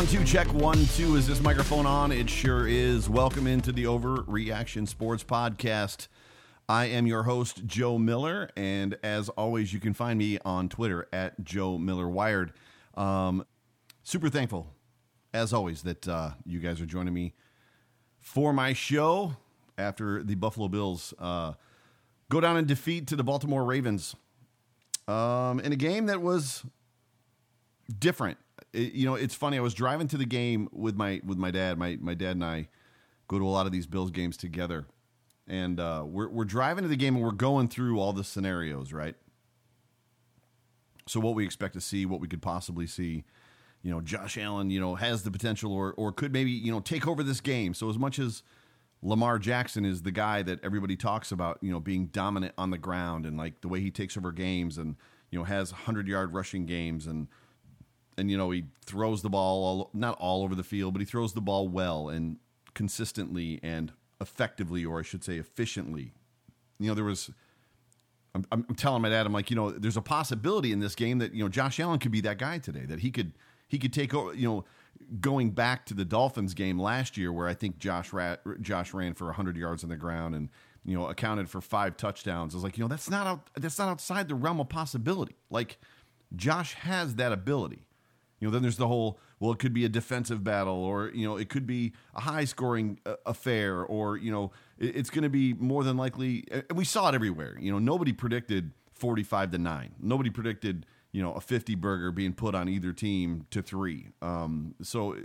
One, 0.00 0.06
two, 0.06 0.24
check 0.24 0.50
one, 0.54 0.86
two. 0.96 1.16
Is 1.16 1.26
this 1.26 1.42
microphone 1.42 1.84
on? 1.84 2.10
It 2.10 2.30
sure 2.30 2.66
is. 2.66 3.06
Welcome 3.06 3.46
into 3.46 3.70
the 3.70 3.84
Overreaction 3.84 4.88
Sports 4.88 5.22
Podcast. 5.22 6.08
I 6.70 6.86
am 6.86 7.06
your 7.06 7.24
host, 7.24 7.66
Joe 7.66 7.98
Miller, 7.98 8.48
and 8.56 8.96
as 9.02 9.28
always, 9.28 9.74
you 9.74 9.78
can 9.78 9.92
find 9.92 10.18
me 10.18 10.38
on 10.42 10.70
Twitter 10.70 11.06
at 11.12 11.44
Joe 11.44 11.76
Miller 11.76 12.08
Wired. 12.08 12.54
Um, 12.94 13.44
super 14.02 14.30
thankful, 14.30 14.72
as 15.34 15.52
always, 15.52 15.82
that 15.82 16.08
uh, 16.08 16.30
you 16.46 16.60
guys 16.60 16.80
are 16.80 16.86
joining 16.86 17.12
me 17.12 17.34
for 18.18 18.54
my 18.54 18.72
show 18.72 19.36
after 19.76 20.22
the 20.22 20.34
Buffalo 20.34 20.68
Bills 20.68 21.12
uh, 21.18 21.52
go 22.30 22.40
down 22.40 22.56
in 22.56 22.64
defeat 22.64 23.06
to 23.08 23.16
the 23.16 23.24
Baltimore 23.24 23.64
Ravens 23.64 24.16
um, 25.06 25.60
in 25.60 25.74
a 25.74 25.76
game 25.76 26.06
that 26.06 26.22
was 26.22 26.64
different. 27.98 28.38
It- 28.72 28.92
you 28.92 29.06
know, 29.06 29.14
it's 29.14 29.34
funny. 29.34 29.56
I 29.56 29.60
was 29.60 29.74
driving 29.74 30.08
to 30.08 30.16
the 30.16 30.24
game 30.26 30.68
with 30.72 30.96
my 30.96 31.20
with 31.24 31.38
my 31.38 31.50
dad. 31.50 31.78
My 31.78 31.96
my 32.00 32.14
dad 32.14 32.32
and 32.32 32.44
I 32.44 32.68
go 33.28 33.38
to 33.38 33.46
a 33.46 33.48
lot 33.48 33.66
of 33.66 33.72
these 33.72 33.86
Bills 33.86 34.10
games 34.10 34.36
together, 34.36 34.86
and 35.46 35.78
uh, 35.80 36.04
we're 36.06 36.28
we're 36.28 36.44
driving 36.44 36.82
to 36.82 36.88
the 36.88 36.96
game 36.96 37.14
and 37.16 37.24
we're 37.24 37.32
going 37.32 37.68
through 37.68 37.98
all 38.00 38.12
the 38.12 38.24
scenarios, 38.24 38.92
right? 38.92 39.14
So 41.06 41.18
what 41.20 41.34
we 41.34 41.44
expect 41.44 41.74
to 41.74 41.80
see, 41.80 42.06
what 42.06 42.20
we 42.20 42.28
could 42.28 42.42
possibly 42.42 42.86
see. 42.86 43.24
You 43.82 43.90
know, 43.90 44.00
Josh 44.02 44.36
Allen, 44.36 44.70
you 44.70 44.78
know, 44.78 44.94
has 44.94 45.22
the 45.22 45.30
potential 45.30 45.72
or 45.72 45.94
or 45.94 46.12
could 46.12 46.32
maybe 46.32 46.50
you 46.50 46.70
know 46.70 46.80
take 46.80 47.06
over 47.08 47.22
this 47.22 47.40
game. 47.40 47.72
So 47.74 47.88
as 47.88 47.98
much 47.98 48.18
as 48.18 48.42
Lamar 49.02 49.38
Jackson 49.38 49.84
is 49.86 50.02
the 50.02 50.10
guy 50.12 50.42
that 50.42 50.62
everybody 50.62 50.96
talks 50.96 51.32
about, 51.32 51.58
you 51.62 51.70
know, 51.72 51.80
being 51.80 52.06
dominant 52.08 52.52
on 52.58 52.70
the 52.70 52.76
ground 52.78 53.24
and 53.24 53.38
like 53.38 53.62
the 53.62 53.68
way 53.68 53.80
he 53.80 53.90
takes 53.90 54.16
over 54.18 54.32
games 54.32 54.76
and 54.76 54.96
you 55.30 55.38
know 55.38 55.44
has 55.44 55.70
hundred 55.70 56.06
yard 56.06 56.34
rushing 56.34 56.66
games 56.66 57.06
and 57.06 57.26
and 58.20 58.30
you 58.30 58.36
know 58.36 58.50
he 58.50 58.64
throws 58.84 59.22
the 59.22 59.30
ball 59.30 59.64
all 59.64 59.90
not 59.94 60.16
all 60.20 60.44
over 60.44 60.54
the 60.54 60.62
field, 60.62 60.92
but 60.92 61.00
he 61.00 61.06
throws 61.06 61.32
the 61.32 61.40
ball 61.40 61.68
well 61.68 62.08
and 62.08 62.36
consistently 62.74 63.58
and 63.62 63.92
effectively, 64.20 64.84
or 64.84 65.00
I 65.00 65.02
should 65.02 65.24
say 65.24 65.38
efficiently. 65.38 66.12
You 66.78 66.88
know, 66.88 66.94
there 66.94 67.04
was. 67.04 67.30
I'm, 68.32 68.44
I'm 68.52 68.76
telling 68.76 69.02
my 69.02 69.08
dad, 69.08 69.26
I'm 69.26 69.32
like, 69.32 69.50
you 69.50 69.56
know, 69.56 69.72
there's 69.72 69.96
a 69.96 70.02
possibility 70.02 70.70
in 70.70 70.78
this 70.78 70.94
game 70.94 71.18
that 71.18 71.34
you 71.34 71.42
know 71.42 71.48
Josh 71.48 71.80
Allen 71.80 71.98
could 71.98 72.12
be 72.12 72.20
that 72.20 72.38
guy 72.38 72.58
today, 72.58 72.84
that 72.84 73.00
he 73.00 73.10
could 73.10 73.32
he 73.66 73.78
could 73.78 73.92
take 73.92 74.14
over. 74.14 74.34
You 74.34 74.48
know, 74.48 74.64
going 75.20 75.50
back 75.50 75.86
to 75.86 75.94
the 75.94 76.04
Dolphins 76.04 76.54
game 76.54 76.78
last 76.78 77.16
year, 77.16 77.32
where 77.32 77.48
I 77.48 77.54
think 77.54 77.78
Josh 77.78 78.12
ra- 78.12 78.36
Josh 78.60 78.94
ran 78.94 79.14
for 79.14 79.26
100 79.26 79.56
yards 79.56 79.82
on 79.82 79.90
the 79.90 79.96
ground 79.96 80.34
and 80.34 80.48
you 80.84 80.96
know 80.96 81.06
accounted 81.06 81.48
for 81.48 81.60
five 81.60 81.96
touchdowns. 81.96 82.54
I 82.54 82.58
was 82.58 82.64
like, 82.64 82.78
you 82.78 82.84
know, 82.84 82.88
that's 82.88 83.10
not 83.10 83.26
out, 83.26 83.50
that's 83.56 83.78
not 83.78 83.88
outside 83.88 84.28
the 84.28 84.34
realm 84.36 84.60
of 84.60 84.68
possibility. 84.68 85.34
Like 85.50 85.78
Josh 86.36 86.74
has 86.74 87.16
that 87.16 87.32
ability. 87.32 87.86
You 88.40 88.48
know, 88.48 88.52
then 88.52 88.62
there's 88.62 88.78
the 88.78 88.88
whole 88.88 89.20
well, 89.38 89.52
it 89.52 89.58
could 89.58 89.72
be 89.72 89.84
a 89.84 89.88
defensive 89.88 90.42
battle, 90.42 90.82
or 90.82 91.10
you 91.14 91.26
know, 91.26 91.36
it 91.36 91.48
could 91.48 91.66
be 91.66 91.92
a 92.14 92.22
high 92.22 92.44
scoring 92.44 92.98
uh, 93.06 93.14
affair, 93.26 93.82
or 93.82 94.16
you 94.16 94.32
know, 94.32 94.50
it, 94.78 94.96
it's 94.96 95.10
going 95.10 95.22
to 95.22 95.30
be 95.30 95.52
more 95.54 95.84
than 95.84 95.96
likely. 95.96 96.44
And 96.50 96.64
we 96.74 96.84
saw 96.84 97.08
it 97.10 97.14
everywhere. 97.14 97.56
You 97.60 97.70
know, 97.70 97.78
nobody 97.78 98.12
predicted 98.12 98.72
45 98.92 99.52
to 99.52 99.58
nine. 99.58 99.94
Nobody 100.00 100.30
predicted 100.30 100.86
you 101.12 101.22
know 101.22 101.32
a 101.32 101.40
50 101.40 101.74
burger 101.74 102.12
being 102.12 102.32
put 102.32 102.54
on 102.54 102.68
either 102.68 102.92
team 102.92 103.46
to 103.50 103.62
three. 103.62 104.08
Um, 104.22 104.74
so 104.82 105.16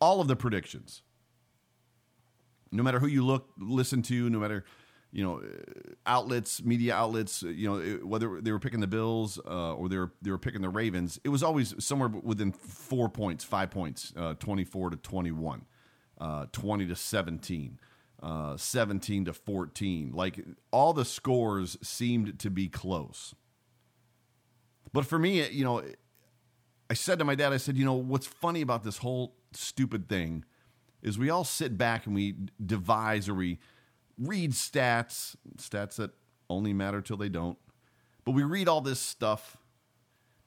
all 0.00 0.20
of 0.20 0.26
the 0.26 0.36
predictions, 0.36 1.02
no 2.72 2.82
matter 2.82 2.98
who 2.98 3.06
you 3.06 3.24
look, 3.24 3.48
listen 3.58 4.02
to, 4.02 4.28
no 4.28 4.38
matter 4.38 4.64
you 5.14 5.22
know 5.22 5.40
outlets, 6.06 6.62
media 6.62 6.94
outlets, 6.94 7.42
you 7.42 7.68
know 7.68 8.06
whether 8.06 8.40
they 8.40 8.50
were 8.50 8.58
picking 8.58 8.80
the 8.80 8.86
Bills 8.86 9.38
uh, 9.46 9.74
or 9.74 9.88
they 9.88 9.96
were 9.96 10.12
they 10.20 10.30
were 10.30 10.38
picking 10.38 10.60
the 10.60 10.68
Ravens, 10.68 11.20
it 11.24 11.28
was 11.28 11.42
always 11.42 11.74
somewhere 11.82 12.08
within 12.08 12.52
four 12.52 13.08
points, 13.08 13.44
five 13.44 13.70
points, 13.70 14.12
uh, 14.16 14.34
twenty 14.34 14.64
four 14.64 14.90
to 14.90 14.96
twenty 14.96 15.30
one, 15.30 15.64
uh, 16.20 16.46
twenty 16.52 16.86
to 16.86 16.96
seventeen. 16.96 17.78
Uh, 18.22 18.56
17 18.56 19.26
to 19.26 19.34
14 19.34 20.12
like 20.14 20.42
all 20.70 20.94
the 20.94 21.04
scores 21.04 21.76
seemed 21.82 22.38
to 22.38 22.48
be 22.48 22.68
close 22.68 23.34
but 24.94 25.04
for 25.04 25.18
me 25.18 25.46
you 25.50 25.62
know 25.62 25.82
I 26.88 26.94
said 26.94 27.18
to 27.18 27.24
my 27.24 27.34
dad, 27.34 27.52
I 27.52 27.56
said, 27.56 27.76
you 27.76 27.84
know, 27.84 27.94
what's 27.94 28.26
funny 28.26 28.60
about 28.60 28.84
this 28.84 28.98
whole 28.98 29.34
stupid 29.52 30.08
thing 30.08 30.44
is 31.02 31.18
we 31.18 31.30
all 31.30 31.44
sit 31.44 31.76
back 31.76 32.06
and 32.06 32.14
we 32.14 32.34
devise 32.64 33.28
or 33.28 33.34
we 33.34 33.58
read 34.18 34.52
stats, 34.52 35.36
stats 35.56 35.96
that 35.96 36.10
only 36.48 36.72
matter 36.72 37.00
till 37.00 37.16
they 37.16 37.28
don't. 37.28 37.58
But 38.24 38.32
we 38.32 38.42
read 38.42 38.68
all 38.68 38.80
this 38.80 39.00
stuff 39.00 39.56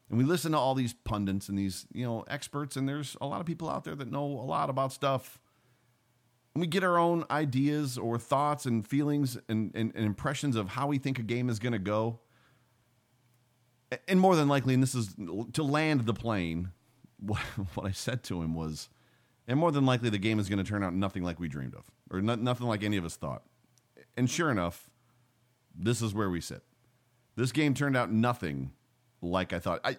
and 0.10 0.18
we 0.18 0.24
listen 0.24 0.54
to 0.54 0.58
all 0.58 0.74
these 0.74 0.94
pundits 0.94 1.50
and 1.50 1.58
these, 1.58 1.86
you 1.94 2.06
know, 2.06 2.24
experts, 2.30 2.78
and 2.78 2.88
there's 2.88 3.18
a 3.20 3.28
lot 3.28 3.42
of 3.42 3.46
people 3.46 3.70
out 3.70 3.84
there 3.84 3.96
that 3.96 4.10
know 4.10 4.24
a 4.24 4.48
lot 4.48 4.70
about 4.70 4.94
stuff. 4.94 5.40
And 6.56 6.62
we 6.62 6.68
get 6.68 6.84
our 6.84 6.98
own 6.98 7.26
ideas 7.30 7.98
or 7.98 8.18
thoughts 8.18 8.66
and 8.66 8.88
feelings 8.88 9.38
and, 9.50 9.72
and, 9.76 9.92
and 9.94 10.06
impressions 10.06 10.56
of 10.56 10.70
how 10.70 10.88
we 10.88 10.98
think 10.98 11.20
a 11.20 11.24
game 11.24 11.50
is 11.50 11.60
going 11.60 11.74
to 11.74 11.80
go 11.80 12.20
and 14.08 14.20
more 14.20 14.36
than 14.36 14.48
likely, 14.48 14.74
and 14.74 14.84
this 14.84 14.96
is 14.96 15.16
to 15.54 15.64
land 15.64 16.06
the 16.06 16.14
plane, 16.14 16.72
what, 17.20 17.42
I 17.82 17.92
said 17.92 18.24
to 18.26 18.42
him 18.42 18.54
was, 18.54 18.90
and 19.48 19.60
more 19.60 19.72
than 19.72 19.86
likely, 19.86 20.10
the 20.10 20.18
game 20.18 20.40
is 20.40 20.50
going 20.50 20.64
to 20.64 20.70
turn 20.70 20.84
out 20.84 20.94
nothing 20.94 21.24
like 21.24 21.40
we 21.40 21.48
dreamed 21.48 21.76
of, 21.76 21.86
or 22.12 22.22
no, 22.22 22.36
nothing 22.36 22.68
like 22.68 22.84
any 22.84 22.98
of 22.98 23.06
us 23.06 23.16
thought. 23.16 23.44
And 24.18 24.30
sure 24.30 24.52
enough, 24.52 24.90
this 25.74 26.02
is 26.02 26.14
where 26.14 26.30
we 26.30 26.42
sit. 26.42 26.64
This 27.36 27.52
game 27.52 27.76
turned 27.76 27.96
out 27.96 28.12
nothing 28.12 28.72
like 29.22 29.54
I 29.54 29.60
thought. 29.60 29.80
I, 29.84 29.98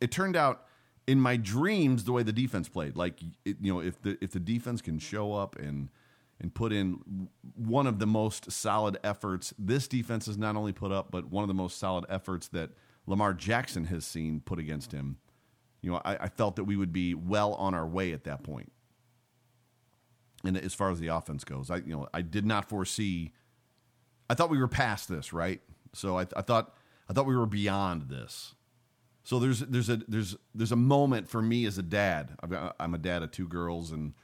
it 0.00 0.10
turned 0.10 0.36
out 0.36 0.66
in 1.06 1.20
my 1.20 1.36
dreams 1.36 2.04
the 2.04 2.12
way 2.12 2.22
the 2.22 2.32
defense 2.32 2.68
played. 2.68 2.96
Like 2.96 3.20
it, 3.44 3.56
you 3.60 3.72
know, 3.72 3.80
if 3.80 4.00
the 4.02 4.18
if 4.20 4.32
the 4.32 4.40
defense 4.40 4.82
can 4.82 4.98
show 4.98 5.32
up 5.32 5.56
and 5.56 5.88
and 6.38 6.54
put 6.54 6.72
in 6.72 7.28
one 7.54 7.86
of 7.86 7.98
the 7.98 8.06
most 8.06 8.52
solid 8.52 8.98
efforts 9.02 9.54
this 9.58 9.88
defense 9.88 10.26
has 10.26 10.36
not 10.36 10.54
only 10.54 10.72
put 10.72 10.92
up, 10.92 11.10
but 11.10 11.30
one 11.30 11.42
of 11.42 11.48
the 11.48 11.54
most 11.54 11.78
solid 11.78 12.04
efforts 12.10 12.48
that 12.48 12.70
Lamar 13.06 13.32
Jackson 13.32 13.86
has 13.86 14.04
seen 14.04 14.40
put 14.40 14.58
against 14.58 14.92
him. 14.92 15.16
You 15.80 15.92
know, 15.92 16.02
I, 16.04 16.16
I 16.16 16.28
felt 16.28 16.56
that 16.56 16.64
we 16.64 16.76
would 16.76 16.92
be 16.92 17.14
well 17.14 17.54
on 17.54 17.72
our 17.72 17.86
way 17.86 18.12
at 18.12 18.24
that 18.24 18.42
point. 18.42 18.72
And 20.46 20.56
as 20.56 20.74
far 20.74 20.90
as 20.90 21.00
the 21.00 21.08
offense 21.08 21.44
goes, 21.44 21.70
I 21.70 21.76
you 21.76 21.96
know 21.96 22.08
I 22.14 22.22
did 22.22 22.46
not 22.46 22.68
foresee. 22.68 23.32
I 24.28 24.34
thought 24.34 24.50
we 24.50 24.58
were 24.58 24.68
past 24.68 25.08
this, 25.08 25.32
right? 25.32 25.60
So 25.92 26.18
I, 26.18 26.26
I 26.36 26.42
thought 26.42 26.74
I 27.08 27.12
thought 27.12 27.26
we 27.26 27.36
were 27.36 27.46
beyond 27.46 28.08
this. 28.08 28.54
So 29.24 29.38
there's 29.38 29.60
there's 29.60 29.88
a 29.88 29.96
there's 30.08 30.36
there's 30.54 30.72
a 30.72 30.76
moment 30.76 31.28
for 31.28 31.42
me 31.42 31.66
as 31.66 31.78
a 31.78 31.82
dad. 31.82 32.36
I'm 32.78 32.94
a 32.94 32.98
dad 32.98 33.22
of 33.22 33.32
two 33.32 33.48
girls, 33.48 33.90
and 33.90 34.14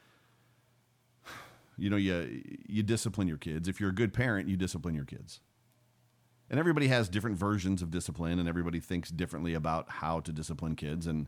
you 1.77 1.91
know 1.91 1.97
you 1.97 2.43
you 2.69 2.82
discipline 2.82 3.27
your 3.27 3.37
kids. 3.37 3.69
If 3.69 3.81
you're 3.81 3.91
a 3.91 3.94
good 3.94 4.15
parent, 4.15 4.49
you 4.49 4.56
discipline 4.56 4.94
your 4.94 5.05
kids. 5.05 5.41
And 6.49 6.61
everybody 6.61 6.88
has 6.88 7.09
different 7.09 7.37
versions 7.37 7.81
of 7.81 7.91
discipline, 7.91 8.38
and 8.38 8.46
everybody 8.46 8.79
thinks 8.79 9.11
differently 9.11 9.55
about 9.55 9.91
how 9.91 10.20
to 10.20 10.32
discipline 10.32 10.76
kids. 10.76 11.06
And 11.06 11.26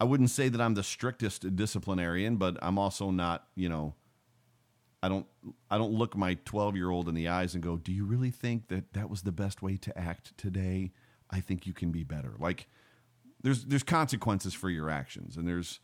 I 0.00 0.04
wouldn't 0.04 0.30
say 0.30 0.48
that 0.48 0.60
I'm 0.60 0.74
the 0.74 0.82
strictest 0.82 1.56
disciplinarian, 1.56 2.36
but 2.36 2.56
I'm 2.62 2.78
also 2.78 3.10
not, 3.10 3.48
you 3.56 3.68
know, 3.68 3.94
I 5.04 5.08
don't 5.08 5.26
I 5.70 5.76
don't 5.76 5.92
look 5.92 6.16
my 6.16 6.38
12 6.46 6.76
year 6.76 6.88
old 6.88 7.10
in 7.10 7.14
the 7.14 7.28
eyes 7.28 7.52
and 7.52 7.62
go, 7.62 7.76
"Do 7.76 7.92
you 7.92 8.06
really 8.06 8.30
think 8.30 8.68
that 8.68 8.94
that 8.94 9.10
was 9.10 9.20
the 9.20 9.32
best 9.32 9.60
way 9.60 9.76
to 9.76 9.98
act 9.98 10.34
today? 10.38 10.92
I 11.30 11.40
think 11.40 11.66
you 11.66 11.74
can 11.74 11.92
be 11.92 12.04
better." 12.04 12.36
Like 12.38 12.68
there's 13.42 13.66
there's 13.66 13.82
consequences 13.82 14.54
for 14.54 14.70
your 14.70 14.88
actions, 14.88 15.36
and 15.36 15.46
there's 15.46 15.80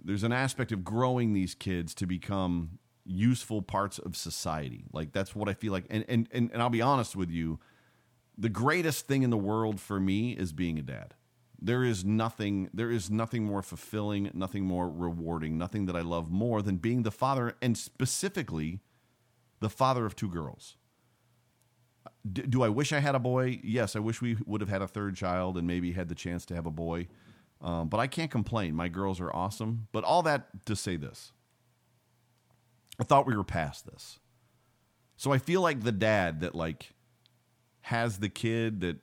there's 0.00 0.22
an 0.22 0.30
aspect 0.30 0.70
of 0.70 0.84
growing 0.84 1.32
these 1.32 1.56
kids 1.56 1.92
to 1.96 2.06
become 2.06 2.78
useful 3.04 3.62
parts 3.62 3.98
of 3.98 4.16
society. 4.16 4.84
Like 4.92 5.10
that's 5.10 5.34
what 5.34 5.48
I 5.48 5.54
feel 5.54 5.72
like. 5.72 5.86
And 5.90 6.04
and 6.08 6.28
and, 6.30 6.52
and 6.52 6.62
I'll 6.62 6.70
be 6.70 6.82
honest 6.82 7.16
with 7.16 7.30
you, 7.30 7.58
the 8.38 8.48
greatest 8.48 9.08
thing 9.08 9.24
in 9.24 9.30
the 9.30 9.38
world 9.38 9.80
for 9.80 9.98
me 9.98 10.36
is 10.36 10.52
being 10.52 10.78
a 10.78 10.82
dad. 10.82 11.14
There 11.62 11.84
is 11.84 12.04
nothing 12.04 12.70
there 12.72 12.90
is 12.90 13.10
nothing 13.10 13.44
more 13.44 13.62
fulfilling, 13.62 14.30
nothing 14.32 14.64
more 14.64 14.88
rewarding, 14.88 15.58
nothing 15.58 15.86
that 15.86 15.96
I 15.96 16.00
love 16.00 16.30
more 16.30 16.62
than 16.62 16.76
being 16.76 17.02
the 17.02 17.10
father 17.10 17.54
and 17.60 17.76
specifically 17.76 18.80
the 19.60 19.68
father 19.68 20.06
of 20.06 20.16
two 20.16 20.28
girls. 20.28 20.76
D- 22.30 22.42
do 22.42 22.62
I 22.62 22.68
wish 22.68 22.92
I 22.92 23.00
had 23.00 23.14
a 23.14 23.18
boy? 23.18 23.60
Yes, 23.62 23.94
I 23.94 23.98
wish 23.98 24.22
we 24.22 24.36
would 24.46 24.60
have 24.60 24.70
had 24.70 24.82
a 24.82 24.88
third 24.88 25.16
child 25.16 25.58
and 25.58 25.66
maybe 25.66 25.92
had 25.92 26.08
the 26.08 26.14
chance 26.14 26.46
to 26.46 26.54
have 26.54 26.66
a 26.66 26.70
boy. 26.70 27.08
Um, 27.60 27.88
but 27.88 28.00
I 28.00 28.06
can't 28.06 28.30
complain. 28.30 28.74
My 28.74 28.88
girls 28.88 29.20
are 29.20 29.34
awesome. 29.34 29.88
But 29.92 30.04
all 30.04 30.22
that 30.22 30.64
to 30.66 30.74
say 30.74 30.96
this 30.96 31.32
I 32.98 33.04
thought 33.04 33.26
we 33.26 33.36
were 33.36 33.44
past 33.44 33.86
this. 33.86 34.18
So 35.16 35.32
I 35.32 35.38
feel 35.38 35.60
like 35.60 35.82
the 35.82 35.92
dad 35.92 36.40
that 36.40 36.54
like 36.54 36.94
has 37.82 38.18
the 38.18 38.28
kid 38.28 38.80
that 38.80 38.96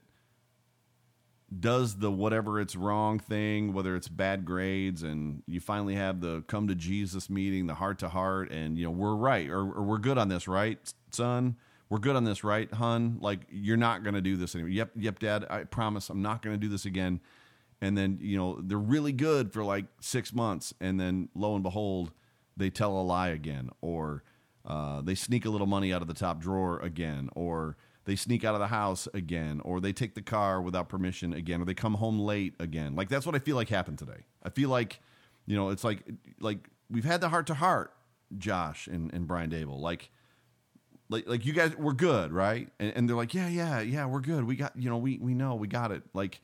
does 1.59 1.97
the 1.97 2.11
whatever 2.11 2.59
it's 2.59 2.75
wrong 2.75 3.19
thing, 3.19 3.73
whether 3.73 3.95
it's 3.95 4.09
bad 4.09 4.45
grades, 4.45 5.03
and 5.03 5.44
you 5.47 5.59
finally 5.61 5.95
have 5.95 6.21
the 6.21 6.44
come 6.47 6.67
to 6.67 6.75
Jesus 6.75 7.29
meeting, 7.29 7.67
the 7.67 7.75
heart 7.75 7.99
to 7.99 8.09
heart, 8.09 8.51
and 8.51 8.77
you 8.77 8.83
know 8.85 8.91
we're 8.91 9.15
right 9.15 9.49
or, 9.49 9.59
or 9.61 9.83
we're 9.83 9.97
good 9.97 10.17
on 10.17 10.27
this, 10.29 10.47
right, 10.47 10.77
son? 11.11 11.55
We're 11.89 11.99
good 11.99 12.17
on 12.17 12.25
this, 12.25 12.44
right, 12.44 12.71
hun? 12.73 13.17
Like 13.21 13.41
you're 13.49 13.77
not 13.77 14.03
gonna 14.03 14.21
do 14.21 14.35
this 14.38 14.55
anymore. 14.55 14.71
Yep, 14.71 14.91
yep, 14.97 15.19
dad. 15.19 15.45
I 15.49 15.63
promise 15.63 16.09
I'm 16.09 16.21
not 16.21 16.41
gonna 16.41 16.57
do 16.57 16.69
this 16.69 16.85
again. 16.85 17.21
and 17.81 17.97
then 17.97 18.17
you 18.21 18.38
know 18.38 18.59
they're 18.61 18.77
really 18.77 19.11
good 19.13 19.53
for 19.53 19.63
like 19.63 19.85
six 20.01 20.33
months, 20.33 20.73
and 20.81 20.99
then 20.99 21.29
lo 21.35 21.53
and 21.55 21.63
behold, 21.63 22.11
they 22.57 22.69
tell 22.69 22.91
a 22.99 23.03
lie 23.03 23.29
again, 23.29 23.69
or 23.81 24.23
uh, 24.65 25.01
they 25.01 25.15
sneak 25.15 25.45
a 25.45 25.49
little 25.49 25.67
money 25.67 25.94
out 25.94 26.01
of 26.01 26.07
the 26.07 26.13
top 26.13 26.39
drawer 26.41 26.79
again, 26.79 27.29
or 27.35 27.77
they 28.07 28.15
sneak 28.15 28.45
out 28.45 28.56
of 28.56 28.62
the 28.62 28.68
house 28.68 29.09
again, 29.13 29.59
or 29.65 29.81
they 29.81 29.92
take 29.92 30.15
the 30.15 30.21
car 30.21 30.62
without 30.62 30.88
permission 30.88 31.33
again, 31.33 31.62
or 31.62 31.65
they 31.65 31.74
come 31.74 31.95
home 31.95 32.18
late 32.18 32.54
again. 32.57 32.95
Like 32.95 33.09
that's 33.09 33.25
what 33.25 33.36
I 33.36 33.39
feel 33.39 33.57
like 33.57 33.68
happened 33.68 34.00
today. 34.00 34.24
I 34.42 34.50
feel 34.50 34.69
like, 34.69 35.01
you 35.45 35.57
know, 35.57 35.69
it's 35.69 35.83
like 35.83 36.04
like 36.39 36.69
we've 36.89 37.04
had 37.04 37.19
the 37.19 37.27
heart 37.27 37.48
to 37.48 37.54
heart, 37.54 37.94
Josh 38.38 38.88
and, 38.88 39.13
and 39.13 39.27
Brian 39.27 39.50
Daboll. 39.50 39.81
Like 39.81 40.09
like 41.09 41.27
like 41.27 41.45
you 41.45 41.51
guys 41.51 41.75
we're 41.75 41.92
good, 41.92 42.31
right? 42.31 42.69
And, 42.80 42.94
and 42.95 43.09
they're 43.09 43.18
like, 43.18 43.33
Yeah, 43.33 43.50
yeah, 43.50 43.81
yeah, 43.81 44.06
we're 44.06 44.21
good. 44.21 44.45
We 44.45 44.56
got 44.56 44.71
you 44.77 44.89
know, 44.89 44.98
we 44.98 45.18
we 45.18 45.33
know, 45.33 45.56
we 45.56 45.68
got 45.68 45.92
it. 45.92 46.04
Like 46.13 46.39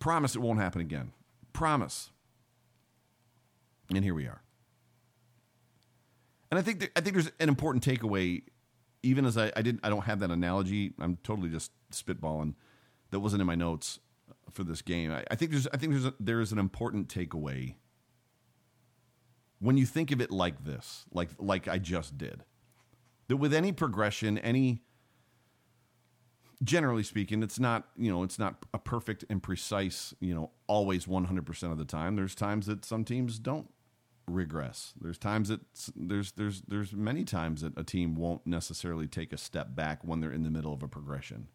promise 0.00 0.34
it 0.34 0.40
won't 0.40 0.58
happen 0.58 0.80
again. 0.80 1.12
Promise. 1.52 2.10
And 3.94 4.02
here 4.02 4.14
we 4.14 4.26
are. 4.26 4.42
And 6.50 6.58
I 6.58 6.62
think 6.62 6.80
that, 6.80 6.90
I 6.96 7.00
think 7.00 7.14
there's 7.14 7.30
an 7.38 7.48
important 7.48 7.84
takeaway 7.84 8.42
even 9.04 9.26
as 9.26 9.36
I, 9.36 9.52
I 9.54 9.62
didn't 9.62 9.80
I 9.84 9.90
don't 9.90 10.04
have 10.04 10.20
that 10.20 10.30
analogy. 10.30 10.94
I'm 10.98 11.18
totally 11.22 11.48
just 11.48 11.70
spitballing. 11.92 12.54
That 13.10 13.20
wasn't 13.20 13.42
in 13.42 13.46
my 13.46 13.54
notes 13.54 14.00
for 14.50 14.64
this 14.64 14.82
game. 14.82 15.12
I, 15.12 15.24
I 15.30 15.34
think 15.36 15.50
there's 15.50 15.68
I 15.68 15.76
think 15.76 15.92
there's 15.92 16.06
a, 16.06 16.14
there 16.18 16.40
is 16.40 16.52
an 16.52 16.58
important 16.58 17.08
takeaway 17.08 17.74
when 19.58 19.76
you 19.76 19.86
think 19.86 20.10
of 20.10 20.20
it 20.20 20.30
like 20.30 20.64
this, 20.64 21.04
like 21.12 21.30
like 21.38 21.68
I 21.68 21.78
just 21.78 22.18
did. 22.18 22.44
That 23.28 23.36
with 23.36 23.54
any 23.54 23.72
progression, 23.72 24.38
any 24.38 24.82
generally 26.62 27.02
speaking, 27.02 27.42
it's 27.42 27.58
not 27.58 27.88
you 27.96 28.10
know 28.10 28.22
it's 28.22 28.38
not 28.38 28.64
a 28.72 28.78
perfect 28.78 29.24
and 29.28 29.42
precise 29.42 30.14
you 30.20 30.34
know 30.34 30.50
always 30.66 31.06
100 31.06 31.46
percent 31.46 31.72
of 31.72 31.78
the 31.78 31.84
time. 31.84 32.16
There's 32.16 32.34
times 32.34 32.66
that 32.66 32.84
some 32.84 33.04
teams 33.04 33.38
don't 33.38 33.68
regress. 34.26 34.94
There's 35.00 35.18
times 35.18 35.48
that 35.48 35.60
there's 35.96 36.32
there's 36.32 36.62
there's 36.62 36.92
many 36.92 37.24
times 37.24 37.60
that 37.62 37.78
a 37.78 37.84
team 37.84 38.14
won't 38.14 38.46
necessarily 38.46 39.06
take 39.06 39.32
a 39.32 39.38
step 39.38 39.74
back 39.74 40.00
when 40.02 40.20
they're 40.20 40.32
in 40.32 40.42
the 40.42 40.50
middle 40.50 40.72
of 40.72 40.82
a 40.82 40.88
progression. 40.88 41.48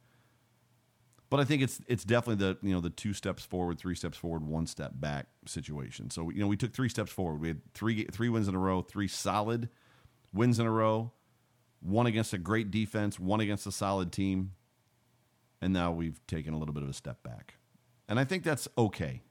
But 1.30 1.40
I 1.40 1.44
think 1.46 1.62
it's 1.62 1.80
it's 1.88 2.04
definitely 2.04 2.46
the 2.46 2.58
you 2.68 2.74
know 2.74 2.82
the 2.82 2.90
two 2.90 3.14
steps 3.14 3.44
forward, 3.44 3.80
three 3.80 3.96
steps 3.96 4.18
forward, 4.18 4.44
one 4.44 4.68
step 4.68 4.94
back 4.96 5.28
situation. 5.46 6.10
So 6.10 6.30
you 6.30 6.40
know 6.40 6.48
we 6.48 6.58
took 6.58 6.74
three 6.74 6.90
steps 6.90 7.12
forward. 7.12 7.40
We 7.40 7.50
had 7.50 7.74
three 7.74 8.06
three 8.06 8.30
wins 8.30 8.48
in 8.48 8.56
a 8.56 8.60
row, 8.60 8.82
three 8.82 9.08
solid 9.08 9.70
wins 10.34 10.60
in 10.60 10.66
a 10.66 10.72
row, 10.72 11.12
one 11.82 12.08
against 12.08 12.34
a 12.34 12.38
great 12.38 12.72
defense, 12.72 13.20
one 13.20 13.40
against 13.40 13.68
a 13.68 13.72
solid 13.72 14.12
team, 14.12 14.54
and 15.62 15.74
now 15.74 15.92
we've 15.92 16.20
taken 16.28 16.54
a 16.54 16.58
little 16.58 16.74
bit 16.74 16.84
of 16.84 16.90
a 16.90 16.94
step 16.94 17.22
back. 17.24 17.56
And 18.08 18.20
I 18.20 18.24
think 18.24 18.44
that's 18.44 18.68
okay 18.76 19.22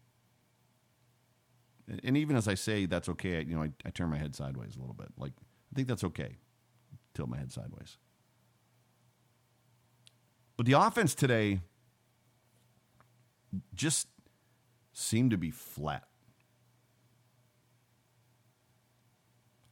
and 2.04 2.16
even 2.16 2.36
as 2.36 2.48
I 2.48 2.54
say 2.54 2.86
that's 2.86 3.08
okay, 3.08 3.44
you 3.46 3.54
know, 3.54 3.62
I, 3.62 3.70
I 3.84 3.90
turn 3.90 4.10
my 4.10 4.18
head 4.18 4.34
sideways 4.34 4.76
a 4.76 4.80
little 4.80 4.94
bit. 4.94 5.08
Like 5.16 5.32
I 5.38 5.74
think 5.74 5.88
that's 5.88 6.04
okay. 6.04 6.36
Tilt 7.14 7.28
my 7.28 7.38
head 7.38 7.52
sideways. 7.52 7.96
But 10.56 10.66
the 10.66 10.72
offense 10.72 11.14
today 11.14 11.60
just 13.74 14.08
seemed 14.92 15.30
to 15.30 15.38
be 15.38 15.50
flat. 15.50 16.04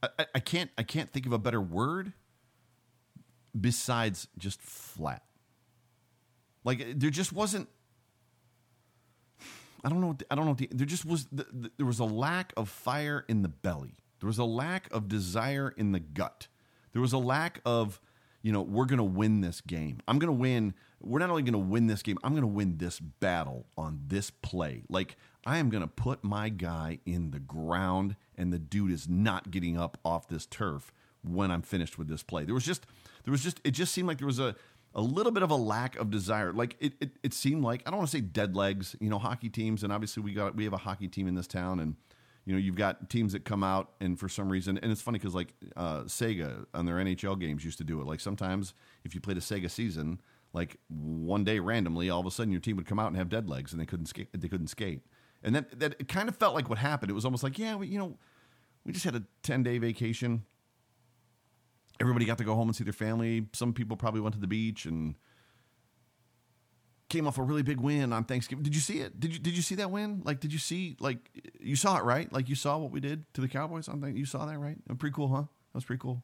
I, 0.01 0.25
I, 0.35 0.39
can't 0.39 0.69
I 0.77 0.83
can't 0.83 1.11
think 1.11 1.25
of 1.25 1.33
a 1.33 1.39
better 1.39 1.59
word 1.59 2.13
besides 3.59 4.27
just 4.37 4.61
flat. 4.61 5.23
Like 6.63 6.99
there 6.99 7.09
just 7.09 7.33
wasn't 7.33 7.67
I 9.87 9.89
don't 9.89 10.01
know. 10.01 10.11
The, 10.11 10.25
I 10.29 10.35
don't 10.35 10.45
know. 10.45 10.53
The, 10.53 10.67
there 10.69 10.85
just 10.85 11.05
was 11.05 11.27
the, 11.31 11.71
there 11.77 11.85
was 11.85 11.99
a 11.99 12.03
lack 12.03 12.51
of 12.57 12.67
fire 12.67 13.23
in 13.29 13.41
the 13.41 13.47
belly. 13.47 13.95
There 14.19 14.27
was 14.27 14.37
a 14.37 14.43
lack 14.43 14.91
of 14.91 15.07
desire 15.07 15.73
in 15.77 15.93
the 15.93 16.01
gut. 16.01 16.49
There 16.91 17.01
was 17.01 17.13
a 17.13 17.17
lack 17.17 17.61
of, 17.65 18.01
you 18.41 18.51
know, 18.51 18.61
we're 18.61 18.83
going 18.83 18.97
to 18.97 19.03
win 19.05 19.39
this 19.39 19.61
game. 19.61 20.01
I'm 20.05 20.19
going 20.19 20.27
to 20.27 20.37
win. 20.37 20.73
We're 20.99 21.19
not 21.19 21.29
only 21.29 21.43
going 21.43 21.53
to 21.53 21.59
win 21.59 21.87
this 21.87 22.03
game. 22.03 22.17
I'm 22.21 22.33
going 22.33 22.41
to 22.41 22.47
win 22.47 22.79
this 22.79 22.99
battle 22.99 23.65
on 23.77 24.01
this 24.07 24.29
play. 24.29 24.83
Like 24.89 25.15
I 25.45 25.57
am 25.57 25.69
going 25.69 25.83
to 25.83 25.87
put 25.87 26.21
my 26.21 26.49
guy 26.49 26.99
in 27.05 27.31
the 27.31 27.39
ground, 27.39 28.17
and 28.37 28.51
the 28.51 28.59
dude 28.59 28.91
is 28.91 29.07
not 29.07 29.51
getting 29.51 29.77
up 29.77 29.97
off 30.03 30.27
this 30.27 30.45
turf 30.45 30.91
when 31.23 31.49
I'm 31.49 31.61
finished 31.61 31.97
with 31.97 32.09
this 32.09 32.23
play. 32.23 32.43
There 32.43 32.53
was 32.53 32.65
just, 32.65 32.85
there 33.23 33.31
was 33.31 33.41
just, 33.41 33.61
it 33.63 33.71
just 33.71 33.93
seemed 33.93 34.09
like 34.09 34.17
there 34.17 34.27
was 34.27 34.39
a 34.39 34.53
a 34.97 35.01
little 35.01 35.31
bit 35.31 35.43
of 35.43 35.51
a 35.51 35.55
lack 35.55 35.95
of 35.95 36.09
desire. 36.09 36.51
Like 36.51 36.75
it, 36.79 36.93
it, 36.99 37.11
it 37.23 37.33
seemed 37.33 37.63
like 37.63 37.83
I 37.85 37.91
don't 37.91 37.99
want 37.99 38.09
to 38.09 38.17
say 38.17 38.21
dead 38.21 38.55
legs. 38.55 38.95
You 38.99 39.09
know, 39.09 39.19
hockey 39.19 39.47
teams, 39.47 39.83
and 39.83 39.93
obviously 39.93 40.23
we 40.23 40.33
got 40.33 40.55
we 40.55 40.63
have 40.63 40.73
a 40.73 40.77
hockey 40.77 41.07
team 41.07 41.27
in 41.27 41.35
this 41.35 41.45
town, 41.45 41.79
and 41.79 41.95
you 42.45 42.53
know 42.53 42.59
you've 42.59 42.75
got 42.75 43.07
teams 43.09 43.33
that 43.33 43.45
come 43.45 43.63
out 43.63 43.91
and 44.01 44.19
for 44.19 44.27
some 44.27 44.49
reason, 44.49 44.79
and 44.79 44.91
it's 44.91 45.01
funny 45.01 45.19
because 45.19 45.35
like 45.35 45.53
uh, 45.77 46.01
Sega 46.01 46.65
on 46.73 46.87
their 46.87 46.95
NHL 46.95 47.39
games 47.39 47.63
used 47.63 47.77
to 47.77 47.83
do 47.83 48.01
it. 48.01 48.07
Like 48.07 48.19
sometimes 48.19 48.73
if 49.05 49.13
you 49.13 49.21
played 49.21 49.37
a 49.37 49.41
Sega 49.41 49.69
season, 49.69 50.19
like 50.51 50.77
one 50.89 51.43
day 51.43 51.59
randomly, 51.59 52.09
all 52.09 52.19
of 52.19 52.25
a 52.25 52.31
sudden 52.31 52.51
your 52.51 52.61
team 52.61 52.75
would 52.77 52.87
come 52.87 52.97
out 52.97 53.07
and 53.07 53.17
have 53.17 53.29
dead 53.29 53.47
legs, 53.47 53.71
and 53.71 53.79
they 53.79 53.85
couldn't 53.85 54.07
skate. 54.07 54.29
They 54.33 54.47
couldn't 54.47 54.67
skate, 54.67 55.01
and 55.43 55.53
that 55.55 55.79
that 55.79 55.95
it 55.99 56.07
kind 56.07 56.27
of 56.27 56.35
felt 56.35 56.55
like 56.55 56.69
what 56.69 56.79
happened. 56.79 57.11
It 57.11 57.15
was 57.15 57.23
almost 57.25 57.43
like 57.43 57.59
yeah, 57.59 57.75
we, 57.75 57.87
you 57.87 57.99
know, 57.99 58.17
we 58.83 58.93
just 58.93 59.05
had 59.05 59.15
a 59.15 59.21
ten 59.43 59.61
day 59.61 59.77
vacation 59.77 60.43
everybody 61.99 62.25
got 62.25 62.37
to 62.37 62.43
go 62.43 62.55
home 62.55 62.67
and 62.67 62.75
see 62.75 62.83
their 62.83 62.93
family. 62.93 63.47
Some 63.53 63.73
people 63.73 63.97
probably 63.97 64.21
went 64.21 64.35
to 64.35 64.41
the 64.41 64.47
beach 64.47 64.85
and 64.85 65.15
came 67.09 67.27
off 67.27 67.37
a 67.37 67.43
really 67.43 67.63
big 67.63 67.79
win 67.79 68.11
on 68.11 68.25
Thanksgiving. 68.25 68.63
Did 68.63 68.75
you 68.75 68.81
see 68.81 68.99
it? 68.99 69.19
Did 69.19 69.33
you 69.33 69.39
did 69.39 69.55
you 69.55 69.61
see 69.61 69.75
that 69.75 69.91
win? 69.91 70.21
Like, 70.23 70.39
did 70.39 70.51
you 70.51 70.59
see 70.59 70.97
like 70.99 71.17
you 71.59 71.75
saw 71.75 71.97
it 71.97 72.03
right? 72.03 72.31
Like 72.31 72.49
you 72.49 72.55
saw 72.55 72.77
what 72.77 72.91
we 72.91 72.99
did 72.99 73.31
to 73.33 73.41
the 73.41 73.47
Cowboys 73.47 73.87
on 73.87 74.01
that. 74.01 74.15
You 74.15 74.25
saw 74.25 74.45
that 74.45 74.59
right? 74.59 74.77
Pretty 74.99 75.13
cool, 75.13 75.29
huh? 75.29 75.41
That 75.41 75.75
was 75.75 75.85
pretty 75.85 76.01
cool. 76.01 76.23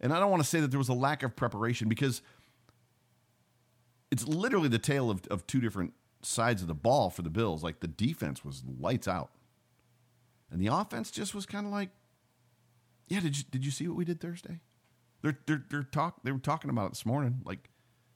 And 0.00 0.12
I 0.12 0.18
don't 0.20 0.30
want 0.30 0.42
to 0.42 0.48
say 0.48 0.60
that 0.60 0.70
there 0.70 0.78
was 0.78 0.88
a 0.88 0.94
lack 0.94 1.22
of 1.22 1.34
preparation 1.34 1.88
because 1.88 2.20
it's 4.10 4.26
literally 4.28 4.68
the 4.68 4.78
tale 4.78 5.10
of, 5.10 5.26
of 5.30 5.46
two 5.46 5.60
different 5.60 5.94
sides 6.22 6.62
of 6.62 6.68
the 6.68 6.74
ball 6.74 7.10
for 7.10 7.22
the 7.22 7.30
Bills. 7.30 7.62
Like 7.62 7.80
the 7.80 7.88
defense 7.88 8.44
was 8.44 8.62
lights 8.78 9.08
out. 9.08 9.30
And 10.50 10.60
the 10.60 10.66
offense 10.66 11.10
just 11.10 11.34
was 11.34 11.46
kind 11.46 11.66
of 11.66 11.72
like 11.72 11.88
yeah, 13.08 13.20
did 13.20 13.36
you 13.36 13.44
did 13.50 13.64
you 13.64 13.70
see 13.70 13.86
what 13.88 13.96
we 13.96 14.04
did 14.04 14.20
Thursday? 14.20 14.60
They're 15.22 15.38
they're 15.46 15.64
they're 15.70 15.82
talk 15.82 16.22
they 16.22 16.32
were 16.32 16.38
talking 16.38 16.70
about 16.70 16.86
it 16.86 16.90
this 16.90 17.06
morning. 17.06 17.40
Like 17.44 17.70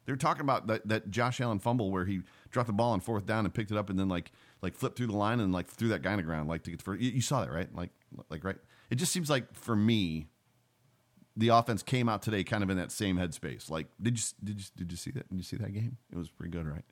they 0.09 0.12
were 0.12 0.16
talking 0.16 0.40
about 0.40 0.66
that, 0.68 0.88
that 0.88 1.11
Josh 1.11 1.38
Allen 1.40 1.59
fumble 1.59 1.90
where 1.90 2.07
he 2.07 2.23
dropped 2.50 2.68
the 2.68 2.73
ball 2.73 2.92
on 2.92 3.00
fourth 3.00 3.26
down 3.26 3.45
and 3.45 3.52
picked 3.52 3.71
it 3.71 3.76
up 3.76 3.90
and 3.90 3.99
then 3.99 4.09
like 4.09 4.33
like 4.62 4.75
flipped 4.75 4.97
through 4.97 5.09
the 5.09 5.16
line 5.16 5.38
and 5.38 5.52
like 5.52 5.68
threw 5.68 5.88
that 5.88 6.00
guy 6.00 6.12
on 6.12 6.16
the 6.16 6.23
ground 6.23 6.49
like 6.49 6.62
to 6.62 6.71
get 6.71 6.80
for 6.80 6.95
you, 6.95 7.11
you 7.11 7.21
saw 7.21 7.40
that 7.40 7.52
right 7.52 7.75
like 7.75 7.90
like 8.30 8.42
right. 8.45 8.57
It 8.90 8.95
just 8.95 9.12
seems 9.12 9.28
like 9.28 9.54
for 9.54 9.76
me, 9.76 10.28
the 11.37 11.49
offense 11.49 11.83
came 11.83 12.09
out 12.09 12.23
today 12.23 12.42
kind 12.42 12.62
of 12.62 12.71
in 12.71 12.78
that 12.78 12.90
same 12.90 13.18
headspace. 13.18 13.68
Like 13.71 13.88
did 14.00 14.18
you 14.18 14.25
did 14.42 14.59
you 14.59 14.64
did 14.76 14.90
you 14.90 14.97
see 14.97 15.11
that? 15.11 15.28
Did 15.28 15.37
you 15.37 15.45
see 15.45 15.57
that 15.57 15.75
game? 15.75 15.99
It 16.11 16.16
was 16.16 16.30
pretty 16.30 16.52
good, 16.52 16.66
right? 16.66 16.85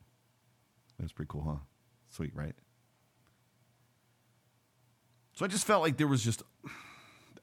It 0.99 1.03
was 1.03 1.13
pretty 1.13 1.29
cool, 1.31 1.43
huh? 1.43 1.65
Sweet, 2.11 2.35
right? 2.35 2.55
So 5.33 5.45
I 5.45 5.49
just 5.49 5.67
felt 5.67 5.83
like 5.83 5.97
there 5.97 6.07
was 6.07 6.23
just 6.23 6.43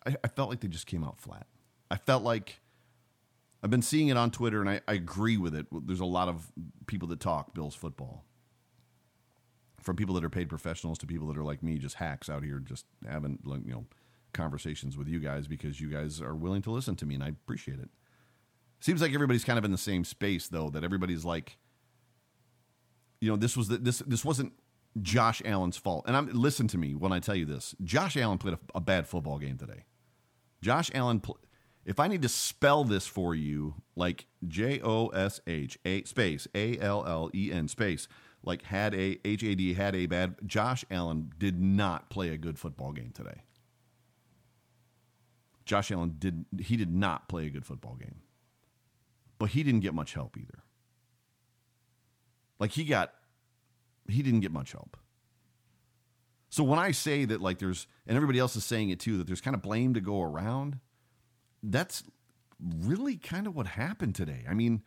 I, 0.05 0.15
I 0.23 0.27
felt 0.27 0.49
like 0.49 0.59
they 0.61 0.67
just 0.67 0.87
came 0.87 1.03
out 1.03 1.19
flat. 1.19 1.47
I 1.89 1.97
felt 1.97 2.23
like 2.23 2.59
I've 3.61 3.69
been 3.69 3.81
seeing 3.81 4.09
it 4.09 4.17
on 4.17 4.31
Twitter, 4.31 4.59
and 4.59 4.69
I, 4.69 4.81
I 4.87 4.93
agree 4.93 5.37
with 5.37 5.55
it. 5.55 5.67
There's 5.71 5.99
a 5.99 6.05
lot 6.05 6.27
of 6.27 6.51
people 6.87 7.07
that 7.09 7.19
talk 7.19 7.53
Bills 7.53 7.75
football, 7.75 8.25
from 9.79 9.95
people 9.95 10.15
that 10.15 10.23
are 10.23 10.29
paid 10.29 10.49
professionals 10.49 10.97
to 10.99 11.07
people 11.07 11.27
that 11.27 11.37
are 11.37 11.43
like 11.43 11.63
me, 11.63 11.77
just 11.77 11.95
hacks 11.95 12.29
out 12.29 12.43
here, 12.43 12.59
just 12.59 12.85
having 13.07 13.39
you 13.45 13.71
know 13.71 13.85
conversations 14.33 14.97
with 14.97 15.07
you 15.07 15.19
guys 15.19 15.47
because 15.47 15.79
you 15.79 15.89
guys 15.89 16.21
are 16.21 16.35
willing 16.35 16.61
to 16.63 16.71
listen 16.71 16.95
to 16.97 17.05
me, 17.05 17.15
and 17.15 17.23
I 17.23 17.29
appreciate 17.29 17.79
it. 17.79 17.89
Seems 18.79 19.01
like 19.01 19.13
everybody's 19.13 19.45
kind 19.45 19.57
of 19.57 19.63
in 19.63 19.71
the 19.71 19.77
same 19.77 20.03
space 20.03 20.47
though. 20.49 20.69
That 20.69 20.83
everybody's 20.83 21.23
like, 21.23 21.57
you 23.21 23.29
know, 23.29 23.37
this 23.37 23.55
was 23.55 23.69
the, 23.69 23.77
this 23.77 23.99
this 23.99 24.25
wasn't 24.25 24.53
Josh 25.01 25.41
Allen's 25.45 25.77
fault. 25.77 26.05
And 26.07 26.17
I'm 26.17 26.27
listen 26.27 26.67
to 26.69 26.77
me 26.77 26.95
when 26.95 27.11
I 27.11 27.19
tell 27.19 27.35
you 27.35 27.45
this. 27.45 27.75
Josh 27.83 28.17
Allen 28.17 28.37
played 28.37 28.55
a, 28.55 28.59
a 28.75 28.81
bad 28.81 29.07
football 29.07 29.39
game 29.39 29.57
today. 29.57 29.85
Josh 30.63 30.89
Allen, 30.93 31.21
if 31.85 31.99
I 31.99 32.07
need 32.07 32.21
to 32.21 32.29
spell 32.29 32.85
this 32.85 33.05
for 33.05 33.35
you, 33.35 33.75
like 33.97 34.27
J 34.47 34.79
O 34.81 35.07
S 35.09 35.41
H 35.45 35.77
A 35.83 36.03
space 36.05 36.47
A 36.55 36.79
L 36.79 37.05
L 37.05 37.29
E 37.35 37.51
N 37.51 37.67
space, 37.67 38.07
like 38.43 38.61
had 38.63 38.95
a 38.95 39.19
H 39.25 39.43
A 39.43 39.55
D 39.55 39.73
had 39.73 39.93
a 39.93 40.05
bad. 40.05 40.35
Josh 40.45 40.85
Allen 40.89 41.33
did 41.37 41.61
not 41.61 42.09
play 42.09 42.29
a 42.29 42.37
good 42.37 42.57
football 42.57 42.93
game 42.93 43.11
today. 43.13 43.43
Josh 45.65 45.91
Allen 45.91 46.15
did 46.17 46.45
he 46.59 46.77
did 46.77 46.93
not 46.93 47.27
play 47.27 47.45
a 47.45 47.49
good 47.49 47.65
football 47.65 47.95
game. 47.95 48.21
But 49.37 49.49
he 49.49 49.63
didn't 49.63 49.81
get 49.81 49.93
much 49.93 50.13
help 50.13 50.37
either. 50.37 50.63
Like 52.57 52.71
he 52.71 52.85
got 52.85 53.13
he 54.07 54.23
didn't 54.23 54.39
get 54.39 54.53
much 54.53 54.71
help. 54.71 54.95
So 56.53 56.63
when 56.63 56.77
I 56.77 56.91
say 56.91 57.25
that, 57.25 57.41
like, 57.41 57.57
there's, 57.57 57.87
and 58.05 58.15
everybody 58.15 58.37
else 58.37 58.55
is 58.55 58.63
saying 58.63 58.91
it 58.91 58.99
too, 58.99 59.17
that 59.17 59.25
there's 59.25 59.41
kind 59.41 59.55
of 59.55 59.63
blame 59.63 59.95
to 59.95 59.99
go 59.99 60.21
around, 60.21 60.77
that's 61.63 62.03
really 62.59 63.15
kind 63.15 63.47
of 63.47 63.55
what 63.55 63.65
happened 63.65 64.13
today. 64.13 64.45
I 64.47 64.53
mean, 64.53 64.83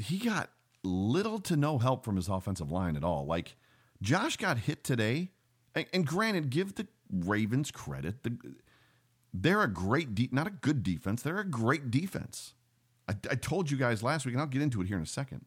he 0.00 0.18
got 0.18 0.50
little 0.84 1.40
to 1.40 1.56
no 1.56 1.78
help 1.78 2.04
from 2.04 2.14
his 2.14 2.28
offensive 2.28 2.70
line 2.70 2.94
at 2.94 3.02
all. 3.02 3.26
Like, 3.26 3.56
Josh 4.00 4.36
got 4.36 4.58
hit 4.58 4.84
today, 4.84 5.32
and, 5.74 6.06
granted, 6.06 6.50
give 6.50 6.76
the 6.76 6.86
Ravens 7.12 7.72
credit. 7.72 8.22
The, 8.22 8.38
they're 9.34 9.62
a 9.62 9.68
great, 9.68 10.14
de- 10.14 10.28
not 10.30 10.46
a 10.46 10.50
good 10.50 10.84
defense. 10.84 11.20
They're 11.20 11.40
a 11.40 11.44
great 11.44 11.90
defense. 11.90 12.54
I, 13.08 13.16
I, 13.28 13.34
told 13.34 13.72
you 13.72 13.76
guys 13.76 14.04
last 14.04 14.24
week, 14.24 14.36
and 14.36 14.40
I'll 14.40 14.46
get 14.46 14.62
into 14.62 14.80
it 14.82 14.86
here 14.86 14.98
in 14.98 15.02
a 15.02 15.06
second. 15.06 15.46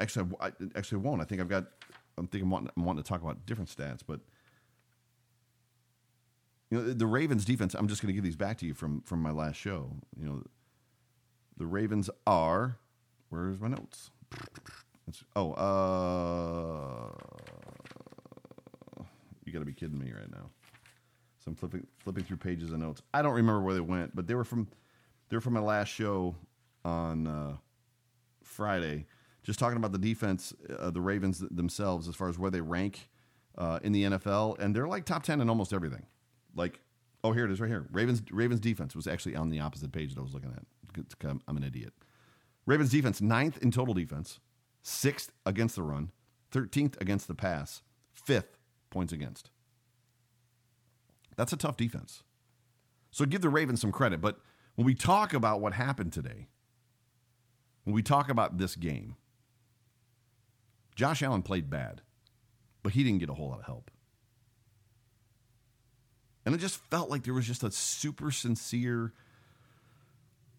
Actually, 0.00 0.30
I, 0.40 0.46
I 0.46 0.52
actually 0.76 1.02
won't. 1.02 1.20
I 1.20 1.24
think 1.24 1.42
I've 1.42 1.48
got. 1.50 1.66
I'm 2.16 2.26
thinking 2.26 2.50
wanting, 2.50 2.70
I'm 2.76 2.84
wanting 2.84 3.02
to 3.02 3.08
talk 3.08 3.22
about 3.22 3.46
different 3.46 3.70
stats, 3.74 4.00
but 4.06 4.20
you 6.70 6.78
know 6.78 6.92
the 6.92 7.06
Ravens 7.06 7.44
defense. 7.44 7.74
I'm 7.74 7.88
just 7.88 8.02
going 8.02 8.08
to 8.08 8.14
give 8.14 8.24
these 8.24 8.36
back 8.36 8.58
to 8.58 8.66
you 8.66 8.74
from 8.74 9.00
from 9.02 9.20
my 9.20 9.30
last 9.30 9.56
show. 9.56 9.90
You 10.18 10.26
know, 10.26 10.42
the 11.56 11.66
Ravens 11.66 12.10
are. 12.26 12.78
Where's 13.30 13.60
my 13.60 13.68
notes? 13.68 14.10
It's, 15.08 15.24
oh, 15.36 15.52
uh, 15.52 17.10
you 19.44 19.52
got 19.52 19.58
to 19.58 19.64
be 19.64 19.72
kidding 19.72 19.98
me 19.98 20.12
right 20.12 20.30
now. 20.30 20.50
So 21.44 21.50
I'm 21.50 21.56
flipping 21.56 21.86
flipping 21.98 22.24
through 22.24 22.38
pages 22.38 22.72
of 22.72 22.78
notes. 22.78 23.02
I 23.12 23.22
don't 23.22 23.34
remember 23.34 23.60
where 23.60 23.74
they 23.74 23.80
went, 23.80 24.16
but 24.16 24.26
they 24.26 24.34
were 24.34 24.44
from 24.44 24.68
they 25.28 25.36
were 25.36 25.42
from 25.42 25.54
my 25.54 25.60
last 25.60 25.88
show 25.88 26.34
on 26.84 27.26
uh, 27.26 27.56
Friday, 28.42 29.06
just 29.44 29.58
talking 29.58 29.76
about 29.76 29.92
the 29.92 29.98
defense, 29.98 30.52
uh, 30.78 30.90
the 30.90 31.00
Ravens 31.00 31.44
themselves, 31.50 32.08
as 32.08 32.16
far 32.16 32.28
as 32.28 32.38
where 32.38 32.50
they 32.50 32.62
rank 32.62 33.08
uh, 33.56 33.78
in 33.82 33.92
the 33.92 34.04
NFL, 34.04 34.58
and 34.58 34.74
they're 34.74 34.88
like 34.88 35.04
top 35.04 35.22
ten 35.22 35.40
in 35.40 35.48
almost 35.48 35.72
everything. 35.72 36.06
Like, 36.56 36.80
oh, 37.22 37.32
here 37.32 37.44
it 37.44 37.52
is, 37.52 37.60
right 37.60 37.68
here. 37.68 37.86
Ravens 37.92 38.22
Ravens 38.30 38.60
defense 38.60 38.96
was 38.96 39.06
actually 39.06 39.36
on 39.36 39.50
the 39.50 39.60
opposite 39.60 39.92
page 39.92 40.14
that 40.14 40.20
I 40.20 40.24
was 40.24 40.34
looking 40.34 40.52
at. 40.52 40.64
I'm 41.46 41.56
an 41.56 41.64
idiot. 41.64 41.92
Ravens 42.66 42.90
defense 42.90 43.20
ninth 43.20 43.58
in 43.62 43.70
total 43.70 43.94
defense, 43.94 44.40
sixth 44.82 45.30
against 45.44 45.76
the 45.76 45.82
run, 45.82 46.10
thirteenth 46.50 46.96
against 47.00 47.28
the 47.28 47.34
pass, 47.34 47.82
fifth 48.12 48.58
points 48.90 49.12
against. 49.12 49.50
That's 51.36 51.52
a 51.52 51.56
tough 51.56 51.76
defense. 51.76 52.22
So 53.10 53.26
give 53.26 53.42
the 53.42 53.48
Ravens 53.48 53.80
some 53.80 53.92
credit. 53.92 54.20
But 54.20 54.38
when 54.76 54.86
we 54.86 54.94
talk 54.94 55.34
about 55.34 55.60
what 55.60 55.74
happened 55.74 56.12
today, 56.12 56.48
when 57.84 57.94
we 57.94 58.02
talk 58.02 58.28
about 58.28 58.58
this 58.58 58.76
game, 58.76 59.16
Josh 60.94 61.22
Allen 61.22 61.42
played 61.42 61.70
bad, 61.70 62.02
but 62.82 62.92
he 62.92 63.02
didn't 63.02 63.18
get 63.18 63.30
a 63.30 63.34
whole 63.34 63.48
lot 63.48 63.60
of 63.60 63.66
help. 63.66 63.90
And 66.46 66.54
it 66.54 66.58
just 66.58 66.76
felt 66.90 67.10
like 67.10 67.24
there 67.24 67.34
was 67.34 67.46
just 67.46 67.62
a 67.62 67.70
super 67.70 68.30
sincere, 68.30 69.12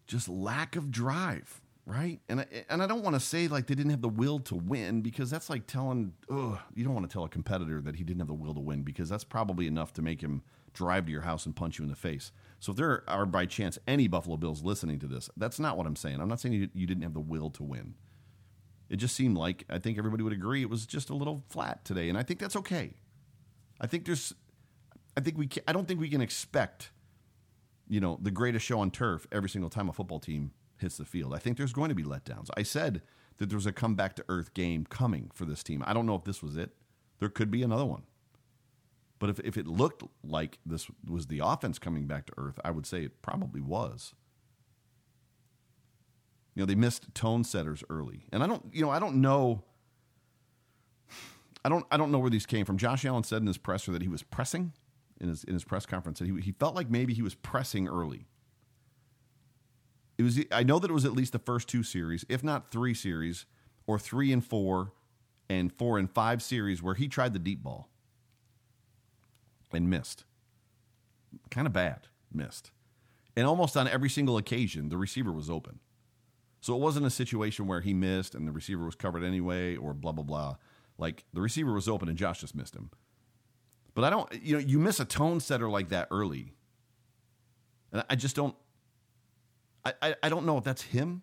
just 0.06 0.28
lack 0.28 0.76
of 0.76 0.90
drive 0.90 1.60
right? 1.86 2.20
And 2.28 2.40
I, 2.40 2.46
and 2.68 2.82
I 2.82 2.86
don't 2.86 3.02
want 3.02 3.14
to 3.14 3.20
say 3.20 3.46
like 3.48 3.68
they 3.68 3.74
didn't 3.74 3.92
have 3.92 4.02
the 4.02 4.08
will 4.08 4.40
to 4.40 4.56
win 4.56 5.00
because 5.00 5.30
that's 5.30 5.48
like 5.48 5.66
telling 5.66 6.12
ugh, 6.30 6.58
you 6.74 6.84
don't 6.84 6.94
want 6.94 7.08
to 7.08 7.12
tell 7.12 7.24
a 7.24 7.28
competitor 7.28 7.80
that 7.80 7.96
he 7.96 8.04
didn't 8.04 8.18
have 8.18 8.28
the 8.28 8.34
will 8.34 8.54
to 8.54 8.60
win 8.60 8.82
because 8.82 9.08
that's 9.08 9.24
probably 9.24 9.66
enough 9.66 9.92
to 9.94 10.02
make 10.02 10.20
him 10.20 10.42
drive 10.74 11.06
to 11.06 11.12
your 11.12 11.22
house 11.22 11.46
and 11.46 11.54
punch 11.56 11.78
you 11.78 11.84
in 11.84 11.88
the 11.88 11.96
face. 11.96 12.32
So 12.58 12.72
if 12.72 12.76
there 12.76 13.08
are 13.08 13.24
by 13.24 13.46
chance 13.46 13.78
any 13.86 14.08
Buffalo 14.08 14.36
Bills 14.36 14.62
listening 14.62 14.98
to 14.98 15.06
this, 15.06 15.30
that's 15.36 15.60
not 15.60 15.78
what 15.78 15.86
I'm 15.86 15.96
saying. 15.96 16.20
I'm 16.20 16.28
not 16.28 16.40
saying 16.40 16.54
you, 16.54 16.68
you 16.74 16.86
didn't 16.86 17.04
have 17.04 17.14
the 17.14 17.20
will 17.20 17.50
to 17.50 17.62
win. 17.62 17.94
It 18.88 18.96
just 18.96 19.16
seemed 19.16 19.36
like 19.36 19.64
I 19.68 19.78
think 19.78 19.98
everybody 19.98 20.22
would 20.22 20.32
agree 20.32 20.62
it 20.62 20.70
was 20.70 20.86
just 20.86 21.10
a 21.10 21.14
little 21.14 21.44
flat 21.48 21.84
today, 21.84 22.08
and 22.08 22.16
I 22.16 22.22
think 22.22 22.40
that's 22.40 22.56
okay. 22.56 22.94
I 23.80 23.86
think 23.86 24.06
there's, 24.06 24.32
I 25.16 25.20
think 25.20 25.36
we, 25.36 25.46
can, 25.46 25.62
I 25.66 25.72
don't 25.72 25.86
think 25.86 26.00
we 26.00 26.08
can 26.08 26.20
expect, 26.20 26.90
you 27.88 28.00
know, 28.00 28.18
the 28.22 28.30
greatest 28.30 28.64
show 28.64 28.80
on 28.80 28.90
turf 28.90 29.26
every 29.32 29.48
single 29.48 29.70
time 29.70 29.88
a 29.88 29.92
football 29.92 30.20
team 30.20 30.52
hits 30.78 30.96
the 30.96 31.04
field. 31.04 31.34
I 31.34 31.38
think 31.38 31.56
there's 31.56 31.72
going 31.72 31.88
to 31.88 31.94
be 31.94 32.04
letdowns. 32.04 32.48
I 32.56 32.62
said 32.62 33.02
that 33.38 33.48
there 33.48 33.56
was 33.56 33.66
a 33.66 33.72
comeback 33.72 34.14
to 34.16 34.24
earth 34.28 34.54
game 34.54 34.86
coming 34.88 35.30
for 35.34 35.44
this 35.44 35.62
team. 35.62 35.82
I 35.86 35.92
don't 35.92 36.06
know 36.06 36.14
if 36.14 36.24
this 36.24 36.42
was 36.42 36.56
it. 36.56 36.70
There 37.18 37.28
could 37.28 37.50
be 37.50 37.62
another 37.62 37.84
one. 37.84 38.02
But 39.18 39.30
if, 39.30 39.40
if 39.40 39.56
it 39.56 39.66
looked 39.66 40.02
like 40.22 40.58
this 40.64 40.86
was 41.08 41.26
the 41.26 41.40
offense 41.42 41.78
coming 41.78 42.06
back 42.06 42.26
to 42.26 42.32
earth, 42.36 42.58
I 42.64 42.70
would 42.70 42.86
say 42.86 43.04
it 43.04 43.22
probably 43.22 43.60
was. 43.60 44.14
You 46.56 46.62
know, 46.62 46.66
they 46.66 46.74
missed 46.74 47.14
tone 47.14 47.44
setters 47.44 47.84
early. 47.88 48.24
And 48.32 48.42
I 48.42 48.48
don't, 48.48 48.64
you 48.72 48.82
know, 48.82 48.90
I 48.90 48.98
don't 48.98 49.20
know 49.20 49.62
I 51.64 51.68
don't 51.68 51.86
I 51.90 51.96
don't 51.96 52.10
know 52.10 52.18
where 52.18 52.30
these 52.30 52.46
came 52.46 52.64
from. 52.64 52.78
Josh 52.78 53.04
Allen 53.04 53.22
said 53.22 53.42
in 53.42 53.46
his 53.46 53.58
presser 53.58 53.92
that 53.92 54.02
he 54.02 54.08
was 54.08 54.24
pressing 54.24 54.72
in 55.20 55.28
his 55.28 55.44
in 55.44 55.54
his 55.54 55.62
press 55.62 55.86
conference 55.86 56.18
that 56.18 56.26
he 56.26 56.40
he 56.40 56.52
felt 56.52 56.74
like 56.74 56.90
maybe 56.90 57.14
he 57.14 57.22
was 57.22 57.34
pressing 57.36 57.86
early 57.86 58.26
it 60.18 60.22
was 60.22 60.40
I 60.50 60.62
know 60.62 60.78
that 60.78 60.90
it 60.90 60.94
was 60.94 61.04
at 61.04 61.12
least 61.12 61.32
the 61.32 61.38
first 61.38 61.68
two 61.68 61.82
series, 61.82 62.24
if 62.28 62.42
not 62.42 62.70
three 62.70 62.94
series, 62.94 63.44
or 63.86 63.98
three 63.98 64.32
and 64.32 64.44
four, 64.44 64.92
and 65.48 65.72
four 65.72 65.98
and 65.98 66.10
five 66.10 66.42
series 66.42 66.82
where 66.82 66.94
he 66.94 67.08
tried 67.08 67.32
the 67.32 67.38
deep 67.38 67.62
ball 67.62 67.90
and 69.72 69.90
missed. 69.90 70.24
Kind 71.50 71.66
of 71.66 71.72
bad, 71.72 72.08
missed. 72.32 72.70
And 73.36 73.46
almost 73.46 73.76
on 73.76 73.86
every 73.86 74.08
single 74.08 74.38
occasion, 74.38 74.88
the 74.88 74.96
receiver 74.96 75.32
was 75.32 75.50
open. 75.50 75.80
So 76.66 76.74
it 76.74 76.80
wasn't 76.80 77.06
a 77.06 77.10
situation 77.10 77.68
where 77.68 77.80
he 77.80 77.94
missed 77.94 78.34
and 78.34 78.48
the 78.48 78.50
receiver 78.50 78.84
was 78.84 78.96
covered 78.96 79.22
anyway, 79.22 79.76
or 79.76 79.94
blah 79.94 80.10
blah 80.10 80.24
blah. 80.24 80.56
Like 80.98 81.22
the 81.32 81.40
receiver 81.40 81.72
was 81.72 81.88
open 81.88 82.08
and 82.08 82.18
Josh 82.18 82.40
just 82.40 82.56
missed 82.56 82.74
him. 82.74 82.90
But 83.94 84.02
I 84.02 84.10
don't, 84.10 84.28
you 84.42 84.54
know, 84.54 84.58
you 84.58 84.80
miss 84.80 84.98
a 84.98 85.04
tone 85.04 85.38
setter 85.38 85.68
like 85.68 85.90
that 85.90 86.08
early. 86.10 86.54
And 87.92 88.02
I 88.10 88.16
just 88.16 88.34
don't 88.34 88.56
I, 89.84 90.16
I, 90.20 90.28
don't 90.28 90.44
know 90.44 90.58
if 90.58 90.64
that's 90.64 90.82
him. 90.82 91.22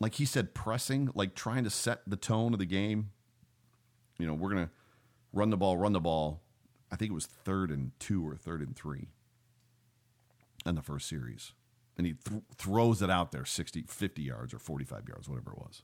Like 0.00 0.14
he 0.14 0.24
said, 0.24 0.54
pressing, 0.54 1.10
like 1.14 1.34
trying 1.34 1.64
to 1.64 1.70
set 1.70 2.00
the 2.06 2.16
tone 2.16 2.54
of 2.54 2.58
the 2.58 2.64
game. 2.64 3.10
You 4.18 4.26
know, 4.26 4.32
we're 4.32 4.48
going 4.48 4.64
to 4.64 4.72
run 5.34 5.50
the 5.50 5.58
ball, 5.58 5.76
run 5.76 5.92
the 5.92 6.00
ball. 6.00 6.40
I 6.90 6.96
think 6.96 7.10
it 7.10 7.14
was 7.14 7.26
third 7.26 7.70
and 7.70 7.92
two 8.00 8.26
or 8.26 8.34
third 8.34 8.62
and 8.62 8.74
three 8.74 9.08
in 10.64 10.74
the 10.74 10.80
first 10.80 11.06
series. 11.06 11.52
And 12.00 12.06
he 12.06 12.14
th- 12.14 12.40
throws 12.56 13.02
it 13.02 13.10
out 13.10 13.30
there 13.30 13.44
60, 13.44 13.84
50 13.86 14.22
yards 14.22 14.54
or 14.54 14.58
45 14.58 15.06
yards, 15.06 15.28
whatever 15.28 15.50
it 15.50 15.58
was. 15.58 15.82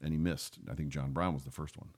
And 0.00 0.14
he 0.14 0.18
missed. 0.18 0.60
I 0.70 0.72
think 0.72 0.88
John 0.88 1.12
Brown 1.12 1.34
was 1.34 1.44
the 1.44 1.50
first 1.50 1.76
one. 1.76 1.90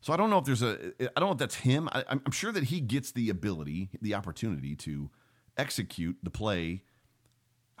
So 0.00 0.12
I 0.12 0.16
don't 0.16 0.30
know 0.30 0.38
if 0.38 0.44
there's 0.44 0.62
a, 0.62 0.92
I 1.00 1.18
don't 1.18 1.30
know 1.30 1.32
if 1.32 1.38
that's 1.38 1.56
him. 1.56 1.88
I, 1.90 2.04
am 2.08 2.30
sure 2.30 2.52
that 2.52 2.62
he 2.62 2.80
gets 2.80 3.10
the 3.10 3.28
ability, 3.28 3.90
the 4.00 4.14
opportunity 4.14 4.76
to 4.76 5.10
execute 5.56 6.18
the 6.22 6.30
play 6.30 6.84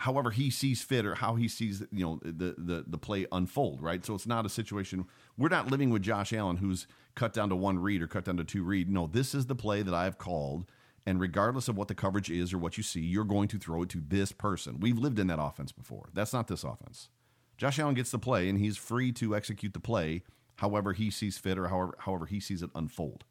however 0.02 0.32
he 0.32 0.50
sees 0.50 0.82
fit 0.82 1.06
or 1.06 1.14
how 1.14 1.36
he 1.36 1.46
sees 1.46 1.80
you 1.92 2.04
know 2.04 2.18
the, 2.24 2.56
the 2.58 2.84
the 2.88 2.98
play 2.98 3.24
unfold 3.30 3.80
right 3.80 4.04
so 4.04 4.14
it's 4.14 4.26
not 4.26 4.44
a 4.44 4.48
situation 4.48 5.06
we're 5.38 5.48
not 5.48 5.70
living 5.70 5.90
with 5.90 6.02
josh 6.02 6.32
allen 6.32 6.56
who's 6.56 6.88
cut 7.14 7.32
down 7.32 7.48
to 7.48 7.54
one 7.54 7.78
read 7.78 8.02
or 8.02 8.08
cut 8.08 8.24
down 8.24 8.36
to 8.36 8.42
two 8.42 8.64
read 8.64 8.90
no 8.90 9.06
this 9.06 9.32
is 9.32 9.46
the 9.46 9.54
play 9.54 9.80
that 9.80 9.94
i've 9.94 10.18
called 10.18 10.66
and 11.06 11.20
regardless 11.20 11.68
of 11.68 11.76
what 11.76 11.88
the 11.88 11.94
coverage 11.94 12.30
is 12.30 12.52
or 12.52 12.58
what 12.58 12.76
you 12.76 12.82
see 12.82 13.00
you're 13.00 13.24
going 13.24 13.48
to 13.48 13.58
throw 13.58 13.82
it 13.82 13.88
to 13.88 14.02
this 14.08 14.32
person 14.32 14.78
we've 14.80 14.98
lived 14.98 15.18
in 15.18 15.26
that 15.26 15.40
offense 15.40 15.72
before 15.72 16.08
that's 16.12 16.32
not 16.32 16.48
this 16.48 16.64
offense 16.64 17.08
josh 17.56 17.78
allen 17.78 17.94
gets 17.94 18.10
the 18.10 18.18
play 18.18 18.48
and 18.48 18.58
he's 18.58 18.76
free 18.76 19.12
to 19.12 19.34
execute 19.34 19.72
the 19.72 19.80
play 19.80 20.22
however 20.56 20.92
he 20.92 21.10
sees 21.10 21.38
fit 21.38 21.58
or 21.58 21.68
however, 21.68 21.94
however 21.98 22.26
he 22.26 22.38
sees 22.40 22.62
it 22.62 22.70
unfold. 22.74 23.24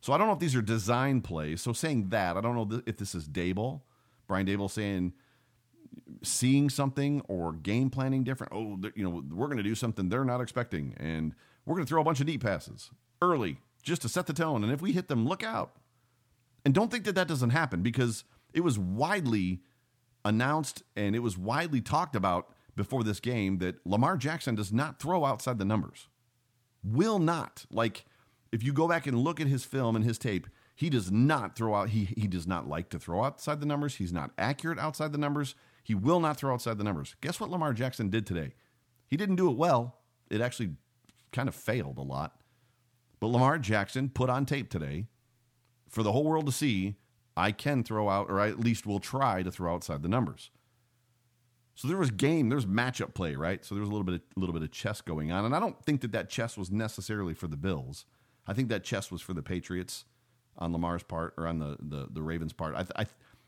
So 0.00 0.12
I 0.12 0.18
don't 0.18 0.28
know 0.28 0.34
if 0.34 0.38
these 0.38 0.54
are 0.54 0.62
design 0.62 1.20
plays. 1.20 1.62
So 1.62 1.72
saying 1.72 2.10
that, 2.10 2.36
I 2.36 2.40
don't 2.40 2.54
know 2.54 2.82
if 2.86 2.96
this 2.96 3.14
is 3.14 3.26
Daboll, 3.26 3.80
Brian 4.28 4.46
Daboll 4.46 4.70
saying 4.70 5.14
seeing 6.22 6.70
something 6.70 7.22
or 7.26 7.52
game 7.52 7.90
planning 7.90 8.22
different. 8.22 8.52
Oh, 8.52 8.78
you 8.94 9.02
know, 9.02 9.22
we're 9.30 9.46
going 9.46 9.56
to 9.56 9.62
do 9.62 9.74
something 9.74 10.08
they're 10.08 10.24
not 10.24 10.40
expecting, 10.40 10.94
and 10.98 11.34
we're 11.64 11.74
going 11.74 11.86
to 11.86 11.88
throw 11.88 12.00
a 12.00 12.04
bunch 12.04 12.20
of 12.20 12.26
deep 12.26 12.42
passes 12.42 12.90
early 13.20 13.58
just 13.82 14.02
to 14.02 14.08
set 14.08 14.26
the 14.26 14.32
tone. 14.32 14.62
And 14.62 14.72
if 14.72 14.80
we 14.80 14.92
hit 14.92 15.08
them, 15.08 15.26
look 15.26 15.42
out. 15.42 15.72
And 16.64 16.74
don't 16.74 16.90
think 16.90 17.04
that 17.04 17.14
that 17.14 17.28
doesn't 17.28 17.50
happen 17.50 17.82
because 17.82 18.24
it 18.52 18.60
was 18.60 18.78
widely 18.78 19.60
announced 20.24 20.82
and 20.96 21.14
it 21.14 21.20
was 21.20 21.36
widely 21.36 21.80
talked 21.80 22.16
about 22.16 22.48
before 22.76 23.04
this 23.04 23.20
game 23.20 23.58
that 23.58 23.84
Lamar 23.86 24.16
Jackson 24.16 24.54
does 24.54 24.72
not 24.72 24.98
throw 24.98 25.24
outside 25.24 25.58
the 25.58 25.64
numbers. 25.64 26.08
Will 26.82 27.18
not. 27.18 27.66
Like 27.70 28.06
if 28.50 28.62
you 28.62 28.72
go 28.72 28.88
back 28.88 29.06
and 29.06 29.18
look 29.18 29.40
at 29.40 29.46
his 29.46 29.64
film 29.64 29.96
and 29.96 30.04
his 30.04 30.18
tape 30.18 30.46
he 30.74 30.90
does 30.90 31.10
not 31.10 31.54
throw 31.54 31.74
out 31.74 31.90
he 31.90 32.06
he 32.16 32.26
does 32.26 32.46
not 32.46 32.68
like 32.68 32.88
to 32.90 32.98
throw 32.98 33.22
outside 33.22 33.60
the 33.60 33.66
numbers. 33.66 33.96
He's 33.96 34.12
not 34.12 34.30
accurate 34.38 34.78
outside 34.78 35.12
the 35.12 35.18
numbers. 35.18 35.54
He 35.82 35.94
will 35.94 36.20
not 36.20 36.38
throw 36.38 36.54
outside 36.54 36.78
the 36.78 36.84
numbers. 36.84 37.14
Guess 37.20 37.38
what 37.38 37.50
lamar 37.50 37.72
jackson 37.72 38.08
did 38.08 38.26
today? 38.26 38.54
He 39.06 39.16
didn't 39.16 39.36
do 39.36 39.50
it 39.50 39.56
well. 39.56 39.98
It 40.30 40.40
actually 40.40 40.70
kind 41.32 41.48
of 41.48 41.54
failed 41.54 41.98
a 41.98 42.02
lot. 42.02 42.40
But 43.20 43.28
lamar 43.28 43.58
jackson 43.58 44.08
put 44.08 44.30
on 44.30 44.46
tape 44.46 44.70
today 44.70 45.06
for 45.94 46.02
the 46.02 46.12
whole 46.12 46.24
world 46.24 46.46
to 46.46 46.52
see 46.52 46.96
i 47.36 47.50
can 47.50 47.82
throw 47.82 48.08
out 48.08 48.28
or 48.30 48.40
I 48.40 48.48
at 48.48 48.60
least 48.60 48.86
will 48.86 49.00
try 49.00 49.42
to 49.42 49.50
throw 49.50 49.74
outside 49.74 50.02
the 50.02 50.08
numbers 50.08 50.50
so 51.76 51.88
there 51.88 51.96
was 51.96 52.10
game, 52.10 52.48
there 52.48 52.56
was 52.56 52.66
matchup 52.66 53.14
play, 53.14 53.34
right? 53.34 53.64
So 53.64 53.74
there 53.74 53.82
was 53.82 53.88
a 53.88 53.92
little 53.92 54.04
bit, 54.04 54.14
of, 54.14 54.20
a 54.36 54.40
little 54.40 54.52
bit 54.52 54.62
of 54.62 54.70
chess 54.70 55.00
going 55.00 55.32
on, 55.32 55.44
and 55.44 55.54
I 55.54 55.60
don't 55.60 55.80
think 55.84 56.02
that 56.02 56.12
that 56.12 56.28
chess 56.28 56.56
was 56.56 56.70
necessarily 56.70 57.34
for 57.34 57.48
the 57.48 57.56
Bills. 57.56 58.04
I 58.46 58.52
think 58.52 58.68
that 58.68 58.84
chess 58.84 59.10
was 59.10 59.20
for 59.20 59.34
the 59.34 59.42
Patriots 59.42 60.04
on 60.56 60.72
Lamar's 60.72 61.02
part 61.02 61.34
or 61.36 61.48
on 61.48 61.58
the 61.58 61.76
the, 61.80 62.06
the 62.10 62.22
Ravens' 62.22 62.52
part. 62.52 62.76
I, 62.76 63.02
I 63.02 63.06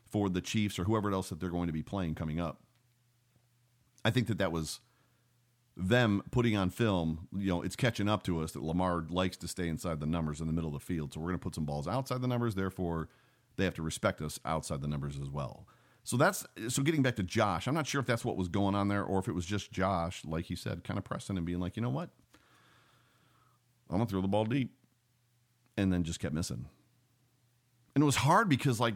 for 0.09 0.29
the 0.29 0.41
Chiefs 0.41 0.77
or 0.77 0.83
whoever 0.83 1.11
else 1.11 1.29
that 1.29 1.39
they're 1.39 1.49
going 1.49 1.67
to 1.67 1.73
be 1.73 1.83
playing 1.83 2.15
coming 2.15 2.39
up. 2.39 2.61
I 4.03 4.11
think 4.11 4.27
that 4.27 4.39
that 4.39 4.51
was 4.51 4.81
them 5.77 6.23
putting 6.31 6.57
on 6.57 6.71
film, 6.71 7.27
you 7.37 7.49
know, 7.49 7.61
it's 7.61 7.75
catching 7.75 8.09
up 8.09 8.23
to 8.23 8.41
us 8.41 8.51
that 8.53 8.63
Lamar 8.63 9.05
likes 9.09 9.37
to 9.37 9.47
stay 9.47 9.67
inside 9.67 9.99
the 9.99 10.07
numbers 10.07 10.41
in 10.41 10.47
the 10.47 10.53
middle 10.53 10.73
of 10.75 10.81
the 10.81 10.85
field. 10.85 11.13
So 11.13 11.19
we're 11.19 11.27
going 11.27 11.39
to 11.39 11.43
put 11.43 11.55
some 11.55 11.65
balls 11.65 11.87
outside 11.87 12.21
the 12.21 12.27
numbers. 12.27 12.55
Therefore, 12.55 13.09
they 13.57 13.63
have 13.63 13.75
to 13.75 13.83
respect 13.83 14.21
us 14.21 14.39
outside 14.43 14.81
the 14.81 14.87
numbers 14.87 15.19
as 15.21 15.29
well. 15.29 15.67
So 16.03 16.15
that's 16.15 16.45
so 16.69 16.83
getting 16.83 17.01
back 17.03 17.17
to 17.17 17.23
Josh. 17.23 17.67
I'm 17.67 17.75
not 17.75 17.85
sure 17.85 17.99
if 17.99 18.07
that's 18.07 18.23
what 18.23 18.37
was 18.37 18.47
going 18.47 18.75
on 18.75 18.87
there 18.87 19.03
or 19.03 19.19
if 19.19 19.27
it 19.27 19.33
was 19.33 19.45
just 19.45 19.71
Josh, 19.71 20.23
like 20.25 20.45
he 20.45 20.55
said, 20.55 20.83
kind 20.83 20.97
of 20.97 21.03
pressing 21.03 21.35
and 21.35 21.45
being 21.45 21.59
like, 21.59 21.75
you 21.75 21.83
know 21.83 21.89
what, 21.89 22.09
I'm 23.89 23.97
gonna 23.97 24.05
throw 24.05 24.21
the 24.21 24.27
ball 24.27 24.45
deep, 24.45 24.71
and 25.75 25.91
then 25.91 26.03
just 26.03 26.21
kept 26.21 26.33
missing. 26.33 26.65
And 27.93 28.01
it 28.01 28.05
was 28.05 28.15
hard 28.15 28.47
because 28.47 28.79
like 28.79 28.93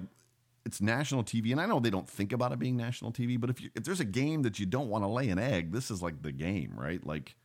it's 0.65 0.81
national 0.81 1.23
TV, 1.23 1.51
and 1.51 1.59
I 1.59 1.65
know 1.65 1.79
they 1.79 1.89
don't 1.89 2.09
think 2.09 2.31
about 2.33 2.51
it 2.51 2.59
being 2.59 2.77
national 2.77 3.11
TV, 3.11 3.39
but 3.39 3.49
if 3.49 3.61
you, 3.61 3.69
if 3.75 3.83
there's 3.83 3.99
a 3.99 4.05
game 4.05 4.43
that 4.43 4.59
you 4.59 4.65
don't 4.65 4.89
want 4.89 5.03
to 5.03 5.07
lay 5.07 5.29
an 5.29 5.39
egg, 5.39 5.71
this 5.71 5.89
is 5.89 6.01
like 6.01 6.21
the 6.21 6.31
game, 6.31 6.73
right? 6.75 7.05
Like 7.05 7.35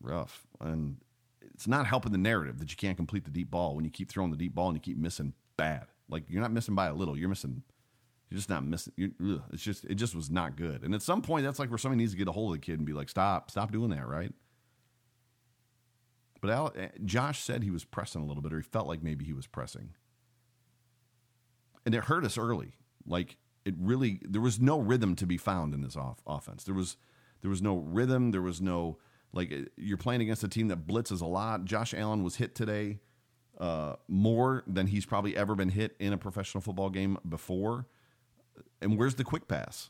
rough, 0.00 0.46
and 0.60 0.96
it's 1.42 1.66
not 1.66 1.86
helping 1.86 2.12
the 2.12 2.18
narrative 2.18 2.58
that 2.60 2.70
you 2.70 2.76
can't 2.76 2.96
complete 2.96 3.24
the 3.24 3.30
deep 3.30 3.50
ball 3.50 3.74
when 3.74 3.84
you 3.84 3.90
keep 3.90 4.08
throwing 4.10 4.30
the 4.30 4.36
deep 4.36 4.54
ball 4.54 4.68
and 4.68 4.76
you 4.76 4.80
keep 4.80 4.96
missing 4.96 5.34
bad. 5.56 5.86
Like 6.08 6.24
you're 6.28 6.40
not 6.40 6.52
missing 6.52 6.74
by 6.74 6.86
a 6.86 6.94
little, 6.94 7.16
you're 7.16 7.28
missing. 7.28 7.62
You're 8.30 8.36
just 8.36 8.50
not 8.50 8.64
missing. 8.64 8.92
You, 8.96 9.42
it's 9.52 9.62
just 9.62 9.84
it 9.84 9.94
just 9.94 10.14
was 10.14 10.30
not 10.30 10.56
good. 10.56 10.82
And 10.82 10.94
at 10.94 11.02
some 11.02 11.22
point, 11.22 11.44
that's 11.44 11.58
like 11.58 11.70
where 11.70 11.78
somebody 11.78 11.98
needs 11.98 12.12
to 12.12 12.18
get 12.18 12.28
a 12.28 12.32
hold 12.32 12.54
of 12.54 12.60
the 12.60 12.64
kid 12.64 12.78
and 12.78 12.86
be 12.86 12.92
like, 12.92 13.08
"Stop, 13.08 13.50
stop 13.50 13.72
doing 13.72 13.90
that," 13.90 14.06
right? 14.06 14.32
But 16.40 16.50
Al, 16.50 16.72
eh, 16.76 16.88
Josh 17.04 17.42
said 17.42 17.62
he 17.62 17.70
was 17.70 17.84
pressing 17.84 18.22
a 18.22 18.26
little 18.26 18.42
bit, 18.42 18.52
or 18.52 18.58
he 18.58 18.62
felt 18.62 18.86
like 18.86 19.02
maybe 19.02 19.24
he 19.24 19.32
was 19.32 19.46
pressing 19.46 19.94
and 21.88 21.94
it 21.94 22.04
hurt 22.04 22.22
us 22.22 22.36
early. 22.36 22.74
Like 23.06 23.38
it 23.64 23.72
really, 23.78 24.20
there 24.22 24.42
was 24.42 24.60
no 24.60 24.78
rhythm 24.78 25.16
to 25.16 25.26
be 25.26 25.38
found 25.38 25.72
in 25.72 25.80
this 25.80 25.96
off- 25.96 26.20
offense. 26.26 26.64
There 26.64 26.74
was, 26.74 26.98
there 27.40 27.48
was 27.48 27.62
no 27.62 27.76
rhythm. 27.78 28.30
There 28.30 28.42
was 28.42 28.60
no 28.60 28.98
like 29.32 29.70
you're 29.78 29.96
playing 29.96 30.20
against 30.20 30.44
a 30.44 30.48
team 30.48 30.68
that 30.68 30.86
blitzes 30.86 31.22
a 31.22 31.26
lot. 31.26 31.64
Josh 31.64 31.94
Allen 31.94 32.22
was 32.22 32.36
hit 32.36 32.54
today 32.54 33.00
uh, 33.58 33.94
more 34.06 34.64
than 34.66 34.86
he's 34.88 35.06
probably 35.06 35.34
ever 35.34 35.54
been 35.54 35.70
hit 35.70 35.96
in 35.98 36.12
a 36.12 36.18
professional 36.18 36.60
football 36.60 36.90
game 36.90 37.16
before. 37.26 37.86
And 38.82 38.98
where's 38.98 39.14
the 39.14 39.24
quick 39.24 39.48
pass? 39.48 39.88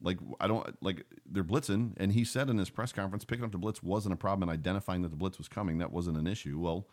Like 0.00 0.18
I 0.40 0.46
don't 0.46 0.80
like 0.80 1.06
they're 1.28 1.42
blitzing, 1.42 1.94
and 1.96 2.12
he 2.12 2.24
said 2.24 2.50
in 2.50 2.58
his 2.58 2.70
press 2.70 2.92
conference, 2.92 3.24
picking 3.24 3.44
up 3.44 3.50
the 3.50 3.58
blitz 3.58 3.82
wasn't 3.82 4.12
a 4.12 4.16
problem, 4.16 4.48
and 4.48 4.56
identifying 4.56 5.02
that 5.02 5.08
the 5.08 5.16
blitz 5.16 5.38
was 5.38 5.48
coming 5.48 5.78
that 5.78 5.90
wasn't 5.90 6.18
an 6.18 6.28
issue. 6.28 6.60
Well, 6.60 6.86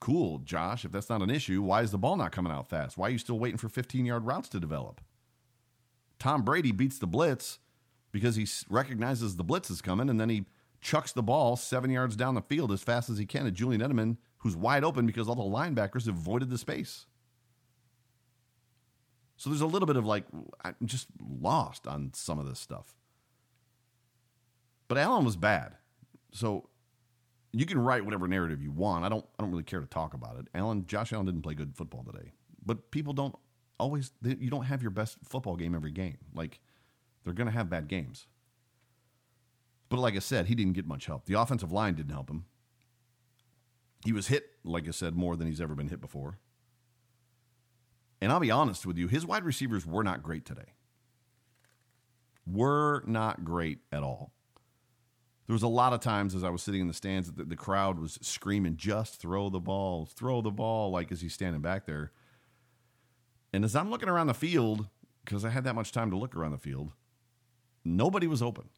Cool, 0.00 0.38
Josh. 0.38 0.84
If 0.84 0.92
that's 0.92 1.08
not 1.08 1.22
an 1.22 1.30
issue, 1.30 1.62
why 1.62 1.82
is 1.82 1.90
the 1.90 1.98
ball 1.98 2.16
not 2.16 2.32
coming 2.32 2.52
out 2.52 2.68
fast? 2.68 2.96
Why 2.96 3.08
are 3.08 3.10
you 3.10 3.18
still 3.18 3.38
waiting 3.38 3.58
for 3.58 3.68
15 3.68 4.04
yard 4.06 4.26
routes 4.26 4.48
to 4.50 4.60
develop? 4.60 5.00
Tom 6.18 6.42
Brady 6.42 6.72
beats 6.72 6.98
the 6.98 7.06
blitz 7.06 7.58
because 8.12 8.36
he 8.36 8.46
recognizes 8.68 9.36
the 9.36 9.44
blitz 9.44 9.70
is 9.70 9.80
coming 9.80 10.08
and 10.08 10.20
then 10.20 10.28
he 10.28 10.46
chucks 10.80 11.12
the 11.12 11.22
ball 11.22 11.56
seven 11.56 11.90
yards 11.90 12.16
down 12.16 12.34
the 12.34 12.42
field 12.42 12.72
as 12.72 12.82
fast 12.82 13.10
as 13.10 13.18
he 13.18 13.26
can 13.26 13.44
to 13.44 13.50
Julian 13.50 13.80
Edelman, 13.80 14.16
who's 14.38 14.56
wide 14.56 14.84
open 14.84 15.06
because 15.06 15.28
all 15.28 15.34
the 15.34 15.42
linebackers 15.42 16.06
have 16.06 16.14
voided 16.14 16.50
the 16.50 16.58
space. 16.58 17.06
So 19.36 19.50
there's 19.50 19.60
a 19.60 19.66
little 19.66 19.86
bit 19.86 19.96
of 19.96 20.04
like, 20.04 20.24
I'm 20.64 20.74
just 20.84 21.06
lost 21.40 21.86
on 21.86 22.10
some 22.14 22.38
of 22.38 22.48
this 22.48 22.58
stuff. 22.58 22.94
But 24.88 24.98
Allen 24.98 25.24
was 25.24 25.36
bad. 25.36 25.74
So 26.32 26.68
you 27.52 27.66
can 27.66 27.78
write 27.78 28.04
whatever 28.04 28.28
narrative 28.28 28.62
you 28.62 28.70
want. 28.70 29.04
I 29.04 29.08
don't 29.08 29.24
I 29.38 29.42
don't 29.42 29.50
really 29.50 29.62
care 29.62 29.80
to 29.80 29.86
talk 29.86 30.14
about 30.14 30.38
it. 30.38 30.48
Allen 30.54 30.86
Josh 30.86 31.12
Allen 31.12 31.26
didn't 31.26 31.42
play 31.42 31.54
good 31.54 31.76
football 31.76 32.04
today. 32.04 32.32
But 32.64 32.90
people 32.90 33.12
don't 33.12 33.34
always 33.78 34.12
they, 34.20 34.36
you 34.38 34.50
don't 34.50 34.64
have 34.64 34.82
your 34.82 34.90
best 34.90 35.18
football 35.24 35.56
game 35.56 35.74
every 35.74 35.90
game. 35.90 36.18
Like 36.34 36.60
they're 37.24 37.32
going 37.32 37.46
to 37.46 37.52
have 37.52 37.70
bad 37.70 37.88
games. 37.88 38.26
But 39.88 40.00
like 40.00 40.16
I 40.16 40.18
said, 40.18 40.46
he 40.46 40.54
didn't 40.54 40.74
get 40.74 40.86
much 40.86 41.06
help. 41.06 41.24
The 41.24 41.40
offensive 41.40 41.72
line 41.72 41.94
didn't 41.94 42.12
help 42.12 42.28
him. 42.28 42.44
He 44.04 44.12
was 44.12 44.28
hit, 44.28 44.50
like 44.64 44.86
I 44.86 44.90
said, 44.90 45.16
more 45.16 45.34
than 45.34 45.46
he's 45.46 45.60
ever 45.60 45.74
been 45.74 45.88
hit 45.88 46.00
before. 46.00 46.38
And 48.20 48.30
I'll 48.30 48.40
be 48.40 48.50
honest 48.50 48.84
with 48.84 48.98
you, 48.98 49.08
his 49.08 49.24
wide 49.24 49.44
receivers 49.44 49.86
were 49.86 50.04
not 50.04 50.22
great 50.22 50.44
today. 50.44 50.74
Were 52.46 53.02
not 53.06 53.44
great 53.44 53.78
at 53.90 54.02
all 54.02 54.32
there 55.48 55.54
was 55.54 55.62
a 55.62 55.68
lot 55.68 55.94
of 55.94 56.00
times 56.00 56.34
as 56.34 56.44
I 56.44 56.50
was 56.50 56.62
sitting 56.62 56.82
in 56.82 56.88
the 56.88 56.94
stands 56.94 57.32
that 57.32 57.48
the 57.48 57.56
crowd 57.56 57.98
was 57.98 58.18
screaming, 58.20 58.76
just 58.76 59.18
throw 59.18 59.48
the 59.48 59.58
ball, 59.58 60.04
throw 60.04 60.42
the 60.42 60.50
ball, 60.50 60.90
like 60.90 61.10
as 61.10 61.22
he's 61.22 61.32
standing 61.32 61.62
back 61.62 61.86
there. 61.86 62.12
And 63.54 63.64
as 63.64 63.74
I'm 63.74 63.90
looking 63.90 64.10
around 64.10 64.26
the 64.26 64.34
field, 64.34 64.88
because 65.24 65.46
I 65.46 65.48
had 65.48 65.64
that 65.64 65.74
much 65.74 65.90
time 65.90 66.10
to 66.10 66.18
look 66.18 66.36
around 66.36 66.50
the 66.50 66.58
field, 66.58 66.92
nobody 67.82 68.26
was 68.26 68.42
open. 68.42 68.68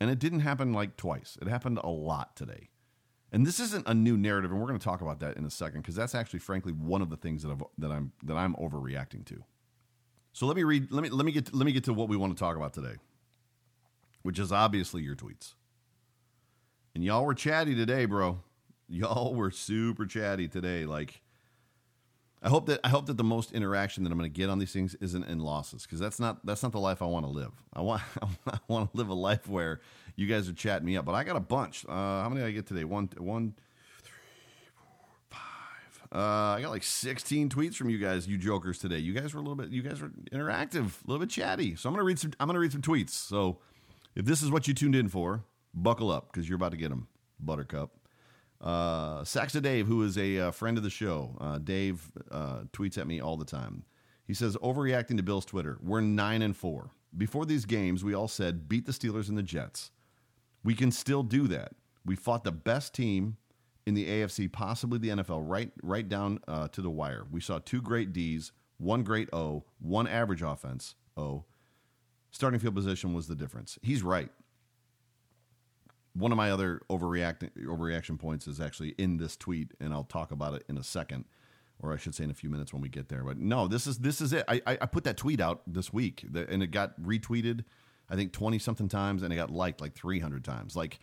And 0.00 0.10
it 0.10 0.18
didn't 0.18 0.40
happen 0.40 0.72
like 0.72 0.96
twice, 0.96 1.38
it 1.40 1.46
happened 1.46 1.78
a 1.84 1.88
lot 1.88 2.34
today. 2.34 2.70
And 3.30 3.46
this 3.46 3.60
isn't 3.60 3.86
a 3.86 3.94
new 3.94 4.16
narrative, 4.16 4.50
and 4.50 4.60
we're 4.60 4.66
going 4.66 4.80
to 4.80 4.84
talk 4.84 5.02
about 5.02 5.20
that 5.20 5.36
in 5.36 5.44
a 5.44 5.50
second 5.50 5.82
because 5.82 5.94
that's 5.94 6.16
actually, 6.16 6.40
frankly, 6.40 6.72
one 6.72 7.00
of 7.00 7.10
the 7.10 7.16
things 7.16 7.44
that, 7.44 7.52
I've, 7.52 7.62
that 7.78 7.92
I'm 7.92 8.10
that 8.24 8.36
I'm 8.36 8.56
overreacting 8.56 9.24
to. 9.26 9.44
So 10.32 10.46
let 10.46 10.56
me 10.56 10.64
read. 10.64 10.90
Let 10.90 11.04
me 11.04 11.10
let 11.10 11.24
me 11.24 11.30
get 11.30 11.46
to, 11.46 11.56
let 11.56 11.64
me 11.64 11.70
get 11.70 11.84
to 11.84 11.94
what 11.94 12.08
we 12.08 12.16
want 12.16 12.36
to 12.36 12.40
talk 12.40 12.56
about 12.56 12.72
today, 12.72 12.96
which 14.22 14.40
is 14.40 14.50
obviously 14.50 15.02
your 15.02 15.14
tweets. 15.14 15.54
And 16.94 17.04
y'all 17.04 17.24
were 17.24 17.34
chatty 17.34 17.74
today, 17.74 18.04
bro. 18.04 18.40
Y'all 18.88 19.34
were 19.36 19.50
super 19.50 20.06
chatty 20.06 20.48
today. 20.48 20.84
Like, 20.84 21.22
I 22.42 22.48
hope 22.48 22.66
that 22.66 22.80
I 22.82 22.88
hope 22.88 23.06
that 23.06 23.16
the 23.16 23.24
most 23.24 23.52
interaction 23.52 24.02
that 24.04 24.10
I'm 24.10 24.18
going 24.18 24.30
to 24.30 24.36
get 24.36 24.48
on 24.48 24.58
these 24.58 24.72
things 24.72 24.94
isn't 25.00 25.24
in 25.24 25.40
losses 25.40 25.82
because 25.82 26.00
that's 26.00 26.18
not 26.18 26.44
that's 26.44 26.62
not 26.62 26.72
the 26.72 26.80
life 26.80 27.02
I 27.02 27.04
want 27.04 27.26
to 27.26 27.30
live. 27.30 27.52
I 27.72 27.82
want 27.82 28.02
I 28.46 28.58
want 28.66 28.90
to 28.90 28.96
live 28.96 29.08
a 29.08 29.14
life 29.14 29.48
where 29.48 29.80
you 30.16 30.26
guys 30.26 30.48
are 30.48 30.52
chatting 30.52 30.86
me 30.86 30.96
up. 30.96 31.04
But 31.04 31.14
I 31.14 31.24
got 31.24 31.36
a 31.36 31.40
bunch. 31.40 31.84
Uh, 31.86 31.92
how 31.92 32.28
many 32.28 32.40
did 32.40 32.48
I 32.48 32.52
get 32.52 32.66
today? 32.66 32.84
One, 32.84 33.10
one, 33.18 33.54
three, 34.02 34.68
four, 34.74 35.08
five. 35.30 36.08
Uh, 36.12 36.56
I 36.56 36.60
got 36.62 36.70
like 36.70 36.82
16 36.82 37.50
tweets 37.50 37.76
from 37.76 37.90
you 37.90 37.98
guys, 37.98 38.26
you 38.26 38.38
jokers 38.38 38.78
today. 38.78 38.98
You 38.98 39.12
guys 39.12 39.34
were 39.34 39.40
a 39.40 39.42
little 39.42 39.56
bit. 39.56 39.70
You 39.70 39.82
guys 39.82 40.00
were 40.00 40.10
interactive, 40.32 41.04
a 41.04 41.10
little 41.10 41.24
bit 41.24 41.30
chatty. 41.30 41.76
So 41.76 41.88
I'm 41.88 41.94
gonna 41.94 42.04
read 42.04 42.18
some. 42.18 42.32
I'm 42.40 42.48
gonna 42.48 42.58
read 42.58 42.72
some 42.72 42.82
tweets. 42.82 43.10
So 43.10 43.58
if 44.16 44.24
this 44.24 44.42
is 44.42 44.50
what 44.50 44.66
you 44.66 44.72
tuned 44.74 44.96
in 44.96 45.08
for, 45.08 45.44
buckle 45.74 46.10
up 46.10 46.32
because 46.32 46.48
you're 46.48 46.56
about 46.56 46.72
to 46.72 46.76
get 46.76 46.90
them, 46.90 47.08
Buttercup. 47.38 47.92
Uh, 48.60 49.24
Saxa 49.24 49.60
Dave, 49.60 49.86
who 49.86 50.02
is 50.02 50.18
a 50.18 50.38
uh, 50.38 50.50
friend 50.50 50.76
of 50.76 50.82
the 50.82 50.90
show, 50.90 51.36
uh, 51.40 51.58
Dave 51.58 52.12
uh, 52.30 52.60
tweets 52.72 52.98
at 52.98 53.06
me 53.06 53.20
all 53.20 53.36
the 53.36 53.44
time. 53.44 53.84
He 54.26 54.34
says, 54.34 54.56
overreacting 54.58 55.16
to 55.16 55.22
Bill's 55.22 55.46
Twitter. 55.46 55.78
We're 55.82 56.02
nine 56.02 56.42
and 56.42 56.56
four. 56.56 56.90
Before 57.16 57.44
these 57.44 57.64
games, 57.64 58.04
we 58.04 58.14
all 58.14 58.28
said 58.28 58.68
beat 58.68 58.86
the 58.86 58.92
Steelers 58.92 59.28
and 59.28 59.36
the 59.36 59.42
Jets. 59.42 59.90
We 60.62 60.74
can 60.74 60.92
still 60.92 61.22
do 61.22 61.48
that. 61.48 61.72
We 62.04 62.16
fought 62.16 62.44
the 62.44 62.52
best 62.52 62.94
team 62.94 63.38
in 63.86 63.94
the 63.94 64.06
AFC, 64.06 64.52
possibly 64.52 64.98
the 64.98 65.08
NFL, 65.08 65.42
right 65.48 65.72
right 65.82 66.08
down 66.08 66.38
uh, 66.46 66.68
to 66.68 66.82
the 66.82 66.90
wire. 66.90 67.26
We 67.30 67.40
saw 67.40 67.58
two 67.58 67.82
great 67.82 68.12
D's, 68.12 68.52
one 68.78 69.02
great 69.02 69.28
O, 69.32 69.64
one 69.80 70.06
average 70.06 70.42
offense. 70.42 70.94
O. 71.16 71.44
Starting 72.30 72.60
field 72.60 72.76
position 72.76 73.12
was 73.12 73.26
the 73.26 73.34
difference. 73.34 73.78
He's 73.82 74.02
right 74.02 74.30
one 76.14 76.32
of 76.32 76.36
my 76.36 76.50
other 76.50 76.82
overreacting 76.90 77.50
overreaction 77.66 78.18
points 78.18 78.46
is 78.46 78.60
actually 78.60 78.90
in 78.98 79.16
this 79.16 79.36
tweet, 79.36 79.72
and 79.80 79.92
I'll 79.92 80.04
talk 80.04 80.32
about 80.32 80.54
it 80.54 80.64
in 80.68 80.76
a 80.76 80.82
second, 80.82 81.24
or 81.78 81.92
I 81.92 81.96
should 81.96 82.14
say 82.14 82.24
in 82.24 82.30
a 82.30 82.34
few 82.34 82.50
minutes 82.50 82.72
when 82.72 82.82
we 82.82 82.88
get 82.88 83.08
there. 83.08 83.22
But 83.22 83.38
no, 83.38 83.68
this 83.68 83.86
is 83.86 83.98
this 83.98 84.20
is 84.20 84.32
it. 84.32 84.44
I 84.48 84.60
I, 84.66 84.86
put 84.86 85.04
that 85.04 85.16
tweet 85.16 85.40
out 85.40 85.62
this 85.66 85.92
week, 85.92 86.24
and 86.34 86.62
it 86.62 86.72
got 86.72 87.00
retweeted, 87.00 87.64
I 88.08 88.16
think 88.16 88.32
twenty 88.32 88.58
something 88.58 88.88
times, 88.88 89.22
and 89.22 89.32
it 89.32 89.36
got 89.36 89.50
liked 89.50 89.80
like 89.80 89.94
three 89.94 90.18
hundred 90.18 90.44
times. 90.44 90.74
Like, 90.74 90.98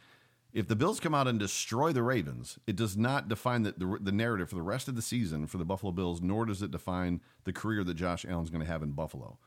if 0.54 0.68
the 0.68 0.76
Bills 0.76 1.00
come 1.00 1.16
out 1.16 1.28
and 1.28 1.40
destroy 1.40 1.94
the 1.94 2.04
Ravens, 2.04 2.60
it 2.68 2.76
does 2.76 2.98
not 2.98 3.28
define 3.28 3.64
the, 3.64 3.74
the, 3.78 3.98
the 4.02 4.12
narrative 4.12 4.50
for 4.50 4.56
the 4.56 4.62
rest 4.62 4.88
of 4.88 4.96
the 4.96 5.02
season 5.02 5.48
for 5.48 5.58
the 5.58 5.66
Buffalo 5.66 5.92
Bills, 5.92 6.22
nor 6.22 6.46
does 6.46 6.62
it 6.62 6.72
define 6.72 7.22
the 7.44 7.54
career 7.54 7.84
that 7.84 7.94
Josh 7.94 8.26
Allen's 8.26 8.50
going 8.50 8.64
to 8.64 8.72
have 8.72 8.84
in 8.84 8.92
Buffalo. 8.92 9.38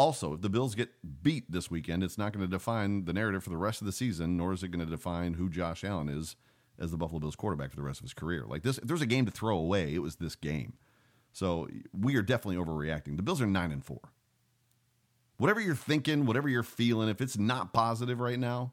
Also, 0.00 0.32
if 0.32 0.40
the 0.40 0.48
Bills 0.48 0.74
get 0.74 0.88
beat 1.22 1.52
this 1.52 1.70
weekend, 1.70 2.02
it's 2.02 2.16
not 2.16 2.32
going 2.32 2.42
to 2.42 2.50
define 2.50 3.04
the 3.04 3.12
narrative 3.12 3.44
for 3.44 3.50
the 3.50 3.58
rest 3.58 3.82
of 3.82 3.86
the 3.86 3.92
season, 3.92 4.34
nor 4.34 4.54
is 4.54 4.62
it 4.62 4.68
going 4.70 4.82
to 4.82 4.90
define 4.90 5.34
who 5.34 5.50
Josh 5.50 5.84
Allen 5.84 6.08
is 6.08 6.36
as 6.78 6.90
the 6.90 6.96
Buffalo 6.96 7.20
Bills 7.20 7.36
quarterback 7.36 7.68
for 7.68 7.76
the 7.76 7.82
rest 7.82 8.00
of 8.00 8.04
his 8.04 8.14
career. 8.14 8.46
Like 8.46 8.62
this, 8.62 8.78
if 8.78 8.84
there's 8.84 9.02
a 9.02 9.06
game 9.06 9.26
to 9.26 9.30
throw 9.30 9.58
away, 9.58 9.94
it 9.94 9.98
was 9.98 10.16
this 10.16 10.34
game. 10.34 10.72
So 11.34 11.68
we 11.92 12.16
are 12.16 12.22
definitely 12.22 12.56
overreacting. 12.56 13.18
The 13.18 13.22
Bills 13.22 13.42
are 13.42 13.46
nine 13.46 13.72
and 13.72 13.84
four. 13.84 14.00
Whatever 15.36 15.60
you're 15.60 15.74
thinking, 15.74 16.24
whatever 16.24 16.48
you're 16.48 16.62
feeling, 16.62 17.10
if 17.10 17.20
it's 17.20 17.36
not 17.36 17.74
positive 17.74 18.20
right 18.20 18.38
now, 18.38 18.72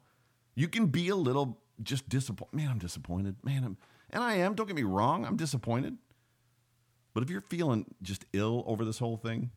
you 0.54 0.66
can 0.66 0.86
be 0.86 1.10
a 1.10 1.16
little 1.16 1.58
just 1.82 2.08
disappointed. 2.08 2.56
Man, 2.56 2.70
I'm 2.70 2.78
disappointed. 2.78 3.36
Man, 3.44 3.64
I'm, 3.64 3.76
and 4.08 4.24
I 4.24 4.36
am. 4.36 4.54
Don't 4.54 4.66
get 4.66 4.76
me 4.76 4.82
wrong. 4.82 5.26
I'm 5.26 5.36
disappointed. 5.36 5.98
But 7.12 7.22
if 7.22 7.28
you're 7.28 7.42
feeling 7.42 7.84
just 8.00 8.24
ill 8.32 8.64
over 8.66 8.82
this 8.86 8.98
whole 8.98 9.18
thing, 9.18 9.50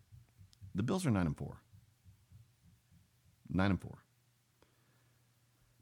the 0.75 0.83
Bills 0.83 1.05
are 1.05 1.11
nine 1.11 1.27
and 1.27 1.37
four. 1.37 1.60
Nine 3.51 3.71
and 3.71 3.81
four. 3.81 3.99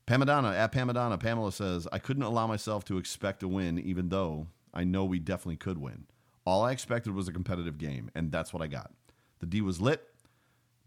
Pamadonna 0.08 0.56
at 0.58 0.72
Pamadonna, 0.72 1.20
Pamela 1.20 1.52
says, 1.52 1.88
I 1.92 2.00
couldn't 2.00 2.24
allow 2.24 2.48
myself 2.48 2.84
to 2.86 2.98
expect 2.98 3.44
a 3.44 3.48
win, 3.48 3.78
even 3.78 4.10
though 4.10 4.48
I 4.74 4.84
know 4.84 5.06
we 5.06 5.20
definitely 5.20 5.58
could 5.58 5.78
win. 5.78 6.06
All 6.46 6.64
I 6.64 6.72
expected 6.72 7.14
was 7.14 7.28
a 7.28 7.32
competitive 7.34 7.78
game, 7.78 8.10
and 8.16 8.32
that's 8.32 8.52
what 8.52 8.64
I 8.64 8.68
got. 8.68 8.92
The 9.40 9.46
D 9.46 9.62
was 9.62 9.80
lit, 9.80 10.08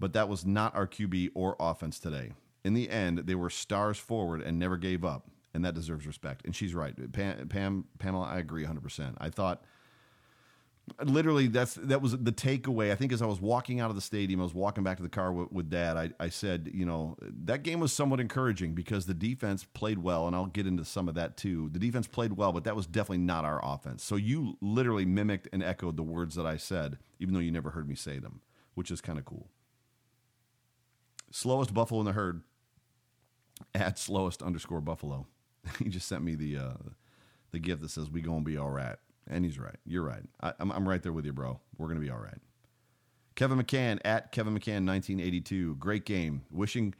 but 0.01 0.12
that 0.14 0.29
was 0.29 0.45
not 0.45 0.75
our 0.75 0.88
QB 0.88 1.31
or 1.35 1.57
offense 1.61 2.01
today. 2.01 2.33
in 2.64 2.75
the 2.75 2.90
end, 2.90 3.18
they 3.21 3.35
were 3.35 3.51
stars 3.51 3.99
forward 3.99 4.40
and 4.42 4.59
never 4.59 4.77
gave 4.77 5.05
up, 5.05 5.29
and 5.55 5.64
that 5.64 5.75
deserves 5.75 6.07
respect. 6.07 6.45
And 6.45 6.55
she's 6.55 6.75
right, 6.75 6.95
Pam, 7.12 7.49
Pam 7.49 7.85
Pamela. 7.99 8.27
I 8.27 8.38
agree 8.38 8.62
100. 8.62 8.83
percent 8.83 9.16
I 9.21 9.31
thought 9.31 9.62
literally 11.05 11.47
that's 11.47 11.75
that 11.75 12.03
was 12.03 12.12
the 12.12 12.33
takeaway. 12.33 12.90
I 12.90 12.97
think 12.97 13.12
as 13.12 13.23
i 13.23 13.27
was 13.27 13.40
walking 13.40 13.81
out 13.81 13.90
of 13.90 13.97
the 13.97 14.03
stadium 14.03 14.40
i 14.40 14.42
was 14.42 14.55
walking 14.55 14.85
back 14.85 14.97
to 14.97 15.03
the 15.03 15.09
car 15.09 15.33
with, 15.33 15.53
with 15.53 15.71
dad 15.71 15.97
I, 15.97 16.11
I 16.18 16.29
said 16.29 16.71
you 16.75 16.85
know 16.85 17.16
that 17.45 17.62
game 17.62 17.81
was 17.81 17.92
somewhat 17.92 18.21
encouraging 18.21 18.75
because 18.75 19.07
the 19.07 19.14
defense 19.14 19.64
played 19.64 19.99
well 19.99 20.27
and 20.27 20.35
i'll 20.35 20.47
get 20.47 20.66
into 20.66 20.85
some 20.85 21.09
of 21.09 21.14
that 21.14 21.37
too. 21.37 21.71
The 21.73 21.79
defense 21.79 22.07
played 22.07 22.33
well 22.35 22.53
but 22.53 22.64
that 22.64 22.77
was 22.77 22.87
definitely 22.87 23.18
not 23.18 23.45
our 23.45 23.61
offense. 23.62 24.03
So 24.05 24.16
you 24.16 24.59
literally 24.61 25.05
mimicked 25.07 25.49
and 25.53 25.62
echoed 25.62 25.97
the 25.97 26.03
words 26.03 26.35
that 26.35 26.47
i 26.47 26.57
said 26.57 26.99
even 27.21 27.35
though 27.35 27.40
you 27.40 27.53
never 27.53 27.71
heard 27.71 27.88
me 27.88 27.95
say 27.95 28.18
them 28.18 28.40
which 28.75 28.90
is 28.90 29.01
kind 29.01 29.18
of 29.18 29.25
cool. 29.25 29.49
Slowest 31.31 31.73
buffalo 31.73 32.01
in 32.01 32.07
the 32.07 32.12
herd. 32.12 32.42
At 33.75 33.99
slowest 33.99 34.42
underscore 34.42 34.81
buffalo. 34.81 35.27
He 35.79 35.88
just 35.88 36.09
sent 36.09 36.25
me 36.25 36.35
the 36.35 36.57
uh 36.59 36.73
the 37.53 37.61
gift 37.61 37.83
that 37.83 37.90
says 37.90 38.11
we 38.11 38.21
gonna 38.21 38.40
be 38.40 38.57
all 38.57 38.71
right 38.71 38.97
and 39.33 39.45
he's 39.45 39.59
right. 39.59 39.77
You're 39.85 40.05
right. 40.05 40.23
I, 40.40 40.53
am 40.61 40.71
I'm 40.71 40.88
right 40.88 41.03
there 41.03 41.12
with 41.12 41.25
you, 41.25 41.33
bro. 41.33 41.61
We're 41.79 41.87
going 41.87 41.99
to 41.99 42.05
be 42.05 42.11
all 42.11 42.18
right. 42.18 42.38
Kevin 43.35 43.59
McCann 43.59 43.99
at 44.05 44.33
Kevin 44.33 44.53
McCann 44.53 44.87
1982. 44.87 45.77
Great 45.77 46.05
game. 46.05 46.42
Wishing 46.51 46.95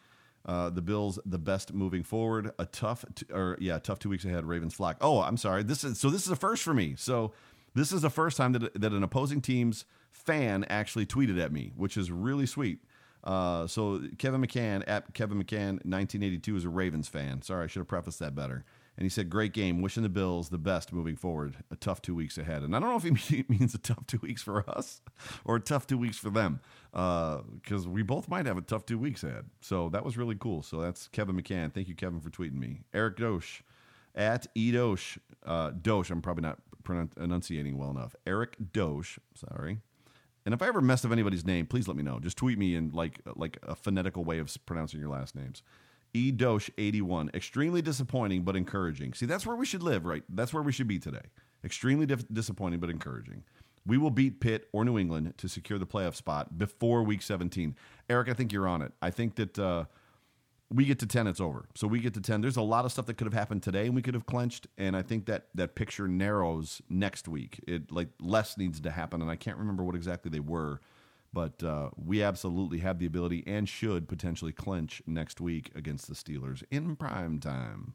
uh, 0.47 0.71
the 0.71 0.83
Bills 0.83 1.19
the 1.25 1.39
best 1.39 1.73
moving 1.73 2.03
forward. 2.03 2.53
A 2.59 2.67
tough, 2.67 3.05
t- 3.15 3.27
or 3.33 3.57
yeah, 3.61 3.79
tough 3.79 3.99
two 3.99 4.09
weeks 4.09 4.25
ahead. 4.25 4.45
Ravens 4.45 4.75
flock. 4.75 4.97
Oh, 5.01 5.21
I'm 5.21 5.37
sorry. 5.37 5.63
This 5.63 5.85
is 5.85 5.99
so. 5.99 6.11
This 6.11 6.25
is 6.25 6.33
a 6.33 6.37
first 6.37 6.63
for 6.63 6.75
me. 6.75 6.95
So 6.97 7.33
this 7.75 7.93
is 7.93 8.03
the 8.03 8.11
first 8.11 8.37
time 8.37 8.53
that 8.53 8.81
that 8.81 8.93
an 8.93 9.03
opposing 9.03 9.41
team's 9.41 9.85
fan 10.11 10.65
actually 10.65 11.07
tweeted 11.07 11.41
at 11.41 11.53
me, 11.53 11.73
which 11.77 11.97
is 11.97 12.11
really 12.11 12.47
sweet. 12.47 12.81
Uh, 13.25 13.67
so 13.69 14.01
Kevin 14.19 14.41
McCann 14.41 14.83
at 14.87 15.15
Kevin 15.15 15.39
McCann 15.39 15.75
1982 15.85 16.57
is 16.57 16.65
a 16.65 16.69
Ravens 16.69 17.09
fan. 17.09 17.43
Sorry, 17.43 17.65
I 17.65 17.67
should 17.69 17.81
have 17.81 17.89
prefaced 17.89 18.19
that 18.19 18.35
better. 18.35 18.65
And 18.97 19.05
he 19.05 19.09
said, 19.09 19.31
"Great 19.31 19.53
game. 19.53 19.81
Wishing 19.81 20.03
the 20.03 20.09
Bills 20.09 20.51
the 20.51 20.59
best 20.59 20.93
moving 20.93 21.17
forward. 21.17 21.57
A 21.71 21.77
tough 21.77 22.03
two 22.03 22.15
weeks 22.15 22.37
ahead." 22.37 22.63
And 22.63 22.77
I 22.77 22.81
don't 22.81 22.91
know 22.91 23.09
if 23.09 23.19
he 23.29 23.45
means 23.49 23.75
a 23.75 23.79
tough 23.79 24.07
two 24.07 24.19
weeks 24.23 24.43
for 24.43 24.69
us 24.69 25.01
or 25.45 25.57
a 25.57 25.61
tough 25.61 25.87
two 25.87 25.99
weeks 25.99 26.19
for 26.19 26.31
them, 26.31 26.61
because 26.93 27.87
uh, 27.87 27.91
we 27.91 28.03
both 28.03 28.29
might 28.29 28.47
have 28.47 28.59
a 28.59 28.63
tough 28.63 28.85
two 28.85 28.99
weeks 28.99 29.25
ahead. 29.25 29.47
So 29.61 29.89
that 29.91 30.05
was 30.05 30.17
really 30.17 30.37
cool. 30.37 30.63
So 30.63 30.81
that's 30.81 31.09
Kevin 31.09 31.41
McCann. 31.41 31.73
Thank 31.73 31.89
you, 31.89 31.95
Kevin, 31.95 32.21
for 32.21 32.31
tweeting 32.31 32.59
me. 32.59 32.83
Eric 32.93 33.17
Dosh 33.17 33.63
at 34.15 34.47
edosh 34.55 35.19
uh, 35.45 35.71
Dosh. 35.71 36.11
I'm 36.11 36.23
probably 36.23 36.43
not 36.43 36.59
enunciating 37.17 37.79
well 37.79 37.91
enough. 37.91 38.15
Eric 38.27 38.57
Dosh. 38.73 39.19
Sorry. 39.35 39.79
And 40.45 40.53
if 40.55 40.61
I 40.63 40.67
ever 40.67 40.81
messed 40.81 41.05
up 41.05 41.13
anybody's 41.13 41.45
name, 41.47 41.67
please 41.67 41.87
let 41.87 41.97
me 41.97 42.03
know. 42.03 42.19
Just 42.19 42.37
tweet 42.37 42.59
me 42.59 42.75
in 42.75 42.91
like 42.91 43.21
like 43.37 43.59
a 43.63 43.75
phonetical 43.75 44.25
way 44.25 44.39
of 44.39 44.55
pronouncing 44.67 45.01
your 45.01 45.09
last 45.09 45.37
names. 45.37 45.63
E 46.15 46.31
Dosh 46.31 46.71
81. 46.77 47.31
Extremely 47.35 47.83
disappointing, 47.83 48.43
but 48.43 48.57
encouraging. 48.57 49.15
See, 49.15 49.27
that's 49.27 49.47
where 49.47 49.57
we 49.57 49.67
should 49.67 49.83
live, 49.83 50.05
right? 50.05 50.23
That's 50.29 50.53
where 50.53 50.63
we 50.63 50.73
should 50.73 50.89
be 50.89 50.99
today. 50.99 51.23
Extremely 51.65 52.07
dif- 52.07 52.29
disappointing, 52.33 52.81
but 52.81 52.91
encouraging. 52.91 53.45
We 53.87 53.99
will 53.99 54.11
beat 54.11 54.41
Pitt 54.41 54.69
or 54.73 54.85
New 54.85 54.99
England 54.99 55.35
to 55.39 55.49
secure 55.49 55.79
the 55.79 55.87
playoff 55.87 56.15
spot 56.15 56.59
before 56.59 57.03
week 57.03 57.23
17. 57.23 57.75
Eric, 58.09 58.29
I 58.29 58.35
think 58.35 58.53
you're 58.53 58.69
on 58.69 58.83
it. 58.83 58.93
I 59.01 59.11
think 59.11 59.35
that 59.37 59.59
uh, 59.59 59.85
we 60.71 60.85
get 60.85 60.99
to 61.01 61.07
10, 61.07 61.27
it's 61.27 61.41
over. 61.41 61.67
So 61.75 61.87
we 61.87 61.99
get 61.99 62.15
to 62.15 62.21
10. 62.21 62.41
There's 62.41 62.57
a 62.57 62.63
lot 62.63 62.85
of 62.85 62.93
stuff 62.93 63.07
that 63.07 63.15
could 63.15 63.27
have 63.27 63.35
happened 63.35 63.63
today 63.63 63.87
and 63.87 63.95
we 63.95 64.03
could 64.03 64.15
have 64.15 64.27
clenched. 64.27 64.69
And 64.79 64.97
I 64.97 65.03
think 65.03 65.27
that 65.27 65.47
that 65.55 65.75
picture 65.75 66.07
narrows 66.07 66.81
next 66.89 67.27
week. 67.27 67.61
It 67.67 67.91
like 67.91 68.09
less 68.21 68.57
needs 68.57 68.81
to 68.81 68.91
happen. 68.91 69.21
And 69.21 69.31
I 69.31 69.37
can't 69.37 69.59
remember 69.59 69.83
what 69.83 69.97
exactly 69.97 70.31
they 70.31 70.41
were 70.41 70.81
but 71.33 71.63
uh, 71.63 71.91
we 71.97 72.23
absolutely 72.23 72.79
have 72.79 72.99
the 72.99 73.07
ability 73.07 73.43
and 73.47 73.69
should 73.69 74.09
potentially 74.09 74.53
clinch 74.53 75.03
next 75.07 75.41
week 75.41 75.71
against 75.75 76.09
the 76.09 76.15
Steelers 76.15 76.63
in 76.71 76.97
prime 76.97 77.39
time. 77.41 77.95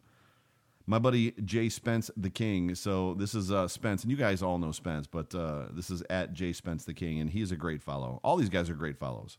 My 0.89 0.99
buddy 0.99 1.31
Jay 1.43 1.67
Spence 1.69 2.09
the 2.15 2.29
King. 2.29 2.73
So 2.73 3.13
this 3.13 3.35
is 3.35 3.51
uh, 3.51 3.67
Spence, 3.67 4.03
and 4.03 4.11
you 4.11 4.17
guys 4.17 4.41
all 4.41 4.57
know 4.57 4.71
Spence, 4.71 5.05
but 5.05 5.35
uh, 5.35 5.65
this 5.71 5.89
is 5.89 6.01
at 6.09 6.33
Jay 6.33 6.53
Spence 6.53 6.85
the 6.85 6.93
King, 6.93 7.19
and 7.19 7.29
he's 7.29 7.51
a 7.51 7.57
great 7.57 7.83
follow. 7.83 8.21
All 8.23 8.37
these 8.37 8.49
guys 8.49 8.69
are 8.69 8.73
great 8.73 8.97
follows. 8.97 9.37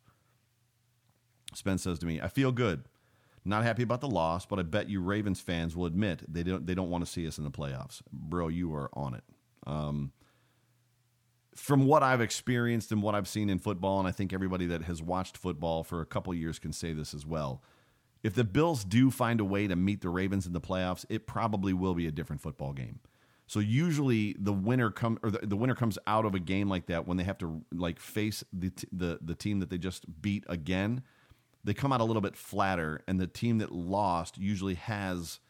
Spence 1.55 1.83
says 1.83 1.99
to 2.01 2.07
me, 2.07 2.21
"I 2.21 2.29
feel 2.29 2.53
good. 2.53 2.85
Not 3.47 3.65
happy 3.65 3.83
about 3.83 4.03
the 4.03 4.11
loss, 4.11 4.45
but 4.45 4.59
I 4.59 4.63
bet 4.63 4.91
you 4.91 5.01
Ravens 5.01 5.41
fans 5.41 5.75
will 5.75 5.87
admit 5.87 6.23
they 6.29 6.43
don't 6.43 6.67
they 6.67 6.75
don't 6.75 6.91
want 6.91 7.05
to 7.07 7.11
see 7.11 7.27
us 7.27 7.39
in 7.39 7.45
the 7.45 7.51
playoffs, 7.51 8.03
bro. 8.13 8.49
You 8.49 8.75
are 8.75 8.91
on 8.93 9.15
it." 9.15 9.25
Um, 9.67 10.13
from 11.59 11.87
what 11.87 12.03
I've 12.03 12.21
experienced 12.21 12.93
and 12.93 13.03
what 13.03 13.15
I've 13.15 13.29
seen 13.29 13.51
in 13.51 13.59
football, 13.59 13.99
and 13.99 14.07
I 14.07 14.13
think 14.13 14.33
everybody 14.33 14.67
that 14.67 14.83
has 14.83 15.03
watched 15.03 15.37
football 15.37 15.83
for 15.83 16.01
a 16.01 16.07
couple 16.07 16.33
years 16.33 16.59
can 16.59 16.73
say 16.73 16.93
this 16.93 17.13
as 17.13 17.27
well. 17.27 17.63
If 18.23 18.35
the 18.35 18.45
Bills 18.45 18.85
do 18.85 19.11
find 19.11 19.41
a 19.41 19.45
way 19.45 19.67
to 19.67 19.77
meet 19.77 20.01
the 20.01 20.09
Ravens 20.09 20.47
in 20.47 20.53
the 20.53 20.61
playoffs, 20.61 21.05
it 21.09 21.27
probably 21.27 21.73
will 21.73 21.95
be 21.95 22.07
a 22.07 22.13
different 22.13 22.41
football 22.41 22.73
game. 22.73 23.01
So 23.47 23.61
usually 23.61 24.37
the 24.39 24.53
winner 24.53 24.91
come 24.91 25.19
or 25.23 25.31
the, 25.31 25.39
the 25.47 25.57
winner 25.57 25.75
comes 25.75 25.99
out 26.07 26.25
of 26.25 26.35
a 26.35 26.39
game 26.39 26.69
like 26.69 26.87
that 26.87 27.07
when 27.07 27.17
they 27.17 27.25
have 27.25 27.39
to 27.39 27.63
like 27.73 27.99
face 27.99 28.45
the 28.53 28.71
the 28.93 29.19
the 29.21 29.35
team 29.35 29.61
that 29.61 29.71
they 29.71 29.79
just 29.79 30.05
beat 30.21 30.45
again. 30.49 31.03
They 31.65 31.75
come 31.75 31.93
out 31.93 32.01
a 32.01 32.05
little 32.05 32.23
bit 32.23 32.37
flatter, 32.37 33.03
and 33.09 33.19
the 33.19 33.27
team 33.27 33.59
that 33.59 33.73
lost 33.73 34.39
usually 34.39 34.75
has 34.75 35.41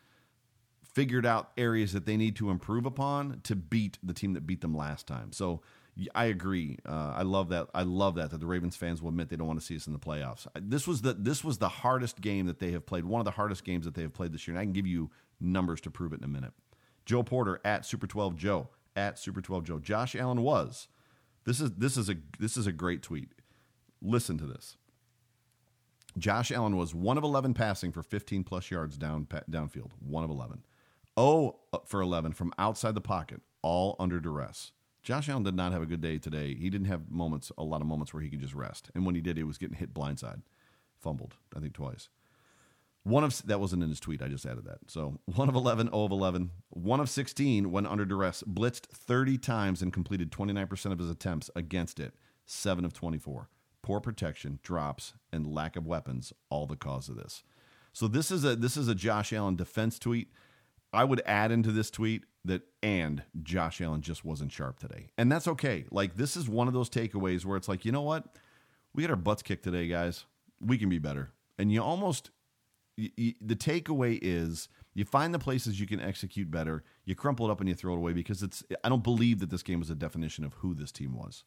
figured 0.94 1.27
out 1.27 1.51
areas 1.59 1.92
that 1.92 2.07
they 2.07 2.16
need 2.16 2.35
to 2.37 2.51
improve 2.51 2.87
upon 2.87 3.40
to 3.44 3.55
beat 3.55 3.99
the 4.03 4.14
team 4.14 4.33
that 4.33 4.47
beat 4.47 4.62
them 4.62 4.75
last 4.75 5.07
time. 5.07 5.33
So 5.33 5.61
I 6.15 6.27
agree. 6.27 6.79
Uh, 6.87 7.13
I 7.17 7.23
love 7.23 7.49
that. 7.49 7.69
I 7.75 7.83
love 7.83 8.15
that 8.17 8.31
that 8.31 8.39
the 8.39 8.47
Ravens 8.47 8.77
fans 8.77 9.03
will 9.03 9.09
admit 9.09 9.29
they 9.29 9.37
don't 9.37 9.47
want 9.47 9.59
to 9.59 9.67
see 9.67 9.77
us 9.77 9.87
in 9.87 9.93
the 9.93 9.99
playoffs. 9.99 10.47
This 10.61 10.87
was 10.87 11.03
the 11.03 11.15
this 11.15 11.43
was 11.43 11.59
the 11.59 11.69
hardest 11.69 12.21
game 12.21 12.47
that 12.47 12.61
they 12.61 12.71
have 12.73 12.87
played. 12.87 13.05
One 13.05 13.21
of 13.21 13.25
the 13.25 13.33
hardest 13.33 13.65
games 13.65 13.85
that 13.85 13.95
they 13.95 14.03
have 14.03 14.15
played 14.15 14.33
this 14.33 14.47
year. 14.47 14.55
And 14.55 14.61
I 14.61 14.65
can 14.65 14.73
give 14.73 14.87
you 14.87 15.11
numbers 15.41 15.81
to 15.83 15.91
prove 15.91 16.13
it 16.13 16.19
in 16.19 16.25
a 16.25 16.29
minute. 16.29 16.53
Joe 17.05 17.23
Porter 17.23 17.61
at 17.65 17.85
Super 17.85 18.07
12 18.07 18.37
Joe 18.37 18.69
at 18.95 19.19
Super 19.19 19.41
12 19.41 19.65
Joe. 19.65 19.79
Josh 19.79 20.15
Allen 20.15 20.43
was. 20.43 20.89
This 21.45 21.61
is 21.61 21.73
this 21.73 21.97
is 21.97 22.09
a 22.09 22.17
this 22.39 22.57
is 22.57 22.67
a 22.67 22.73
great 22.73 23.03
tweet. 23.03 23.33
Listen 24.01 24.39
to 24.39 24.45
this. 24.45 24.77
Josh 26.17 26.53
Allen 26.53 26.77
was 26.77 26.95
one 26.95 27.19
of 27.19 27.25
11 27.25 27.55
passing 27.55 27.93
for 27.93 28.03
15 28.03 28.45
plus 28.45 28.71
yards 28.71 28.97
down 28.97 29.27
downfield. 29.51 29.91
One 30.01 30.25
of 30.25 30.31
11. 30.31 30.63
Oh 31.17 31.57
for 31.87 32.01
11 32.01 32.35
from 32.35 32.53
outside 32.59 32.95
the 32.95 33.01
pocket, 33.01 33.41
all 33.63 33.97
under 33.99 34.21
duress. 34.21 34.73
Josh 35.03 35.29
Allen 35.29 35.43
did 35.43 35.55
not 35.55 35.73
have 35.73 35.83
a 35.83 35.87
good 35.87 36.01
day 36.01 36.19
today. 36.19 36.55
He 36.55 36.71
didn't 36.71 36.89
have 36.89 37.11
moments, 37.11 37.51
a 37.57 37.65
lot 37.65 37.81
of 37.81 37.87
moments 37.87 38.13
where 38.13 38.23
he 38.23 38.29
could 38.29 38.41
just 38.41 38.55
rest. 38.55 38.91
And 38.95 39.07
when 39.07 39.15
he 39.15 39.21
did, 39.21 39.37
he 39.37 39.43
was 39.43 39.59
getting 39.59 39.77
hit 39.77 39.95
blindside, 39.95 40.43
fumbled, 41.01 41.37
I 41.57 41.61
think 41.61 41.75
twice. 41.75 42.09
One 43.05 43.25
of 43.25 43.41
that 43.47 43.61
wasn't 43.61 43.83
in 43.83 43.89
his 43.89 44.01
tweet. 44.01 44.21
I 44.21 44.29
just 44.29 44.45
added 44.45 44.67
that. 44.67 44.79
So 44.89 45.19
one 45.25 45.49
of 45.49 45.55
11, 45.55 45.87
0 45.87 46.05
of 46.05 46.11
11. 46.11 46.51
One 46.69 47.01
of 47.01 47.09
16 47.09 47.71
when 47.71 47.87
under 47.87 48.05
duress, 48.05 48.43
blitzed 48.43 48.87
30 48.87 49.39
times 49.39 49.81
and 49.81 49.93
completed 49.93 50.31
29% 50.31 50.93
of 50.93 50.99
his 50.99 51.09
attempts 51.09 51.51
against 51.57 52.01
it. 52.01 52.13
Seven 52.45 52.85
of 52.85 52.93
24. 52.93 53.49
Poor 53.81 54.01
protection, 54.01 54.59
drops, 54.63 55.15
and 55.33 55.47
lack 55.47 55.77
of 55.77 55.87
weapons, 55.87 56.33
all 56.51 56.67
the 56.67 56.77
cause 56.77 57.09
of 57.09 57.17
this. 57.17 57.45
So 57.93 58.09
this 58.09 58.31
is 58.31 58.45
a 58.45 58.55
this 58.55 58.77
is 58.77 58.89
a 58.89 58.95
Josh 58.95 59.33
Allen 59.33 59.57
defense 59.57 59.99
tweet. 59.99 60.31
I 60.92 61.05
would 61.05 61.22
add 61.27 61.53
into 61.53 61.72
this 61.72 61.90
tweet 61.90 62.24
that 62.44 62.62
and 62.83 63.22
Josh 63.42 63.81
Allen 63.81 64.01
just 64.01 64.24
wasn't 64.24 64.53
sharp 64.53 64.79
today. 64.79 65.11
And 65.18 65.31
that's 65.31 65.48
okay. 65.48 65.85
Like 65.90 66.16
this 66.16 66.37
is 66.37 66.48
one 66.48 66.68
of 66.68 66.74
those 66.74 66.88
takeaways 66.88 67.44
where 67.44 67.57
it's 67.57 67.68
like, 67.68 67.85
you 67.85 67.92
know 67.92 68.03
what? 68.03 68.24
We 68.94 69.03
got 69.03 69.11
our 69.11 69.16
butts 69.16 69.42
kicked 69.42 69.64
today, 69.64 69.87
guys. 69.87 70.24
We 70.61 70.79
can 70.79 70.88
be 70.88 70.98
better. 70.98 71.31
And 71.59 71.70
you 71.70 71.83
almost 71.83 72.31
you, 72.96 73.11
you, 73.16 73.35
the 73.40 73.57
takeaway 73.57 74.18
is 74.20 74.68
you 74.94 75.05
find 75.05 75.33
the 75.33 75.38
places 75.38 75.79
you 75.79 75.87
can 75.87 76.01
execute 76.01 76.51
better, 76.51 76.83
you 77.05 77.14
crumple 77.14 77.48
it 77.48 77.53
up 77.53 77.61
and 77.61 77.68
you 77.68 77.74
throw 77.74 77.94
it 77.94 77.98
away 77.98 78.12
because 78.12 78.42
it's 78.42 78.64
I 78.83 78.88
don't 78.88 79.05
believe 79.05 79.40
that 79.40 79.51
this 79.51 79.62
game 79.62 79.79
was 79.79 79.90
a 79.90 79.94
definition 79.94 80.44
of 80.44 80.55
who 80.55 80.74
this 80.74 80.90
team 80.90 81.14
was. 81.14 81.44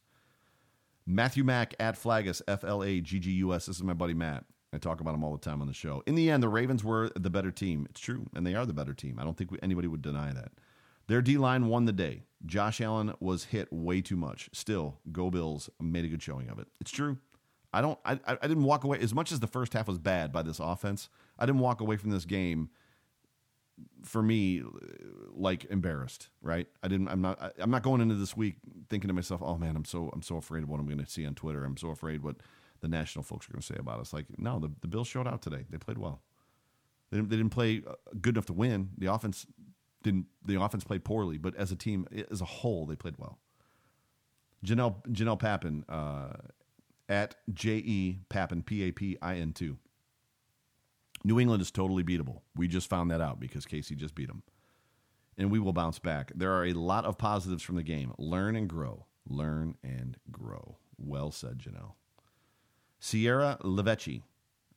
Matthew 1.06 1.44
Mack 1.44 1.74
at 1.80 1.96
Flaggus, 1.96 2.42
F 2.48 2.64
L 2.64 2.84
A 2.84 3.02
G 3.02 3.20
G 3.20 3.32
U 3.32 3.54
S. 3.54 3.66
This 3.66 3.78
is 3.78 3.84
my 3.84 3.94
buddy 3.94 4.14
Matt. 4.14 4.46
I 4.74 4.78
talk 4.78 5.02
about 5.02 5.12
them 5.12 5.24
all 5.24 5.34
the 5.34 5.38
time 5.38 5.62
on 5.62 5.68
the 5.68 5.74
show. 5.74 6.02
In 6.06 6.16
the 6.16 6.30
end, 6.30 6.42
the 6.42 6.50
Ravens 6.50 6.84
were 6.84 7.12
the 7.16 7.30
better 7.30 7.52
team. 7.52 7.88
It's 7.90 8.00
true, 8.00 8.26
and 8.34 8.48
they 8.48 8.56
are 8.56 8.66
the 8.66 8.74
better 8.74 8.94
team. 8.94 9.20
I 9.20 9.24
don't 9.24 9.36
think 9.36 9.52
anybody 9.62 9.88
would 9.88 10.02
deny 10.02 10.32
that. 10.32 10.52
Their 11.08 11.22
D 11.22 11.38
line 11.38 11.68
won 11.68 11.86
the 11.86 11.92
day. 11.92 12.24
Josh 12.46 12.80
Allen 12.80 13.14
was 13.20 13.46
hit 13.46 13.72
way 13.72 14.02
too 14.02 14.16
much. 14.16 14.50
Still, 14.54 15.00
go 15.12 15.30
Bills 15.30 15.70
made 15.80 16.06
a 16.06 16.08
good 16.08 16.24
showing 16.24 16.50
of 16.50 16.58
it. 16.58 16.68
It's 16.80 16.92
true. 16.92 17.18
I 17.74 17.82
don't. 17.82 18.00
I, 18.06 18.20
I 18.28 18.48
didn't 18.48 18.64
walk 18.64 18.84
away 18.84 19.00
as 19.00 19.14
much 19.14 19.32
as 19.32 19.42
the 19.42 19.48
first 19.48 19.74
half 19.74 19.88
was 19.88 19.98
bad 19.98 20.32
by 20.32 20.42
this 20.42 20.60
offense. 20.60 21.10
I 21.38 21.46
didn't 21.46 21.60
walk 21.60 21.82
away 21.82 21.98
from 21.98 22.12
this 22.12 22.26
game. 22.26 22.70
For 24.04 24.22
me, 24.22 24.62
like 25.34 25.66
embarrassed, 25.66 26.30
right? 26.42 26.68
I 26.84 26.88
didn't. 26.88 27.08
I'm 27.08 27.22
not. 27.22 27.42
I, 27.42 27.52
I'm 27.60 27.72
not 27.72 27.82
going 27.84 28.00
into 28.00 28.16
this 28.16 28.38
week 28.38 28.56
thinking 28.90 29.08
to 29.08 29.14
myself, 29.14 29.42
"Oh 29.44 29.58
man, 29.58 29.76
I'm 29.76 29.86
so. 29.86 30.10
I'm 30.14 30.22
so 30.22 30.38
afraid 30.38 30.64
of 30.64 30.70
what 30.70 30.80
I'm 30.80 30.86
going 30.86 31.04
to 31.04 31.10
see 31.10 31.26
on 31.26 31.34
Twitter. 31.34 31.66
I'm 31.66 31.78
so 31.78 31.90
afraid 31.90 32.22
what 32.24 32.38
the 32.82 32.88
national 32.88 33.24
folks 33.24 33.48
are 33.48 33.54
going 33.54 33.62
to 33.62 33.68
say 33.68 33.78
about 33.80 34.00
us." 34.00 34.14
Like, 34.14 34.26
no, 34.38 34.60
the 34.60 34.72
the 34.82 34.88
Bills 34.88 35.08
showed 35.08 35.28
out 35.28 35.42
today. 35.42 35.66
They 35.70 35.78
played 35.78 35.98
well. 35.98 36.22
They 37.12 37.18
didn't, 37.18 37.30
they 37.30 37.38
didn't 37.38 37.52
play 37.52 37.84
uh, 37.88 37.94
good 38.22 38.36
enough 38.36 38.46
to 38.48 38.54
win. 38.54 38.92
The 38.98 39.14
offense 39.14 39.46
didn't 40.04 40.28
the 40.44 40.62
offense 40.62 40.84
played 40.84 41.04
poorly, 41.04 41.38
but 41.38 41.56
as 41.56 41.72
a 41.72 41.76
team, 41.76 42.08
as 42.30 42.42
a 42.42 42.46
whole, 42.46 42.86
they 42.86 42.96
played 42.96 43.18
well. 43.18 43.40
Janelle 44.66 45.04
Janelle 45.08 45.40
Papin 45.40 45.86
uh, 45.90 46.34
at 47.10 47.36
J 47.54 47.76
E 47.78 48.20
Papin 48.30 48.64
P 48.64 48.84
A 48.84 48.92
P 48.92 49.18
I 49.22 49.36
N 49.36 49.54
two. 49.54 49.78
New 51.24 51.40
England 51.40 51.62
is 51.62 51.72
totally 51.72 52.04
beatable. 52.04 52.42
We 52.56 52.68
just 52.68 52.90
found 52.90 53.12
that 53.12 53.22
out 53.22 53.40
because 53.40 53.66
KC 53.66 53.96
just 53.96 54.16
beat 54.16 54.28
them. 54.28 54.44
And 55.38 55.52
we 55.52 55.60
will 55.60 55.74
bounce 55.74 56.00
back. 56.00 56.32
There 56.36 56.52
are 56.54 56.66
a 56.66 56.74
lot 56.74 57.06
of 57.06 57.18
positives 57.18 57.64
from 57.64 57.76
the 57.76 57.84
game. 57.84 58.14
Learn 58.18 58.56
and 58.56 58.68
grow. 58.68 59.06
Learn 59.28 59.76
and 59.84 60.18
grow. 60.32 60.78
Well 60.98 61.32
said, 61.32 61.60
Janelle. 61.60 61.94
Sierra 63.02 63.58
Levecci. 63.64 64.22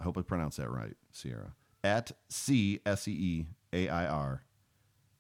I 0.00 0.04
hope 0.04 0.18
I 0.18 0.22
pronounced 0.22 0.56
that 0.56 0.70
right, 0.70 0.96
Sierra. 1.12 1.54
At 1.84 2.10
C 2.28 2.80
S 2.84 3.06
E 3.06 3.12
E 3.12 3.46
A 3.72 3.88
I 3.88 4.06
R 4.06 4.42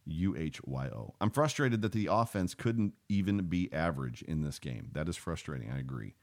U 0.06 0.34
H 0.36 0.60
Y 0.64 0.86
O. 0.88 1.14
I'm 1.20 1.30
frustrated 1.30 1.82
that 1.82 1.92
the 1.92 2.08
offense 2.10 2.54
couldn't 2.54 2.94
even 3.08 3.42
be 3.46 3.72
average 3.72 4.22
in 4.22 4.40
this 4.40 4.58
game. 4.58 4.88
That 4.92 5.08
is 5.08 5.16
frustrating. 5.16 5.70
I 5.70 5.78
agree. 5.78 6.14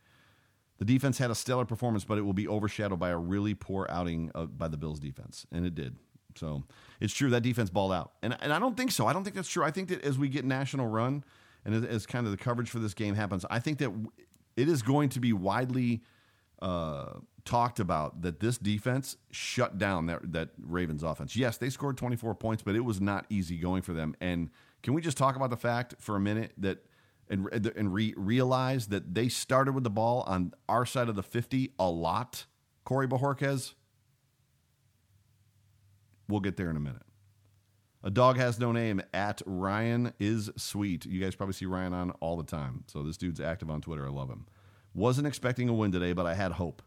The 0.80 0.86
defense 0.86 1.20
had 1.20 1.30
a 1.30 1.36
stellar 1.36 1.66
performance, 1.66 2.04
but 2.04 2.18
it 2.18 2.24
will 2.24 2.34
be 2.34 2.48
overshadowed 2.48 3.00
by 3.00 3.12
a 3.12 3.18
really 3.18 3.54
poor 3.54 3.86
outing 3.88 4.32
of, 4.34 4.58
by 4.58 4.68
the 4.68 4.78
Bills 4.78 5.00
defense, 5.00 5.46
and 5.52 5.64
it 5.64 5.76
did. 5.76 5.96
So 6.36 6.64
it's 7.00 7.14
true 7.14 7.30
that 7.30 7.42
defense 7.42 7.70
balled 7.70 7.94
out, 7.94 8.14
and 8.24 8.36
and 8.42 8.52
I 8.52 8.58
don't 8.58 8.76
think 8.76 8.92
so. 8.92 9.06
I 9.06 9.14
don't 9.14 9.24
think 9.24 9.36
that's 9.36 9.50
true. 9.50 9.64
I 9.64 9.70
think 9.70 9.90
that 9.90 10.04
as 10.04 10.18
we 10.18 10.30
get 10.30 10.46
national 10.46 10.88
run, 10.88 11.24
and 11.64 11.76
as, 11.76 11.84
as 11.84 12.06
kind 12.08 12.26
of 12.26 12.32
the 12.32 12.38
coverage 12.38 12.72
for 12.72 12.80
this 12.80 12.96
game 12.96 13.14
happens, 13.14 13.46
I 13.52 13.60
think 13.60 13.78
that 13.78 13.92
it 14.58 14.68
is 14.68 14.82
going 14.82 15.10
to 15.10 15.20
be 15.20 15.32
widely 15.32 16.02
uh, 16.62 17.14
talked 17.44 17.80
about 17.80 18.22
that 18.22 18.40
this 18.40 18.58
defense 18.58 19.18
shut 19.32 19.78
down 19.78 20.06
that 20.08 20.32
that 20.34 20.50
Ravens 20.62 21.04
offense. 21.04 21.36
Yes, 21.36 21.58
they 21.58 21.70
scored 21.70 21.98
24 21.98 22.36
points, 22.36 22.64
but 22.64 22.76
it 22.76 22.82
was 22.82 23.02
not 23.02 23.26
easy 23.30 23.58
going 23.58 23.82
for 23.82 23.94
them. 23.94 24.16
And 24.22 24.50
can 24.84 24.94
we 24.94 25.02
just 25.02 25.18
talk 25.18 25.36
about 25.36 25.50
the 25.50 25.58
fact 25.58 25.96
for 26.00 26.16
a 26.16 26.20
minute 26.20 26.54
that 26.58 26.86
and 27.30 27.48
and 27.76 27.94
re- 27.94 28.14
realize 28.18 28.88
that 28.88 29.16
they 29.16 29.30
started 29.30 29.74
with 29.74 29.84
the 29.84 29.90
ball 29.90 30.24
on 30.28 30.54
our 30.68 30.86
side 30.86 31.10
of 31.10 31.16
the 31.16 31.24
50 31.24 31.74
a 31.80 31.90
lot. 31.90 32.46
Corey 32.84 33.08
Bojorquez. 33.08 33.74
We'll 36.28 36.42
get 36.42 36.58
there 36.58 36.70
in 36.70 36.78
a 36.78 36.82
minute. 36.82 37.02
A 38.04 38.10
dog 38.10 38.38
has 38.38 38.60
no 38.60 38.72
name 38.72 39.02
at 39.14 39.42
Ryan 39.46 40.14
is 40.20 40.50
sweet. 40.58 41.06
You 41.06 41.22
guys 41.22 41.36
probably 41.36 41.54
see 41.54 41.66
Ryan 41.66 41.94
on 41.94 42.12
all 42.20 42.36
the 42.36 42.44
time. 42.44 42.84
So 42.88 43.04
this 43.04 43.18
dude's 43.18 43.40
active 43.40 43.70
on 43.70 43.82
Twitter. 43.82 44.08
I 44.08 44.10
love 44.10 44.30
him. 44.30 44.48
Wasn't 44.94 45.28
expecting 45.28 45.70
a 45.70 45.74
win 45.74 45.92
today, 45.92 46.14
but 46.14 46.26
I 46.26 46.34
had 46.34 46.54
hope. 46.54 46.82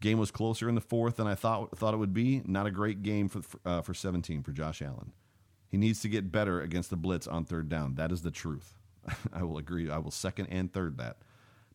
Game 0.00 0.18
was 0.18 0.30
closer 0.30 0.68
in 0.68 0.74
the 0.74 0.80
fourth 0.80 1.16
than 1.16 1.26
I 1.26 1.34
thought 1.34 1.76
thought 1.76 1.94
it 1.94 1.98
would 1.98 2.12
be. 2.12 2.42
Not 2.44 2.66
a 2.66 2.70
great 2.70 3.02
game 3.02 3.28
for 3.28 3.40
uh, 3.64 3.80
for 3.80 3.94
17 3.94 4.42
for 4.42 4.52
Josh 4.52 4.82
Allen. 4.82 5.12
He 5.68 5.78
needs 5.78 6.00
to 6.00 6.08
get 6.08 6.30
better 6.30 6.60
against 6.60 6.90
the 6.90 6.96
blitz 6.96 7.26
on 7.26 7.44
third 7.44 7.68
down. 7.68 7.94
That 7.94 8.12
is 8.12 8.22
the 8.22 8.30
truth. 8.30 8.74
I 9.32 9.42
will 9.42 9.58
agree. 9.58 9.90
I 9.90 9.98
will 9.98 10.10
second 10.10 10.46
and 10.46 10.72
third 10.72 10.98
that. 10.98 11.16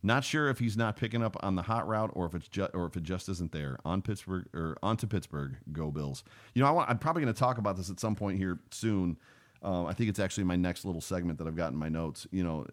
Not 0.03 0.23
sure 0.23 0.49
if 0.49 0.57
he's 0.57 0.75
not 0.75 0.97
picking 0.97 1.21
up 1.21 1.37
on 1.43 1.55
the 1.55 1.61
hot 1.61 1.87
route 1.87 2.09
or 2.13 2.25
if 2.25 2.33
it's 2.33 2.47
just, 2.47 2.73
or 2.73 2.85
if 2.87 2.97
it 2.97 3.03
just 3.03 3.29
isn't 3.29 3.51
there. 3.51 3.77
On 3.85 4.01
Pittsburgh 4.01 4.47
or 4.53 4.75
onto 4.81 5.05
Pittsburgh, 5.05 5.57
go 5.71 5.91
Bills. 5.91 6.23
You 6.55 6.63
know, 6.63 6.67
I 6.67 6.71
want, 6.71 6.89
I'm 6.89 6.97
probably 6.97 7.21
going 7.21 7.33
to 7.33 7.39
talk 7.39 7.59
about 7.59 7.77
this 7.77 7.89
at 7.89 7.99
some 7.99 8.15
point 8.15 8.39
here 8.39 8.59
soon. 8.71 9.17
Uh, 9.63 9.85
I 9.85 9.93
think 9.93 10.09
it's 10.09 10.19
actually 10.19 10.45
my 10.45 10.55
next 10.55 10.85
little 10.85 11.01
segment 11.01 11.37
that 11.37 11.47
I've 11.47 11.55
got 11.55 11.71
in 11.71 11.77
my 11.77 11.89
notes. 11.89 12.25
You 12.31 12.43
know, 12.43 12.65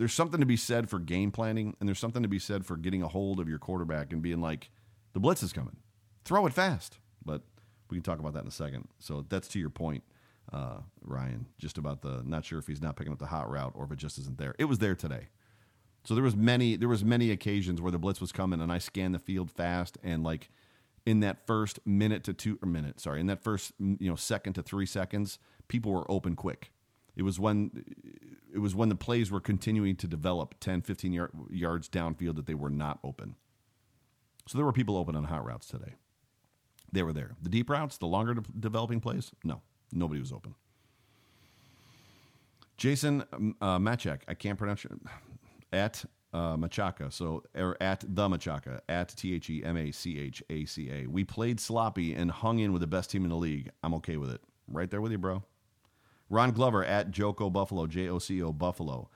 there's 0.00 0.14
something 0.14 0.40
to 0.40 0.46
be 0.46 0.56
said 0.56 0.88
for 0.88 0.98
game 0.98 1.30
planning, 1.30 1.76
and 1.78 1.86
there's 1.86 1.98
something 1.98 2.22
to 2.22 2.28
be 2.28 2.38
said 2.38 2.64
for 2.64 2.78
getting 2.78 3.02
a 3.02 3.08
hold 3.08 3.38
of 3.38 3.50
your 3.50 3.58
quarterback 3.58 4.14
and 4.14 4.22
being 4.22 4.40
like, 4.40 4.70
the 5.12 5.20
blitz 5.20 5.42
is 5.42 5.52
coming, 5.52 5.76
throw 6.24 6.46
it 6.46 6.54
fast. 6.54 6.96
But 7.22 7.42
we 7.90 7.98
can 7.98 8.02
talk 8.02 8.18
about 8.18 8.32
that 8.32 8.40
in 8.40 8.48
a 8.48 8.50
second. 8.50 8.88
So 8.98 9.26
that's 9.28 9.46
to 9.48 9.58
your 9.58 9.68
point 9.68 10.02
uh, 10.54 10.78
Ryan, 11.02 11.48
just 11.58 11.76
about 11.76 12.00
the 12.00 12.22
not 12.24 12.46
sure 12.46 12.58
if 12.58 12.66
he's 12.66 12.80
not 12.80 12.96
picking 12.96 13.12
up 13.12 13.18
the 13.18 13.26
hot 13.26 13.50
route 13.50 13.72
or 13.74 13.84
if 13.84 13.92
it 13.92 13.98
just 13.98 14.18
isn't 14.18 14.38
there. 14.38 14.54
It 14.58 14.64
was 14.64 14.78
there 14.78 14.94
today. 14.94 15.28
So 16.04 16.14
there 16.14 16.24
was 16.24 16.34
many 16.34 16.76
there 16.76 16.88
was 16.88 17.04
many 17.04 17.30
occasions 17.30 17.82
where 17.82 17.92
the 17.92 17.98
blitz 17.98 18.22
was 18.22 18.32
coming 18.32 18.62
and 18.62 18.72
I 18.72 18.78
scanned 18.78 19.14
the 19.14 19.18
field 19.18 19.50
fast 19.50 19.98
and 20.02 20.24
like 20.24 20.48
in 21.04 21.20
that 21.20 21.46
first 21.46 21.78
minute 21.84 22.24
to 22.24 22.32
two 22.32 22.58
or 22.62 22.68
minute, 22.68 23.00
sorry, 23.00 23.20
in 23.20 23.26
that 23.26 23.42
first 23.42 23.72
you 23.78 24.08
know 24.08 24.16
second 24.16 24.54
to 24.54 24.62
3 24.62 24.86
seconds, 24.86 25.38
people 25.68 25.92
were 25.92 26.10
open 26.10 26.36
quick. 26.36 26.72
It 27.16 27.22
was 27.22 27.38
when 27.38 27.84
it 28.54 28.58
was 28.58 28.74
when 28.74 28.88
the 28.88 28.94
plays 28.94 29.30
were 29.30 29.40
continuing 29.40 29.96
to 29.96 30.06
develop 30.06 30.54
10 30.60 30.82
15 30.82 31.12
yard, 31.12 31.30
yards 31.50 31.88
downfield 31.88 32.36
that 32.36 32.46
they 32.46 32.54
were 32.54 32.70
not 32.70 32.98
open. 33.04 33.36
So 34.46 34.58
there 34.58 34.64
were 34.64 34.72
people 34.72 34.96
open 34.96 35.14
on 35.16 35.24
hot 35.24 35.44
routes 35.44 35.66
today. 35.66 35.94
They 36.92 37.02
were 37.02 37.12
there. 37.12 37.36
The 37.40 37.48
deep 37.48 37.70
routes, 37.70 37.98
the 37.98 38.06
longer 38.06 38.34
de- 38.34 38.42
developing 38.58 39.00
plays, 39.00 39.30
no. 39.44 39.62
Nobody 39.92 40.20
was 40.20 40.32
open. 40.32 40.54
Jason 42.76 43.24
um, 43.32 43.54
uh, 43.60 43.78
Machak, 43.78 44.22
I 44.26 44.34
can't 44.34 44.58
pronounce 44.58 44.84
it, 44.84 44.92
at 45.72 46.04
uh, 46.32 46.56
Machaca, 46.56 47.12
so 47.12 47.42
or 47.54 47.76
at 47.80 48.00
the 48.00 48.28
Machaca, 48.28 48.80
at 48.88 49.08
T 49.10 49.34
H 49.34 49.50
E 49.50 49.62
M 49.64 49.76
A 49.76 49.90
C 49.90 50.18
H 50.18 50.42
A 50.48 50.64
C 50.64 50.90
A. 50.90 51.06
We 51.06 51.24
played 51.24 51.60
sloppy 51.60 52.14
and 52.14 52.30
hung 52.30 52.58
in 52.60 52.72
with 52.72 52.80
the 52.80 52.86
best 52.86 53.10
team 53.10 53.24
in 53.24 53.30
the 53.30 53.36
league. 53.36 53.70
I'm 53.82 53.94
okay 53.94 54.16
with 54.16 54.30
it. 54.30 54.40
Right 54.68 54.90
there 54.90 55.00
with 55.00 55.12
you, 55.12 55.18
bro. 55.18 55.42
Ron 56.30 56.52
Glover 56.52 56.84
at 56.84 57.10
Joko 57.10 57.50
Buffalo, 57.50 57.86
J 57.86 58.08
O 58.08 58.18
C 58.18 58.42
O 58.42 58.52
Buffalo. 58.52 59.10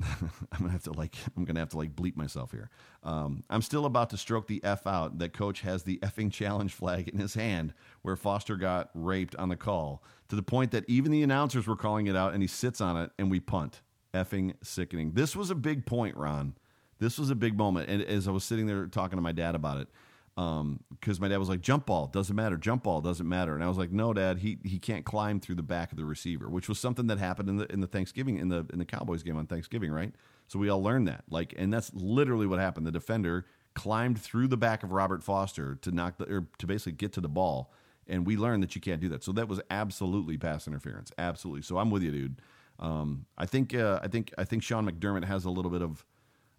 I'm 0.00 0.30
gonna 0.58 0.70
have 0.70 0.84
to 0.84 0.92
like 0.92 1.16
I'm 1.36 1.44
gonna 1.44 1.58
have 1.58 1.70
to 1.70 1.76
like 1.76 1.96
bleep 1.96 2.16
myself 2.16 2.52
here. 2.52 2.70
Um, 3.02 3.42
I'm 3.50 3.62
still 3.62 3.84
about 3.84 4.10
to 4.10 4.16
stroke 4.16 4.46
the 4.46 4.62
f 4.62 4.86
out 4.86 5.18
that 5.18 5.32
coach 5.32 5.62
has 5.62 5.82
the 5.82 5.98
effing 5.98 6.32
challenge 6.32 6.72
flag 6.72 7.08
in 7.08 7.18
his 7.18 7.34
hand 7.34 7.74
where 8.02 8.14
Foster 8.14 8.56
got 8.56 8.90
raped 8.94 9.34
on 9.36 9.48
the 9.48 9.56
call 9.56 10.02
to 10.28 10.36
the 10.36 10.42
point 10.42 10.70
that 10.70 10.84
even 10.88 11.10
the 11.10 11.24
announcers 11.24 11.66
were 11.66 11.76
calling 11.76 12.06
it 12.06 12.14
out 12.14 12.32
and 12.32 12.42
he 12.42 12.46
sits 12.48 12.80
on 12.80 12.96
it 12.96 13.10
and 13.18 13.30
we 13.30 13.40
punt. 13.40 13.82
Effing 14.14 14.54
sickening. 14.62 15.12
This 15.12 15.36
was 15.36 15.50
a 15.50 15.54
big 15.54 15.84
point, 15.84 16.16
Ron. 16.16 16.54
This 16.98 17.18
was 17.18 17.30
a 17.30 17.34
big 17.34 17.58
moment. 17.58 17.90
And 17.90 18.02
as 18.02 18.26
I 18.26 18.30
was 18.30 18.42
sitting 18.42 18.66
there 18.66 18.86
talking 18.86 19.18
to 19.18 19.22
my 19.22 19.32
dad 19.32 19.54
about 19.54 19.78
it, 19.78 19.88
because 20.38 21.18
um, 21.18 21.20
my 21.20 21.26
dad 21.26 21.38
was 21.38 21.48
like, 21.48 21.60
"Jump 21.60 21.86
ball 21.86 22.06
doesn't 22.06 22.36
matter. 22.36 22.56
Jump 22.56 22.84
ball 22.84 23.00
doesn't 23.00 23.28
matter." 23.28 23.56
And 23.56 23.64
I 23.64 23.66
was 23.66 23.76
like, 23.76 23.90
"No, 23.90 24.12
Dad, 24.12 24.38
he 24.38 24.58
he 24.62 24.78
can't 24.78 25.04
climb 25.04 25.40
through 25.40 25.56
the 25.56 25.64
back 25.64 25.90
of 25.90 25.98
the 25.98 26.04
receiver," 26.04 26.48
which 26.48 26.68
was 26.68 26.78
something 26.78 27.08
that 27.08 27.18
happened 27.18 27.48
in 27.48 27.56
the 27.56 27.72
in 27.72 27.80
the 27.80 27.88
Thanksgiving 27.88 28.38
in 28.38 28.48
the 28.48 28.64
in 28.72 28.78
the 28.78 28.84
Cowboys 28.84 29.24
game 29.24 29.36
on 29.36 29.46
Thanksgiving, 29.46 29.90
right? 29.90 30.12
So 30.46 30.60
we 30.60 30.68
all 30.68 30.80
learned 30.82 31.08
that, 31.08 31.24
like, 31.28 31.54
and 31.58 31.72
that's 31.72 31.92
literally 31.92 32.46
what 32.46 32.60
happened. 32.60 32.86
The 32.86 32.92
defender 32.92 33.46
climbed 33.74 34.20
through 34.20 34.46
the 34.46 34.56
back 34.56 34.84
of 34.84 34.92
Robert 34.92 35.24
Foster 35.24 35.74
to 35.74 35.90
knock 35.90 36.18
the 36.18 36.32
or 36.32 36.46
to 36.58 36.66
basically 36.68 36.92
get 36.92 37.12
to 37.14 37.20
the 37.20 37.28
ball, 37.28 37.72
and 38.06 38.24
we 38.24 38.36
learned 38.36 38.62
that 38.62 38.76
you 38.76 38.80
can't 38.80 39.00
do 39.00 39.08
that. 39.08 39.24
So 39.24 39.32
that 39.32 39.48
was 39.48 39.60
absolutely 39.70 40.38
pass 40.38 40.68
interference, 40.68 41.10
absolutely. 41.18 41.62
So 41.62 41.78
I'm 41.78 41.90
with 41.90 42.04
you, 42.04 42.12
dude. 42.12 42.40
Um, 42.78 43.26
I 43.36 43.46
think 43.46 43.74
uh, 43.74 43.98
I 44.04 44.06
think 44.06 44.32
I 44.38 44.44
think 44.44 44.62
Sean 44.62 44.88
McDermott 44.88 45.24
has 45.24 45.46
a 45.46 45.50
little 45.50 45.72
bit 45.72 45.82
of 45.82 46.04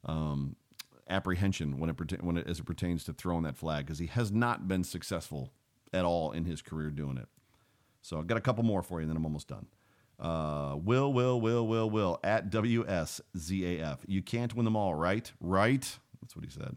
um, 0.04 0.58
apprehension 1.10 1.80
when 1.80 1.90
it 1.90 2.24
when 2.24 2.38
it 2.38 2.48
as 2.48 2.60
it 2.60 2.66
pertains 2.66 3.04
to 3.06 3.14
throwing 3.14 3.44
that 3.44 3.58
flag 3.58 3.86
because 3.86 4.00
he 4.00 4.08
has 4.08 4.32
not 4.32 4.68
been 4.68 4.84
successful 4.84 5.52
at 5.94 6.06
all 6.06 6.32
in 6.32 6.46
his 6.46 6.62
career 6.62 6.90
doing 6.90 7.18
it. 7.18 7.28
So 8.02 8.18
I've 8.18 8.28
got 8.28 8.38
a 8.38 8.42
couple 8.42 8.64
more 8.64 8.82
for 8.82 9.00
you, 9.00 9.04
and 9.04 9.10
then 9.10 9.18
I'm 9.18 9.26
almost 9.26 9.48
done. 9.48 9.68
Uh, 10.20 10.76
will, 10.76 11.14
will, 11.14 11.40
will, 11.40 11.66
will, 11.66 11.90
will 11.90 12.20
at 12.24 12.50
WSZAF. 12.50 14.00
You 14.06 14.22
can't 14.22 14.54
win 14.54 14.66
them 14.66 14.76
all, 14.76 14.94
right? 14.94 15.32
Right? 15.40 15.98
That's 16.22 16.36
what 16.36 16.46
he 16.46 16.52
said. 16.52 16.76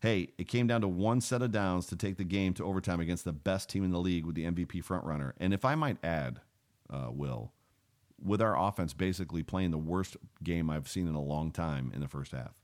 Hey, 0.00 0.28
it 0.38 0.48
came 0.48 0.66
down 0.66 0.82
to 0.82 0.88
one 0.88 1.20
set 1.20 1.42
of 1.42 1.50
downs 1.50 1.86
to 1.86 1.96
take 1.96 2.18
the 2.18 2.24
game 2.24 2.54
to 2.54 2.64
overtime 2.64 3.00
against 3.00 3.24
the 3.24 3.32
best 3.32 3.68
team 3.68 3.84
in 3.84 3.90
the 3.90 3.98
league 3.98 4.26
with 4.26 4.36
the 4.36 4.44
MVP 4.44 4.84
frontrunner. 4.84 5.32
And 5.38 5.52
if 5.52 5.64
I 5.64 5.74
might 5.74 5.96
add, 6.04 6.40
uh, 6.88 7.08
Will, 7.10 7.52
with 8.22 8.40
our 8.40 8.58
offense 8.58 8.94
basically 8.94 9.42
playing 9.42 9.70
the 9.70 9.78
worst 9.78 10.16
game 10.42 10.70
I've 10.70 10.88
seen 10.88 11.08
in 11.08 11.14
a 11.14 11.22
long 11.22 11.50
time 11.50 11.90
in 11.94 12.00
the 12.00 12.08
first 12.08 12.32
half. 12.32 12.54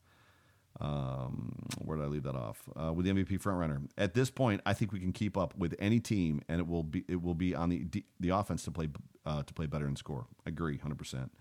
Um, 0.81 1.55
where 1.85 1.97
did 1.97 2.05
I 2.05 2.09
leave 2.09 2.25
that 2.25 2.35
off? 2.35 2.69
Uh, 2.75 2.93
with 2.93 3.07
the 3.07 3.13
MVP 3.13 3.41
frontrunner. 3.41 3.87
At 3.97 4.15
this 4.15 4.31
point, 4.31 4.61
I 4.67 4.75
think 4.75 4.93
we 4.93 4.99
can 4.99 5.13
keep 5.13 5.37
up 5.37 5.57
with 5.57 5.75
any 5.79 6.01
team, 6.01 6.43
and 6.49 6.61
it 6.61 6.67
will 6.67 6.83
be 6.83 7.05
it 7.09 7.23
will 7.23 7.35
be 7.35 7.55
on 7.55 7.69
the 7.69 7.87
the 8.19 8.31
offense 8.31 8.65
to 8.65 8.71
play 8.71 8.89
uh, 9.25 9.43
to 9.45 9.55
play 9.55 9.67
better 9.67 9.87
and 9.87 9.97
score. 9.97 10.27
I 10.47 10.51
agree, 10.51 10.79
hundred 10.79 10.95
um, 10.95 10.99
percent. 10.99 11.33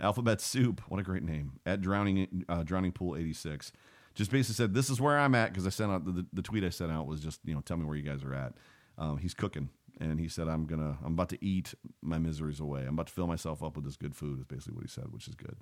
Alphabet 0.00 0.40
Soup, 0.40 0.80
what 0.88 0.98
a 0.98 1.02
great 1.02 1.22
name. 1.22 1.60
At 1.66 1.80
Drowning 1.82 2.44
uh, 2.48 2.62
Drowning 2.62 2.92
Pool 2.92 3.16
eighty 3.16 3.34
six, 3.34 3.72
just 4.14 4.30
basically 4.30 4.54
said 4.54 4.74
this 4.74 4.90
is 4.90 5.00
where 5.00 5.18
I'm 5.18 5.34
at 5.34 5.50
because 5.50 5.66
I 5.66 5.70
sent 5.70 5.92
out 5.92 6.04
the, 6.04 6.26
the, 6.32 6.42
tweet 6.42 6.64
I 6.64 6.70
sent 6.70 6.90
out 6.90 7.06
was 7.06 7.20
just 7.20 7.40
you 7.44 7.54
know 7.54 7.60
tell 7.60 7.76
me 7.76 7.84
where 7.84 7.96
you 7.96 8.02
guys 8.02 8.24
are 8.24 8.34
at. 8.34 8.54
Um, 8.98 9.18
he's 9.18 9.34
cooking, 9.34 9.68
and 10.00 10.18
he 10.18 10.28
said 10.28 10.48
I'm 10.48 10.66
gonna 10.66 10.98
I'm 11.04 11.12
about 11.12 11.28
to 11.30 11.44
eat 11.44 11.74
my 12.02 12.18
miseries 12.18 12.60
away. 12.60 12.82
I'm 12.82 12.94
about 12.94 13.08
to 13.08 13.12
fill 13.12 13.26
myself 13.26 13.62
up 13.62 13.76
with 13.76 13.84
this 13.84 13.96
good 13.96 14.16
food. 14.16 14.38
Is 14.38 14.44
basically 14.44 14.74
what 14.74 14.84
he 14.84 14.88
said, 14.88 15.12
which 15.12 15.28
is 15.28 15.34
good. 15.34 15.56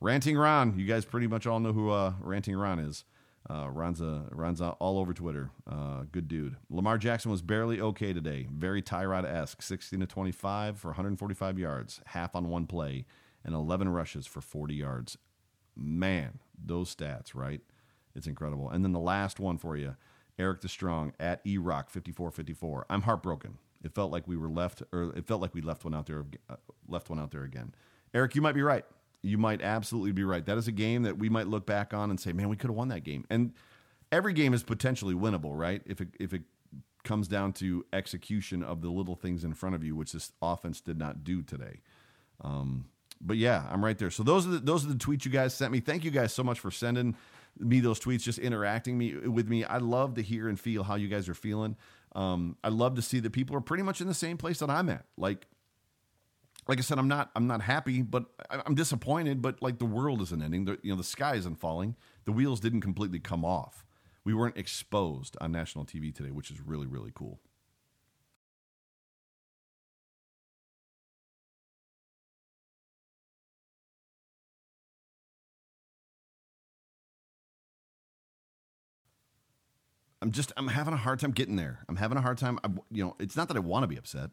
Ranting 0.00 0.36
Ron, 0.36 0.78
you 0.78 0.84
guys 0.86 1.04
pretty 1.04 1.26
much 1.26 1.46
all 1.46 1.60
know 1.60 1.72
who 1.72 1.90
uh, 1.90 2.14
Ranting 2.20 2.56
Ron 2.56 2.78
is. 2.78 3.04
Uh, 3.48 3.68
Ron's, 3.68 4.00
a, 4.00 4.24
Ron's 4.30 4.60
a, 4.60 4.70
all 4.72 4.98
over 4.98 5.12
Twitter. 5.12 5.50
Uh, 5.70 6.04
good 6.10 6.28
dude. 6.28 6.56
Lamar 6.70 6.96
Jackson 6.96 7.30
was 7.30 7.42
barely 7.42 7.80
okay 7.80 8.12
today. 8.12 8.46
Very 8.50 8.82
Tyrod 8.82 9.24
esque. 9.24 9.60
16 9.60 10.00
to 10.00 10.06
25 10.06 10.78
for 10.78 10.88
145 10.88 11.58
yards, 11.58 12.00
half 12.06 12.34
on 12.34 12.48
one 12.48 12.66
play, 12.66 13.04
and 13.44 13.54
11 13.54 13.90
rushes 13.90 14.26
for 14.26 14.40
40 14.40 14.74
yards. 14.74 15.18
Man, 15.76 16.38
those 16.58 16.94
stats, 16.94 17.34
right? 17.34 17.60
It's 18.14 18.26
incredible. 18.26 18.70
And 18.70 18.84
then 18.84 18.92
the 18.92 19.00
last 19.00 19.38
one 19.40 19.58
for 19.58 19.76
you 19.76 19.96
Eric 20.38 20.62
the 20.62 20.68
Strong 20.68 21.12
at 21.20 21.44
eRock 21.44 21.90
5454. 21.90 22.86
I'm 22.88 23.02
heartbroken. 23.02 23.58
It 23.82 23.94
felt 23.94 24.10
like 24.10 24.26
we 24.26 24.36
were 24.36 24.48
left, 24.48 24.82
or 24.92 25.12
it 25.14 25.26
felt 25.26 25.42
like 25.42 25.54
we 25.54 25.60
left 25.60 25.84
one 25.84 25.94
out 25.94 26.06
there, 26.06 26.24
uh, 26.48 26.56
left 26.88 27.10
one 27.10 27.20
out 27.20 27.30
there 27.30 27.44
again. 27.44 27.74
Eric, 28.14 28.34
you 28.34 28.40
might 28.40 28.54
be 28.54 28.62
right 28.62 28.84
you 29.24 29.38
might 29.38 29.62
absolutely 29.62 30.12
be 30.12 30.22
right. 30.22 30.44
That 30.44 30.58
is 30.58 30.68
a 30.68 30.72
game 30.72 31.02
that 31.04 31.18
we 31.18 31.28
might 31.28 31.46
look 31.46 31.64
back 31.64 31.94
on 31.94 32.10
and 32.10 32.20
say, 32.20 32.32
man, 32.32 32.48
we 32.48 32.56
could 32.56 32.68
have 32.68 32.76
won 32.76 32.88
that 32.88 33.04
game. 33.04 33.24
And 33.30 33.52
every 34.12 34.34
game 34.34 34.52
is 34.52 34.62
potentially 34.62 35.14
winnable, 35.14 35.58
right? 35.58 35.80
If 35.86 36.00
it 36.00 36.08
if 36.20 36.34
it 36.34 36.42
comes 37.04 37.26
down 37.26 37.52
to 37.52 37.84
execution 37.92 38.62
of 38.62 38.82
the 38.82 38.90
little 38.90 39.14
things 39.14 39.44
in 39.44 39.54
front 39.54 39.74
of 39.74 39.82
you, 39.82 39.96
which 39.96 40.12
this 40.12 40.32
offense 40.42 40.80
did 40.80 40.98
not 40.98 41.24
do 41.24 41.42
today. 41.42 41.80
Um, 42.40 42.86
but 43.20 43.36
yeah, 43.36 43.66
I'm 43.70 43.84
right 43.84 43.96
there. 43.96 44.10
So 44.10 44.22
those 44.22 44.46
are 44.46 44.50
the, 44.50 44.58
those 44.58 44.84
are 44.84 44.88
the 44.88 44.94
tweets 44.94 45.24
you 45.24 45.30
guys 45.30 45.54
sent 45.54 45.72
me. 45.72 45.80
Thank 45.80 46.04
you 46.04 46.10
guys 46.10 46.32
so 46.32 46.42
much 46.42 46.60
for 46.60 46.70
sending 46.70 47.16
me 47.58 47.80
those 47.80 48.00
tweets, 48.00 48.22
just 48.22 48.38
interacting 48.38 48.98
me 48.98 49.14
with 49.14 49.48
me. 49.48 49.64
I 49.64 49.78
love 49.78 50.14
to 50.14 50.22
hear 50.22 50.48
and 50.48 50.60
feel 50.60 50.82
how 50.82 50.96
you 50.96 51.08
guys 51.08 51.28
are 51.28 51.34
feeling. 51.34 51.76
Um, 52.14 52.56
I 52.62 52.68
love 52.68 52.96
to 52.96 53.02
see 53.02 53.20
that 53.20 53.30
people 53.30 53.56
are 53.56 53.60
pretty 53.60 53.82
much 53.82 54.00
in 54.00 54.06
the 54.06 54.14
same 54.14 54.36
place 54.36 54.58
that 54.58 54.70
I'm 54.70 54.88
at. 54.88 55.04
Like, 55.16 55.46
like 56.68 56.78
I 56.78 56.82
said, 56.82 56.98
I'm 56.98 57.08
not 57.08 57.30
I'm 57.36 57.46
not 57.46 57.62
happy, 57.62 58.02
but 58.02 58.26
I'm 58.50 58.74
disappointed. 58.74 59.42
But 59.42 59.62
like 59.62 59.78
the 59.78 59.84
world 59.86 60.22
isn't 60.22 60.42
ending. 60.42 60.64
The, 60.66 60.78
you 60.82 60.90
know, 60.92 60.96
the 60.96 61.04
sky 61.04 61.34
isn't 61.36 61.56
falling. 61.56 61.96
The 62.24 62.32
wheels 62.32 62.60
didn't 62.60 62.80
completely 62.82 63.20
come 63.20 63.44
off. 63.44 63.84
We 64.24 64.34
weren't 64.34 64.56
exposed 64.56 65.36
on 65.40 65.52
national 65.52 65.84
TV 65.84 66.14
today, 66.14 66.30
which 66.30 66.50
is 66.50 66.60
really 66.60 66.86
really 66.86 67.12
cool. 67.14 67.40
I'm 80.22 80.32
just 80.32 80.52
I'm 80.56 80.68
having 80.68 80.94
a 80.94 80.98
hard 80.98 81.20
time 81.20 81.32
getting 81.32 81.56
there. 81.56 81.80
I'm 81.88 81.96
having 81.96 82.18
a 82.18 82.22
hard 82.22 82.38
time. 82.38 82.58
I, 82.64 82.70
you 82.90 83.04
know, 83.04 83.16
it's 83.20 83.36
not 83.36 83.48
that 83.48 83.56
I 83.56 83.60
want 83.60 83.82
to 83.84 83.88
be 83.88 83.96
upset. 83.96 84.30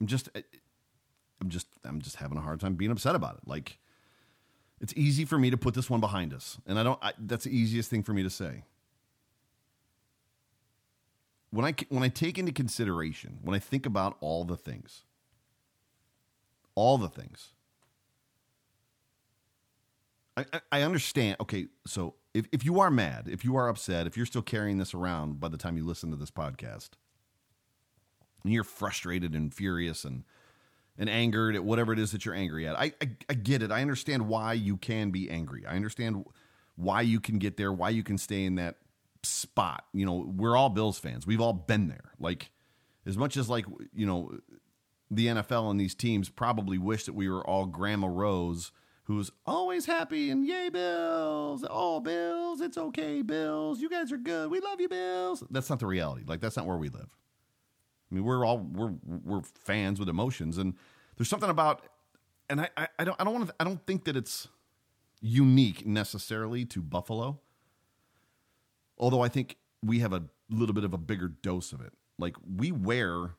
I'm 0.00 0.06
just 0.06 0.28
eh, 0.34 0.42
I'm 1.40 1.48
just 1.48 1.66
I'm 1.84 2.00
just 2.00 2.16
having 2.16 2.38
a 2.38 2.40
hard 2.40 2.60
time 2.60 2.74
being 2.74 2.90
upset 2.90 3.14
about 3.14 3.36
it. 3.36 3.46
Like 3.46 3.78
it's 4.80 4.94
easy 4.96 5.24
for 5.24 5.38
me 5.38 5.50
to 5.50 5.56
put 5.56 5.74
this 5.74 5.90
one 5.90 6.00
behind 6.00 6.32
us, 6.32 6.58
and 6.66 6.78
I 6.78 6.82
don't. 6.82 6.98
I, 7.02 7.12
that's 7.18 7.44
the 7.44 7.56
easiest 7.56 7.90
thing 7.90 8.02
for 8.02 8.12
me 8.12 8.22
to 8.22 8.30
say. 8.30 8.64
When 11.50 11.64
I 11.64 11.74
when 11.88 12.02
I 12.02 12.08
take 12.08 12.38
into 12.38 12.52
consideration 12.52 13.38
when 13.42 13.54
I 13.54 13.58
think 13.58 13.84
about 13.84 14.16
all 14.20 14.44
the 14.44 14.56
things, 14.56 15.02
all 16.74 16.96
the 16.98 17.08
things. 17.08 17.50
I, 20.36 20.60
I 20.72 20.82
understand. 20.82 21.36
Okay, 21.40 21.66
so 21.86 22.14
if, 22.32 22.46
if 22.52 22.64
you 22.64 22.80
are 22.80 22.90
mad, 22.90 23.28
if 23.28 23.44
you 23.44 23.56
are 23.56 23.68
upset, 23.68 24.06
if 24.06 24.16
you're 24.16 24.26
still 24.26 24.42
carrying 24.42 24.78
this 24.78 24.94
around 24.94 25.40
by 25.40 25.48
the 25.48 25.58
time 25.58 25.76
you 25.76 25.84
listen 25.84 26.10
to 26.10 26.16
this 26.16 26.30
podcast, 26.30 26.90
and 28.44 28.52
you're 28.52 28.64
frustrated 28.64 29.34
and 29.34 29.52
furious 29.52 30.04
and 30.04 30.24
and 30.98 31.08
angered 31.08 31.54
at 31.54 31.64
whatever 31.64 31.92
it 31.92 31.98
is 31.98 32.12
that 32.12 32.26
you're 32.26 32.34
angry 32.34 32.66
at, 32.66 32.78
I, 32.78 32.92
I, 33.00 33.08
I 33.30 33.34
get 33.34 33.62
it. 33.62 33.70
I 33.70 33.80
understand 33.80 34.28
why 34.28 34.52
you 34.52 34.76
can 34.76 35.10
be 35.10 35.30
angry. 35.30 35.64
I 35.64 35.74
understand 35.74 36.26
why 36.76 37.00
you 37.00 37.20
can 37.20 37.38
get 37.38 37.56
there, 37.56 37.72
why 37.72 37.88
you 37.88 38.02
can 38.02 38.18
stay 38.18 38.44
in 38.44 38.56
that 38.56 38.76
spot. 39.22 39.84
You 39.94 40.04
know, 40.04 40.30
we're 40.36 40.56
all 40.56 40.68
Bills 40.68 40.98
fans. 40.98 41.26
We've 41.26 41.40
all 41.40 41.54
been 41.54 41.88
there. 41.88 42.12
Like 42.18 42.50
as 43.06 43.16
much 43.16 43.36
as 43.36 43.48
like 43.48 43.66
you 43.94 44.06
know 44.06 44.30
the 45.10 45.26
NFL 45.26 45.70
and 45.70 45.80
these 45.80 45.94
teams 45.94 46.28
probably 46.28 46.78
wish 46.78 47.04
that 47.04 47.14
we 47.14 47.28
were 47.28 47.46
all 47.46 47.66
Grandma 47.66 48.08
Rose 48.08 48.72
who's 49.04 49.32
always 49.44 49.86
happy 49.86 50.30
and 50.30 50.46
yay 50.46 50.68
bills 50.68 51.64
oh 51.68 51.98
bills 51.98 52.60
it's 52.60 52.78
okay 52.78 53.22
bills 53.22 53.80
you 53.80 53.90
guys 53.90 54.12
are 54.12 54.18
good 54.18 54.48
we 54.50 54.60
love 54.60 54.80
you 54.80 54.88
bills 54.88 55.42
that's 55.50 55.68
not 55.68 55.80
the 55.80 55.86
reality 55.86 56.22
like 56.26 56.40
that's 56.40 56.56
not 56.56 56.64
where 56.64 56.76
we 56.76 56.88
live 56.88 57.08
i 58.10 58.14
mean 58.14 58.24
we're 58.24 58.44
all 58.44 58.58
we're 58.58 58.94
we're 59.24 59.42
fans 59.64 59.98
with 59.98 60.08
emotions 60.08 60.58
and 60.58 60.74
there's 61.16 61.28
something 61.28 61.50
about 61.50 61.86
and 62.48 62.60
i 62.60 62.68
i, 62.98 63.04
don't 63.04 63.16
i 63.20 63.24
don't 63.24 63.34
want 63.34 63.46
to 63.46 63.54
i 63.60 63.64
don't 63.64 63.84
think 63.86 64.04
that 64.04 64.16
it's 64.16 64.48
unique 65.20 65.86
necessarily 65.86 66.64
to 66.64 66.80
buffalo 66.80 67.38
although 68.98 69.22
i 69.22 69.28
think 69.28 69.56
we 69.82 70.00
have 70.00 70.12
a 70.12 70.24
little 70.48 70.74
bit 70.74 70.84
of 70.84 70.94
a 70.94 70.98
bigger 70.98 71.28
dose 71.28 71.72
of 71.72 71.80
it 71.80 71.92
like 72.18 72.36
we 72.56 72.72
wear 72.72 73.32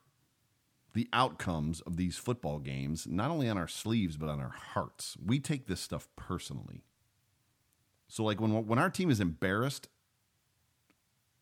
the 0.94 1.08
outcomes 1.12 1.80
of 1.82 1.96
these 1.96 2.16
football 2.16 2.58
games, 2.58 3.06
not 3.06 3.30
only 3.30 3.48
on 3.48 3.56
our 3.56 3.68
sleeves, 3.68 4.16
but 4.16 4.28
on 4.28 4.40
our 4.40 4.50
hearts. 4.50 5.16
We 5.24 5.40
take 5.40 5.66
this 5.66 5.80
stuff 5.80 6.08
personally. 6.16 6.84
So, 8.08 8.24
like, 8.24 8.40
when, 8.40 8.66
when 8.66 8.78
our 8.78 8.90
team 8.90 9.10
is 9.10 9.20
embarrassed, 9.20 9.88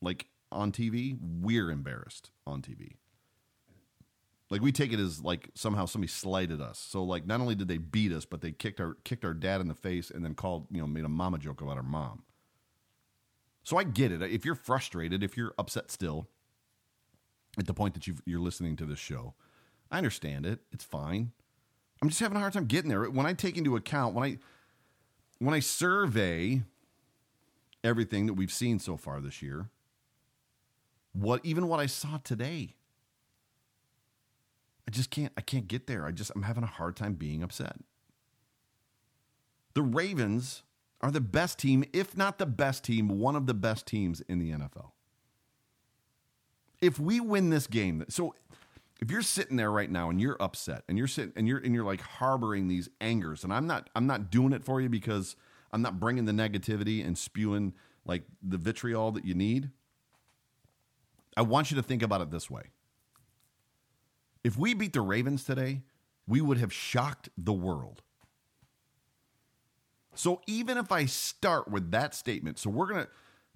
like 0.01 0.27
on 0.53 0.71
TV, 0.73 1.19
we're 1.21 1.71
embarrassed 1.71 2.31
on 2.47 2.62
TV. 2.62 2.95
Like 4.50 4.60
we 4.60 4.72
take 4.72 4.92
it 4.92 4.98
as 4.98 5.22
like 5.22 5.50
somehow 5.54 5.86
somebody 5.86 6.10
slighted 6.10 6.60
us. 6.60 6.78
So 6.78 7.04
like 7.04 7.24
not 7.24 7.40
only 7.40 7.54
did 7.54 7.68
they 7.68 7.78
beat 7.78 8.12
us, 8.12 8.24
but 8.24 8.40
they 8.40 8.50
kicked 8.50 8.80
our 8.80 8.96
kicked 9.04 9.24
our 9.24 9.32
dad 9.34 9.60
in 9.60 9.68
the 9.68 9.74
face 9.74 10.10
and 10.10 10.24
then 10.24 10.34
called 10.34 10.66
you 10.70 10.80
know 10.80 10.86
made 10.86 11.04
a 11.04 11.08
mama 11.08 11.38
joke 11.38 11.60
about 11.60 11.76
our 11.76 11.82
mom. 11.84 12.24
So 13.62 13.76
I 13.76 13.84
get 13.84 14.10
it. 14.10 14.22
If 14.22 14.44
you're 14.44 14.56
frustrated, 14.56 15.22
if 15.22 15.36
you're 15.36 15.54
upset 15.58 15.90
still, 15.90 16.28
at 17.58 17.66
the 17.66 17.74
point 17.74 17.94
that 17.94 18.06
you 18.06 18.16
you're 18.24 18.40
listening 18.40 18.76
to 18.76 18.86
this 18.86 18.98
show. 18.98 19.34
I 19.90 19.98
understand 19.98 20.46
it. 20.46 20.60
It's 20.72 20.84
fine. 20.84 21.32
I'm 22.02 22.08
just 22.08 22.20
having 22.20 22.36
a 22.36 22.40
hard 22.40 22.52
time 22.52 22.66
getting 22.66 22.88
there. 22.88 23.04
When 23.10 23.26
I 23.26 23.32
take 23.34 23.56
into 23.56 23.76
account 23.76 24.14
when 24.14 24.24
I 24.24 24.38
when 25.38 25.54
I 25.54 25.60
survey 25.60 26.62
everything 27.84 28.26
that 28.26 28.34
we've 28.34 28.52
seen 28.52 28.78
so 28.78 28.96
far 28.96 29.20
this 29.20 29.42
year, 29.42 29.70
what 31.12 31.40
even 31.44 31.68
what 31.68 31.80
I 31.80 31.86
saw 31.86 32.18
today, 32.18 32.74
I 34.90 34.96
just 34.96 35.11
can't 35.11 35.33
I 35.37 35.40
can't 35.40 35.68
get 35.68 35.87
there. 35.87 36.05
I 36.07 36.11
just 36.11 36.33
I'm 36.35 36.42
having 36.42 36.64
a 36.64 36.66
hard 36.68 36.96
time 36.96 37.14
being 37.14 37.42
upset. 37.42 37.76
The 39.74 39.83
Ravens 39.83 40.62
are 41.00 41.11
the 41.11 41.20
best 41.20 41.59
team, 41.59 41.85
if 41.92 42.16
not 42.16 42.38
the 42.38 42.46
best 42.46 42.85
team, 42.85 43.09
one 43.09 43.37
of 43.37 43.46
the 43.46 43.55
best 43.55 43.87
teams 43.87 44.20
in 44.22 44.38
the 44.38 44.50
NFL 44.50 44.90
if 46.81 46.98
we 46.98 47.20
win 47.20 47.50
this 47.50 47.66
game, 47.66 48.05
so 48.09 48.35
if 49.00 49.11
you're 49.11 49.22
sitting 49.22 49.57
there 49.57 49.70
right 49.70 49.90
now 49.90 50.11
and 50.11 50.20
you're 50.20 50.37
upset 50.40 50.85
and 50.88 50.98
you're 50.98 51.07
sitting 51.07 51.33
and 51.37 51.46
you're 51.48 51.59
and 51.59 51.74
you're 51.74 51.85
like 51.85 52.00
harboring 52.00 52.68
these 52.68 52.88
angers, 53.00 53.44
and 53.44 53.53
I'm 53.53 53.66
not 53.66 53.90
I'm 53.94 54.07
not 54.07 54.31
doing 54.31 54.53
it 54.53 54.64
for 54.64 54.81
you 54.81 54.88
because 54.88 55.37
I'm 55.72 55.83
not 55.83 56.00
bringing 56.00 56.24
the 56.24 56.33
negativity 56.33 57.05
and 57.05 57.16
spewing 57.16 57.74
like 58.05 58.22
the 58.42 58.59
vitriol 58.59 59.12
that 59.12 59.24
you 59.24 59.35
need. 59.35 59.70
I 61.37 61.42
want 61.42 61.70
you 61.70 61.76
to 61.76 61.83
think 61.83 62.03
about 62.03 62.20
it 62.20 62.31
this 62.31 62.50
way. 62.50 62.64
If 64.42 64.57
we 64.57 64.74
beat 64.74 64.92
the 64.92 65.00
Ravens 65.00 65.44
today, 65.44 65.83
we 66.26 66.40
would 66.40 66.59
have 66.59 66.72
shocked 66.72 67.29
the 67.37 67.53
world. 67.53 68.03
So 70.14 70.40
even 70.46 70.79
if 70.79 70.90
I 70.90 71.07
start 71.07 71.70
with 71.70 71.90
that 71.92 72.14
statement, 72.14 72.59
so 72.59 72.70
we're 72.70 72.87
going 72.87 73.05
to 73.05 73.11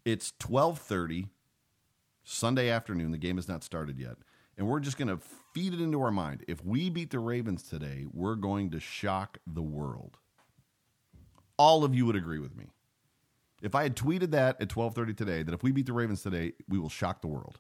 it's 0.05 0.33
12:30 0.39 1.29
Sunday 2.25 2.71
afternoon. 2.71 3.11
The 3.11 3.19
game 3.19 3.37
has 3.37 3.49
not 3.49 3.65
started 3.65 3.99
yet. 3.99 4.17
And 4.57 4.69
we're 4.69 4.81
just 4.81 4.99
going 4.99 5.09
to 5.09 5.19
feed 5.53 5.75
it 5.75 5.81
into 5.81 6.01
our 6.01 6.13
mind. 6.13 6.45
If 6.47 6.65
we 6.65 6.89
beat 6.89 7.11
the 7.11 7.19
Ravens 7.19 7.65
today, 7.65 8.07
we're 8.13 8.37
going 8.37 8.71
to 8.71 8.81
shock 8.81 9.39
the 9.47 9.63
world. 9.63 10.19
All 11.57 11.83
of 11.85 11.95
you 11.95 12.07
would 12.07 12.15
agree 12.17 12.39
with 12.39 12.57
me. 12.57 12.67
If 13.63 13.75
I 13.75 13.83
had 13.83 13.97
tweeted 13.97 14.31
that 14.31 14.61
at 14.61 14.69
12:30 14.69 15.17
today 15.17 15.43
that 15.43 15.55
if 15.55 15.63
we 15.63 15.73
beat 15.73 15.87
the 15.87 15.93
Ravens 15.93 16.23
today, 16.23 16.53
we 16.69 16.79
will 16.79 16.89
shock 16.89 17.21
the 17.21 17.29
world. 17.29 17.59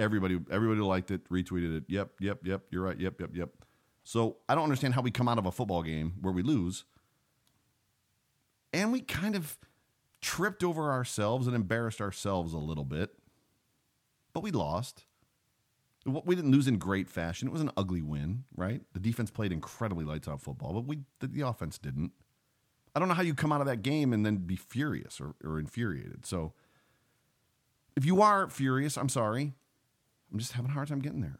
Everybody 0.00 0.40
everybody 0.50 0.80
liked 0.80 1.10
it, 1.10 1.28
retweeted 1.28 1.76
it. 1.76 1.84
Yep, 1.88 2.12
yep, 2.20 2.38
yep, 2.44 2.62
you're 2.70 2.82
right. 2.82 2.98
Yep, 2.98 3.20
yep, 3.20 3.30
yep. 3.34 3.50
So, 4.02 4.38
I 4.48 4.54
don't 4.54 4.64
understand 4.64 4.94
how 4.94 5.02
we 5.02 5.10
come 5.10 5.28
out 5.28 5.38
of 5.38 5.46
a 5.46 5.52
football 5.52 5.82
game 5.82 6.14
where 6.20 6.32
we 6.32 6.42
lose 6.42 6.84
and 8.72 8.92
we 8.92 9.00
kind 9.00 9.36
of 9.36 9.58
tripped 10.20 10.64
over 10.64 10.90
ourselves 10.90 11.46
and 11.46 11.54
embarrassed 11.54 12.00
ourselves 12.00 12.52
a 12.52 12.58
little 12.58 12.84
bit 12.84 13.10
but 14.32 14.42
we 14.42 14.50
lost. 14.50 15.04
We 16.06 16.34
didn't 16.34 16.52
lose 16.52 16.66
in 16.66 16.78
great 16.78 17.08
fashion. 17.08 17.48
It 17.48 17.52
was 17.52 17.60
an 17.60 17.70
ugly 17.76 18.00
win, 18.00 18.44
right? 18.56 18.80
The 18.94 19.00
defense 19.00 19.30
played 19.30 19.52
incredibly 19.52 20.04
lights 20.04 20.28
out 20.28 20.40
football, 20.40 20.72
but 20.72 20.86
we 20.86 21.00
the, 21.18 21.26
the 21.26 21.42
offense 21.42 21.78
didn't. 21.78 22.12
I 22.94 22.98
don't 22.98 23.08
know 23.08 23.14
how 23.14 23.22
you 23.22 23.34
come 23.34 23.52
out 23.52 23.60
of 23.60 23.66
that 23.66 23.82
game 23.82 24.12
and 24.12 24.24
then 24.24 24.36
be 24.38 24.56
furious 24.56 25.20
or, 25.20 25.34
or 25.44 25.58
infuriated. 25.58 26.24
So 26.24 26.54
if 27.96 28.04
you 28.04 28.22
are 28.22 28.48
furious, 28.48 28.96
I'm 28.96 29.10
sorry. 29.10 29.52
I'm 30.32 30.38
just 30.38 30.52
having 30.52 30.70
a 30.70 30.74
hard 30.74 30.88
time 30.88 31.00
getting 31.00 31.20
there. 31.20 31.38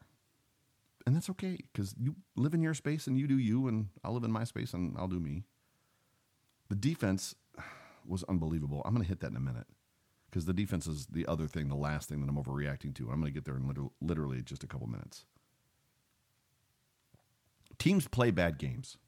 And 1.07 1.17
that's 1.17 1.31
okay 1.31 1.59
because 1.73 1.95
you 1.99 2.17
live 2.37 2.55
in 2.55 2.63
your 2.63 2.75
space 2.75 3.07
and 3.07 3.19
you 3.19 3.27
do 3.27 3.39
you, 3.39 3.69
and 3.69 3.89
I'll 4.05 4.13
live 4.13 4.25
in 4.25 4.33
my 4.33 4.45
space 4.45 4.75
and 4.75 4.95
I'll 4.99 5.09
do 5.09 5.21
me. 5.21 5.45
The 6.69 6.77
defense 6.77 7.35
was 8.07 8.23
unbelievable. 8.25 8.83
I'm 8.85 8.93
going 8.93 9.03
to 9.03 9.09
hit 9.09 9.21
that 9.21 9.31
in 9.31 9.37
a 9.37 9.41
minute 9.41 9.67
because 10.31 10.45
the 10.45 10.53
defense 10.53 10.87
is 10.87 11.07
the 11.07 11.27
other 11.27 11.47
thing, 11.47 11.69
the 11.69 11.75
last 11.75 12.09
thing 12.09 12.21
that 12.21 12.29
I'm 12.29 12.37
overreacting 12.37 12.95
to. 12.97 13.05
I'm 13.05 13.21
going 13.21 13.25
to 13.25 13.31
get 13.31 13.45
there 13.45 13.57
in 13.57 13.91
literally, 14.01 14.43
just 14.43 14.63
a 14.63 14.67
couple 14.67 14.87
minutes. 14.87 15.25
Teams 17.79 18.07
play 18.07 18.31
bad 18.31 18.59
games. 18.59 18.99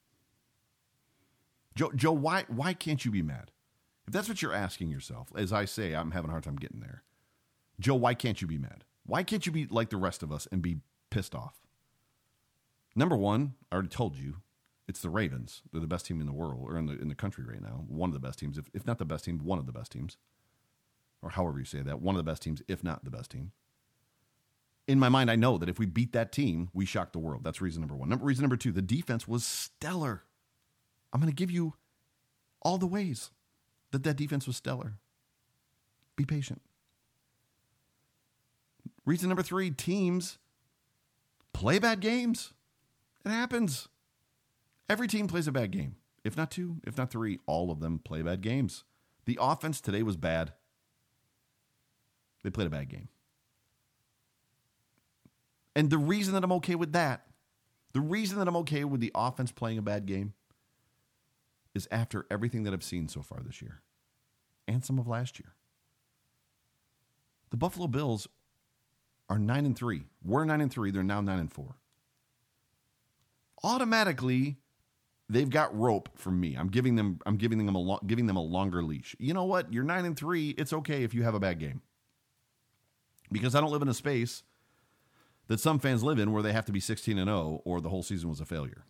Joe, 1.75 1.93
Joe, 1.95 2.13
why 2.13 2.45
why 2.49 2.75
can't 2.75 3.05
you 3.05 3.11
be 3.11 3.23
mad? 3.23 3.51
If 4.07 4.13
that's 4.13 4.29
what 4.29 4.43
you're 4.43 4.55
asking 4.55 4.91
yourself, 4.91 5.29
as 5.37 5.53
I 5.53 5.65
say, 5.65 5.95
I'm 5.95 6.11
having 6.11 6.29
a 6.29 6.33
hard 6.33 6.45
time 6.45 6.57
getting 6.57 6.81
there. 6.81 7.03
Joe, 7.79 7.95
why 7.95 8.15
can't 8.15 8.41
you 8.41 8.49
be 8.49 8.59
mad? 8.59 8.85
Why 9.05 9.23
can't 9.23 9.45
you 9.47 9.53
be 9.53 9.67
like 9.67 9.91
the 9.91 9.97
rest 9.97 10.23
of 10.23 10.33
us 10.33 10.47
and 10.53 10.63
be 10.63 10.79
pissed 11.11 11.35
off? 11.35 11.61
Number 12.95 13.17
one, 13.17 13.55
I 13.71 13.75
already 13.75 13.89
told 13.89 14.17
you, 14.17 14.37
It's 14.87 15.01
the 15.01 15.11
Ravens. 15.11 15.63
They're 15.71 15.81
the 15.81 15.87
best 15.87 16.07
team 16.07 16.21
in 16.21 16.27
the 16.27 16.33
world 16.33 16.69
or 16.69 16.77
in 16.77 16.87
the 16.87 16.99
in 17.01 17.09
the 17.09 17.15
country 17.15 17.45
right 17.45 17.63
now. 17.63 17.85
One 17.89 18.11
of 18.11 18.15
the 18.15 18.21
best 18.27 18.39
teams, 18.39 18.59
if, 18.59 18.67
if 18.75 18.87
not 18.87 18.99
the 18.99 19.05
best 19.05 19.25
team, 19.25 19.39
one 19.39 19.59
of 19.59 19.67
the 19.67 19.73
best 19.73 19.93
teams. 19.93 20.17
Or 21.23 21.31
however 21.31 21.59
you 21.59 21.65
say 21.65 21.83
that, 21.83 22.01
one 22.01 22.17
of 22.17 22.19
the 22.25 22.31
best 22.31 22.43
teams, 22.43 22.63
if 22.67 22.83
not 22.83 23.05
the 23.05 23.11
best 23.11 23.31
team. 23.31 23.53
In 24.89 24.99
my 24.99 25.09
mind, 25.09 25.31
I 25.31 25.37
know 25.37 25.57
that 25.59 25.69
if 25.69 25.79
we 25.79 25.87
beat 25.87 26.13
that 26.13 26.33
team, 26.33 26.69
we 26.75 26.85
shock 26.85 27.13
the 27.13 27.21
world. 27.21 27.45
That's 27.45 27.61
reason 27.61 27.81
number 27.81 27.95
one. 27.95 28.09
Number, 28.09 28.25
reason 28.25 28.43
number 28.43 28.57
two, 28.57 28.73
the 28.73 28.83
defense 28.83 29.29
was 29.29 29.45
stellar. 29.45 30.25
I'm 31.13 31.21
going 31.21 31.31
to 31.31 31.37
give 31.37 31.53
you 31.53 31.75
all 32.61 32.79
the 32.79 32.87
ways 32.89 33.31
that 33.93 34.03
that 34.03 34.17
defense 34.17 34.47
was 34.49 34.57
stellar. 34.57 34.95
Be 36.17 36.25
patient. 36.25 36.61
Reason 39.05 39.29
number 39.29 39.43
three, 39.43 39.71
teams 39.71 40.39
play 41.53 41.79
bad 41.79 42.01
games. 42.01 42.53
It 43.25 43.31
happens. 43.31 43.89
Every 44.89 45.09
team 45.09 45.27
plays 45.27 45.49
a 45.49 45.53
bad 45.53 45.71
game. 45.71 45.97
If 46.25 46.37
not 46.37 46.51
two, 46.51 46.77
if 46.85 46.97
not 46.97 47.11
three, 47.11 47.41
all 47.47 47.71
of 47.71 47.81
them 47.81 47.99
play 47.99 48.23
bad 48.23 48.43
games. 48.43 48.85
The 49.25 49.39
offense 49.41 49.81
today 49.81 50.03
was 50.03 50.17
bad. 50.17 50.53
They 52.43 52.51
played 52.51 52.67
a 52.67 52.71
bad 52.71 52.89
game. 52.89 53.09
And 55.75 55.91
the 55.91 55.99
reason 55.99 56.35
that 56.35 56.45
I'm 56.45 56.53
okay 56.53 56.75
with 56.75 56.93
that, 56.93 57.27
the 57.93 58.01
reason 58.01 58.39
that 58.39 58.49
I'm 58.49 58.57
okay 58.59 58.85
with 58.85 59.01
the 59.01 59.13
offense 59.15 59.53
playing 59.53 59.79
a 59.79 59.83
bad 59.83 60.07
game 60.07 60.35
is 61.75 61.89
after 61.91 62.27
everything 62.31 62.65
that 62.65 62.73
I've 62.75 62.83
seen 62.83 63.09
so 63.09 63.23
far 63.23 63.41
this 63.45 63.63
year 63.63 63.83
and 64.69 64.85
some 64.85 64.99
of 64.99 65.09
last 65.09 65.39
year. 65.39 65.55
The 67.51 67.57
Buffalo 67.57 67.87
Bills 67.87 68.29
are 69.33 69.39
9 69.39 69.65
and 69.65 69.77
3. 69.77 70.03
We're 70.23 70.45
9 70.45 70.61
and 70.61 70.71
3, 70.71 70.91
they're 70.91 71.03
now 71.03 71.23
9 71.23 71.39
and 71.39 71.51
4. 71.51 71.77
Automatically 73.65 74.59
they've 75.27 75.49
got 75.49 75.75
rope 75.77 76.11
from 76.17 76.39
me. 76.39 76.55
I'm 76.55 76.69
giving 76.69 76.97
them 76.97 77.19
I'm 77.25 77.39
giving 77.39 77.65
them 77.65 77.75
a 77.75 77.79
lo- 77.79 78.01
giving 78.07 78.27
them 78.27 78.37
a 78.37 78.43
longer 78.43 78.83
leash. 78.83 79.17
You 79.19 79.33
know 79.33 79.45
what? 79.45 79.73
You're 79.73 79.85
9 79.85 80.05
and 80.05 80.17
3. 80.17 80.51
It's 80.51 80.75
okay 80.75 81.03
if 81.03 81.15
you 81.15 81.23
have 81.23 81.35
a 81.35 81.41
bad 81.41 81.59
game. 81.59 81.81
Because 83.31 83.55
I 83.55 83.63
don't 83.63 83.71
live 83.73 83.81
in 83.81 83.89
a 83.89 83.95
space 83.95 84.43
that 85.47 85.61
some 85.61 85.79
fans 85.79 86.03
live 86.03 86.19
in 86.19 86.33
where 86.33 86.43
they 86.43 86.53
have 86.53 86.67
to 86.67 86.73
be 86.73 86.81
16 86.81 87.17
and 87.17 87.29
0 87.29 87.63
or 87.65 87.81
the 87.81 87.89
whole 87.89 88.03
season 88.03 88.29
was 88.29 88.41
a 88.41 88.45
failure. 88.45 88.85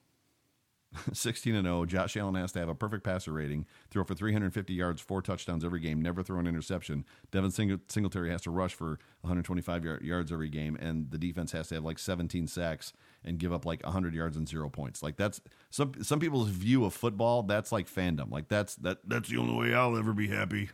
16 1.12 1.54
and 1.54 1.66
0. 1.66 1.84
Josh 1.86 2.16
Allen 2.16 2.34
has 2.34 2.52
to 2.52 2.58
have 2.58 2.68
a 2.68 2.74
perfect 2.74 3.04
passer 3.04 3.32
rating, 3.32 3.66
throw 3.90 4.04
for 4.04 4.14
350 4.14 4.74
yards, 4.74 5.00
four 5.00 5.22
touchdowns 5.22 5.64
every 5.64 5.80
game, 5.80 6.00
never 6.00 6.22
throw 6.22 6.38
an 6.38 6.46
interception. 6.46 7.04
Devin 7.30 7.50
Singletary 7.88 8.30
has 8.30 8.42
to 8.42 8.50
rush 8.50 8.74
for 8.74 8.98
125 9.22 9.84
yards 10.02 10.32
every 10.32 10.48
game, 10.48 10.76
and 10.80 11.10
the 11.10 11.18
defense 11.18 11.52
has 11.52 11.68
to 11.68 11.76
have 11.76 11.84
like 11.84 11.98
17 11.98 12.46
sacks 12.46 12.92
and 13.24 13.38
give 13.38 13.52
up 13.52 13.64
like 13.64 13.82
100 13.84 14.14
yards 14.14 14.36
and 14.36 14.48
zero 14.48 14.68
points. 14.68 15.02
Like 15.02 15.16
that's 15.16 15.40
some 15.70 15.92
some 16.02 16.20
people's 16.20 16.48
view 16.48 16.84
of 16.84 16.92
football. 16.94 17.42
That's 17.42 17.72
like 17.72 17.88
fandom. 17.88 18.30
Like 18.30 18.48
that's 18.48 18.74
that 18.76 18.98
that's 19.06 19.28
the 19.28 19.38
only 19.38 19.68
way 19.68 19.74
I'll 19.74 19.96
ever 19.96 20.12
be 20.12 20.28
happy. 20.28 20.70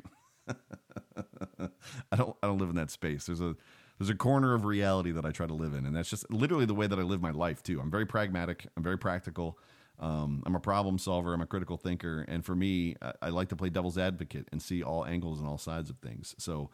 I 0.48 2.16
don't 2.16 2.36
I 2.42 2.46
don't 2.46 2.58
live 2.58 2.70
in 2.70 2.76
that 2.76 2.90
space. 2.90 3.26
There's 3.26 3.40
a 3.40 3.54
there's 3.98 4.10
a 4.10 4.14
corner 4.14 4.54
of 4.54 4.64
reality 4.64 5.10
that 5.12 5.24
I 5.24 5.30
try 5.30 5.46
to 5.46 5.54
live 5.54 5.74
in, 5.74 5.84
and 5.84 5.94
that's 5.94 6.10
just 6.10 6.30
literally 6.30 6.66
the 6.66 6.74
way 6.74 6.86
that 6.86 6.98
I 6.98 7.02
live 7.02 7.20
my 7.20 7.32
life 7.32 7.62
too. 7.62 7.80
I'm 7.80 7.90
very 7.90 8.06
pragmatic. 8.06 8.66
I'm 8.76 8.82
very 8.82 8.98
practical. 8.98 9.58
Um, 10.01 10.42
I'm 10.46 10.55
a 10.55 10.61
problem 10.61 10.99
solver. 10.99 11.34
I'm 11.34 11.40
a 11.40 11.46
critical 11.46 11.76
thinker, 11.76 12.24
and 12.28 12.44
for 12.44 12.55
me, 12.55 12.94
I, 13.03 13.12
I, 13.22 13.28
like 13.30 13.49
to 13.49 13.57
play 13.57 13.68
devil's 13.68 13.99
advocate 13.99 14.46
and 14.53 14.62
see 14.62 14.82
all 14.82 15.05
angles 15.05 15.40
and 15.40 15.49
all 15.49 15.59
sides 15.59 15.90
of 15.90 15.99
things. 15.99 16.36
So, 16.38 16.70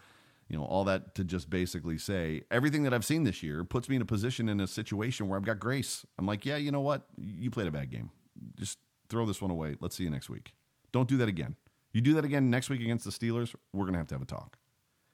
you 0.48 0.58
know, 0.58 0.64
all 0.64 0.84
that 0.84 1.14
to 1.14 1.24
just 1.24 1.48
basically 1.48 1.96
say 1.96 2.42
everything 2.50 2.82
that 2.82 2.92
I've 2.92 3.04
seen 3.04 3.24
this 3.24 3.42
year 3.42 3.64
puts 3.64 3.88
me 3.88 3.96
in 3.96 4.02
a 4.02 4.06
position 4.06 4.50
in 4.50 4.60
a 4.60 4.66
situation 4.66 5.26
where 5.26 5.38
I've 5.38 5.44
got 5.44 5.58
grace. 5.58 6.04
I'm 6.18 6.26
like, 6.26 6.44
yeah, 6.44 6.56
you 6.56 6.70
know 6.70 6.82
what? 6.82 7.06
You 7.16 7.50
played 7.50 7.66
a 7.66 7.70
bad 7.70 7.90
game. 7.90 8.10
Just 8.56 8.78
throw 9.08 9.24
this 9.24 9.40
one 9.40 9.50
away. 9.50 9.76
Let's 9.80 9.96
see 9.96 10.04
you 10.04 10.10
next 10.10 10.28
week. 10.28 10.52
Don't 10.92 11.08
do 11.08 11.16
that 11.16 11.28
again. 11.28 11.56
You 11.94 12.02
do 12.02 12.12
that 12.14 12.26
again 12.26 12.50
next 12.50 12.68
week 12.68 12.82
against 12.82 13.04
the 13.04 13.10
Steelers, 13.10 13.54
we're 13.72 13.86
gonna 13.86 13.98
have 13.98 14.08
to 14.08 14.14
have 14.16 14.22
a 14.22 14.26
talk. 14.26 14.58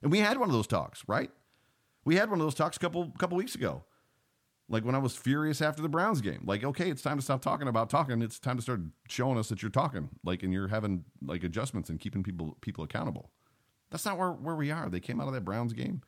And 0.02 0.10
we 0.10 0.18
had 0.18 0.38
one 0.38 0.48
of 0.48 0.54
those 0.54 0.66
talks, 0.66 1.04
right? 1.06 1.30
We 2.04 2.16
had 2.16 2.30
one 2.30 2.40
of 2.40 2.46
those 2.46 2.54
talks 2.54 2.76
a 2.76 2.80
couple 2.80 3.12
couple 3.18 3.36
weeks 3.36 3.54
ago. 3.54 3.84
Like 4.70 4.84
when 4.84 4.94
I 4.94 4.98
was 4.98 5.16
furious 5.16 5.60
after 5.60 5.82
the 5.82 5.88
Browns 5.88 6.20
game. 6.20 6.42
Like, 6.44 6.62
okay, 6.62 6.90
it's 6.90 7.02
time 7.02 7.18
to 7.18 7.22
stop 7.22 7.42
talking 7.42 7.66
about 7.66 7.90
talking. 7.90 8.22
It's 8.22 8.38
time 8.38 8.56
to 8.56 8.62
start 8.62 8.80
showing 9.08 9.36
us 9.36 9.48
that 9.48 9.62
you're 9.62 9.70
talking. 9.70 10.08
Like, 10.24 10.44
and 10.44 10.52
you're 10.52 10.68
having 10.68 11.04
like 11.20 11.42
adjustments 11.42 11.90
and 11.90 11.98
keeping 11.98 12.22
people 12.22 12.56
people 12.60 12.84
accountable. 12.84 13.32
That's 13.90 14.04
not 14.04 14.16
where, 14.16 14.30
where 14.30 14.54
we 14.54 14.70
are. 14.70 14.88
They 14.88 15.00
came 15.00 15.20
out 15.20 15.26
of 15.26 15.34
that 15.34 15.44
Browns 15.44 15.72
game 15.72 16.02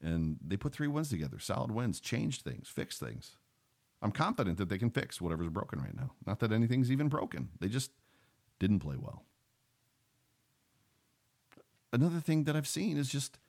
and 0.00 0.38
they 0.46 0.56
put 0.56 0.72
three 0.72 0.86
wins 0.86 1.10
together, 1.10 1.40
solid 1.40 1.72
wins, 1.72 1.98
changed 1.98 2.42
things, 2.42 2.68
fixed 2.68 3.00
things. 3.00 3.36
I'm 4.00 4.12
confident 4.12 4.56
that 4.58 4.68
they 4.68 4.78
can 4.78 4.90
fix 4.90 5.20
whatever's 5.20 5.48
broken 5.48 5.80
right 5.80 5.94
now. 5.94 6.12
Not 6.24 6.38
that 6.38 6.52
anything's 6.52 6.92
even 6.92 7.08
broken. 7.08 7.50
They 7.58 7.68
just 7.68 7.90
didn't 8.60 8.78
play 8.78 8.96
well. 8.96 9.24
Another 11.92 12.20
thing 12.20 12.44
that 12.44 12.54
I've 12.54 12.68
seen 12.68 12.96
is 12.96 13.08
just 13.08 13.40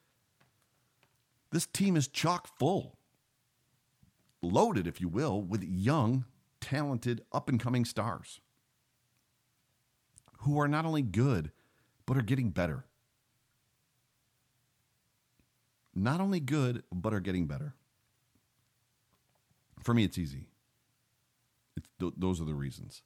this 1.52 1.68
team 1.68 1.96
is 1.96 2.08
chock 2.08 2.48
full 2.58 2.98
loaded, 4.42 4.88
if 4.88 5.00
you 5.02 5.08
will, 5.08 5.42
with 5.42 5.64
young, 5.64 6.26
talented, 6.60 7.22
up 7.32 7.50
and 7.50 7.60
coming 7.60 7.86
stars 7.86 8.40
who 10.40 10.60
are 10.60 10.68
not 10.68 10.86
only 10.86 11.02
good, 11.02 11.52
but 12.06 12.18
are 12.18 12.24
getting 12.24 12.50
better. 12.50 12.86
Not 15.94 16.22
only 16.22 16.40
good, 16.40 16.84
but 16.92 17.14
are 17.14 17.20
getting 17.20 17.48
better. 17.48 17.76
For 19.82 19.94
me, 19.94 20.04
it's 20.04 20.18
easy. 20.18 20.48
It's 21.76 21.88
th- 22.00 22.14
those 22.18 22.42
are 22.42 22.46
the 22.46 22.54
reasons. 22.54 23.02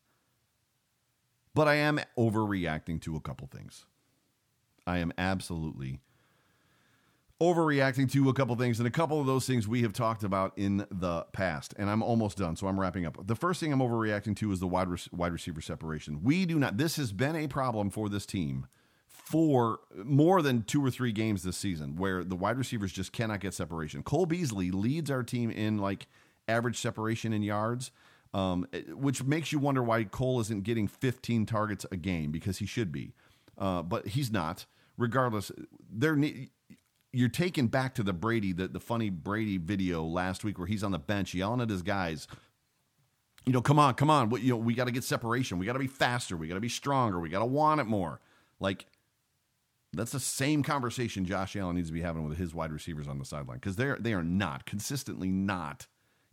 But 1.54 1.68
I 1.68 1.76
am 1.76 2.00
overreacting 2.18 3.02
to 3.02 3.16
a 3.16 3.22
couple 3.22 3.48
things. 3.48 3.86
I 4.86 5.00
am 5.00 5.14
absolutely 5.18 6.00
overreacting 7.42 8.10
to 8.14 8.30
a 8.30 8.34
couple 8.34 8.56
things, 8.56 8.80
and 8.80 8.88
a 8.88 8.92
couple 8.92 9.20
of 9.20 9.28
those 9.28 9.46
things 9.46 9.68
we 9.68 9.82
have 9.82 9.94
talked 9.94 10.24
about 10.24 10.54
in 10.58 10.86
the 10.90 11.26
past. 11.34 11.74
And 11.78 11.90
I'm 11.90 12.02
almost 12.02 12.38
done, 12.38 12.56
so 12.56 12.68
I'm 12.68 12.80
wrapping 12.80 13.06
up. 13.06 13.28
The 13.28 13.36
first 13.36 13.60
thing 13.60 13.74
I'm 13.74 13.80
overreacting 13.80 14.36
to 14.38 14.52
is 14.52 14.60
the 14.60 14.68
wide, 14.68 14.88
re- 14.88 14.98
wide 15.12 15.34
receiver 15.34 15.62
separation. 15.62 16.22
We 16.24 16.46
do 16.46 16.58
not, 16.58 16.78
this 16.78 16.96
has 16.96 17.12
been 17.12 17.36
a 17.36 17.48
problem 17.48 17.90
for 17.90 18.08
this 18.08 18.26
team 18.26 18.68
for 19.08 19.80
more 20.04 20.42
than 20.42 20.64
two 20.64 20.86
or 20.86 20.92
three 20.92 21.12
games 21.12 21.44
this 21.44 21.58
season 21.58 21.96
where 21.96 22.24
the 22.24 22.36
wide 22.36 22.58
receivers 22.58 22.92
just 22.92 23.12
cannot 23.12 23.40
get 23.40 23.54
separation. 23.54 24.04
Cole 24.04 24.26
Beasley 24.26 24.72
leads 24.72 25.12
our 25.12 25.24
team 25.24 25.50
in 25.50 25.78
like 25.78 26.08
average 26.48 26.80
separation 26.80 27.34
in 27.34 27.44
yards. 27.44 27.92
Um, 28.34 28.68
which 28.90 29.24
makes 29.24 29.54
you 29.54 29.60
wonder 29.60 29.82
why 29.82 30.04
Cole 30.04 30.42
isn't 30.42 30.66
getting 30.66 30.90
15 30.90 31.46
targets 31.46 31.86
a 31.90 31.96
game 31.96 32.34
because 32.34 32.58
he 32.58 32.66
should 32.66 32.92
be, 32.92 33.14
uh, 33.58 33.82
but 33.82 34.08
he's 34.08 34.30
not. 34.30 34.66
Regardless, 34.98 35.54
there 35.90 36.18
you're 37.16 37.30
taken 37.30 37.68
back 37.68 37.96
to 37.96 38.04
the 38.04 38.12
Brady, 38.12 38.52
the, 38.52 38.68
the 38.68 38.80
funny 38.80 39.10
Brady 39.10 39.58
video 39.58 40.04
last 40.04 40.44
week 40.44 40.58
where 40.58 40.68
he's 40.68 40.84
on 40.84 40.92
the 40.92 41.00
bench 41.00 41.34
yelling 41.34 41.62
at 41.62 41.70
his 41.70 41.82
guys. 41.82 42.28
You 43.46 43.54
know, 43.54 43.62
come 43.62 43.80
on, 43.80 43.94
come 43.94 44.10
on. 44.10 44.30
We, 44.30 44.42
you 44.42 44.50
know, 44.50 44.58
we 44.58 44.74
got 44.74 44.86
to 44.86 44.92
get 44.92 45.04
separation. 45.06 45.58
We 45.58 45.66
got 45.66 45.74
to 45.74 45.80
be 45.80 45.88
faster. 45.88 46.36
We 46.36 46.48
got 46.48 46.56
to 46.56 46.60
be 46.60 46.68
stronger. 46.68 47.20
We 47.20 47.30
got 47.30 47.40
to 47.40 47.46
want 47.46 47.80
it 47.80 47.86
more. 47.86 48.20
Like 48.60 48.86
that's 49.94 50.12
the 50.12 50.20
same 50.20 50.62
conversation 50.62 51.24
Josh 51.26 51.56
Allen 51.56 51.78
needs 51.78 51.88
to 51.88 51.94
be 51.94 52.02
having 52.02 52.28
with 52.28 52.38
his 52.38 52.54
wide 52.54 52.74
receivers 52.74 53.08
on 53.08 53.18
the 53.18 53.26
sideline 53.26 53.58
because 53.58 53.78
they're 53.78 53.98
they 53.98 54.14
are 54.14 54.24
not 54.24 54.66
consistently 54.66 55.30
not 55.30 55.88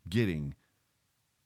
getting 0.09 0.55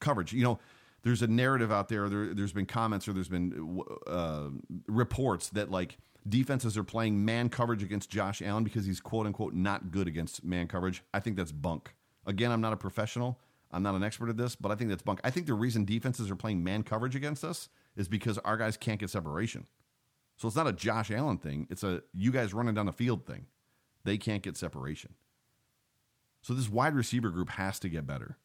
coverage. 0.01 0.33
You 0.33 0.45
know, 0.45 0.59
there's 1.03 1.21
a 1.21 1.27
narrative 1.27 1.71
out 1.71 1.89
there. 1.89 2.09
there 2.09 2.35
has 2.35 2.53
been 2.53 2.67
comments 2.67 3.07
or 3.07 3.13
there's 3.13 3.29
been 3.29 3.83
uh, 4.07 4.49
reports 4.87 5.51
that 5.51 5.71
like 5.71 5.99
defenses 6.29 6.77
are 6.77 6.85
playing 6.85 7.25
man 7.25 7.49
coverage 7.49 7.83
against 7.83 8.11
Josh 8.11 8.43
Allen 8.43 8.65
because 8.65 8.87
he's 8.87 9.01
quote 9.01 9.27
unquote 9.27 9.55
not 9.55 9.91
good 9.91 10.09
against 10.09 10.45
man 10.45 10.69
coverage. 10.69 11.03
I 11.15 11.21
think 11.21 11.37
that's 11.37 11.53
bunk. 11.53 11.95
Again, 12.27 12.51
I'm 12.51 12.61
not 12.61 12.73
a 12.73 12.77
professional. 12.77 13.39
I'm 13.71 13.83
not 13.83 13.95
an 13.95 14.05
expert 14.05 14.29
at 14.29 14.37
this, 14.37 14.57
but 14.57 14.71
I 14.71 14.75
think 14.75 14.91
that's 14.91 15.03
bunk. 15.03 15.21
I 15.25 15.31
think 15.31 15.47
the 15.47 15.55
reason 15.55 15.85
defenses 15.85 16.31
are 16.31 16.37
playing 16.37 16.63
man 16.63 16.83
coverage 16.83 17.17
against 17.17 17.45
us 17.45 17.69
is 17.97 18.09
because 18.09 18.39
our 18.39 18.57
guys 18.57 18.77
can't 18.77 19.01
get 19.01 19.11
separation. 19.11 19.67
So 20.37 20.47
it's 20.47 20.57
not 20.57 20.67
a 20.67 20.73
Josh 20.73 21.11
Allen 21.11 21.39
thing. 21.39 21.67
It's 21.71 21.83
a 21.83 22.03
you 22.13 22.31
guys 22.31 22.55
running 22.55 22.75
down 22.75 22.87
the 22.87 22.93
field 22.93 23.27
thing. 23.27 23.47
They 24.05 24.19
can't 24.19 24.43
get 24.43 24.57
separation. 24.57 25.15
So 26.43 26.55
this 26.55 26.69
wide 26.69 26.95
receiver 26.95 27.31
group 27.31 27.51
has 27.51 27.81
to 27.81 27.89
get 27.89 28.07
better. 28.07 28.39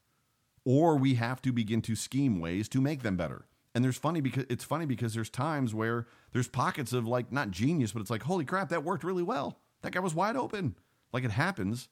Or 0.65 0.95
we 0.95 1.15
have 1.15 1.41
to 1.43 1.51
begin 1.51 1.81
to 1.83 1.95
scheme 1.95 2.39
ways 2.39 2.67
to 2.69 2.81
make 2.81 3.03
them 3.03 3.17
better. 3.17 3.45
And 3.73 3.83
there's 3.83 3.97
funny 3.97 4.19
because 4.19 4.45
it's 4.49 4.63
funny 4.63 4.85
because 4.85 5.13
there's 5.13 5.29
times 5.29 5.73
where 5.73 6.05
there's 6.33 6.47
pockets 6.47 6.91
of 6.91 7.07
like 7.07 7.31
not 7.31 7.51
genius, 7.51 7.93
but 7.93 8.01
it's 8.01 8.09
like, 8.09 8.23
holy 8.23 8.43
crap, 8.43 8.69
that 8.69 8.83
worked 8.83 9.03
really 9.03 9.23
well. 9.23 9.59
That 9.81 9.93
guy 9.93 9.99
was 9.99 10.13
wide 10.13 10.35
open. 10.35 10.75
Like 11.13 11.23
it 11.23 11.31
happens. 11.31 11.87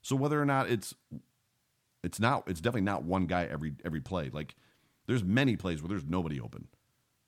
So 0.00 0.16
whether 0.16 0.40
or 0.40 0.46
not 0.46 0.70
it's 0.70 0.94
it's 2.02 2.18
not 2.18 2.44
it's 2.46 2.60
definitely 2.60 2.82
not 2.82 3.04
one 3.04 3.26
guy 3.26 3.44
every 3.44 3.74
every 3.84 4.00
play. 4.00 4.30
Like 4.32 4.54
there's 5.06 5.22
many 5.22 5.56
plays 5.56 5.82
where 5.82 5.88
there's 5.88 6.04
nobody 6.04 6.40
open. 6.40 6.68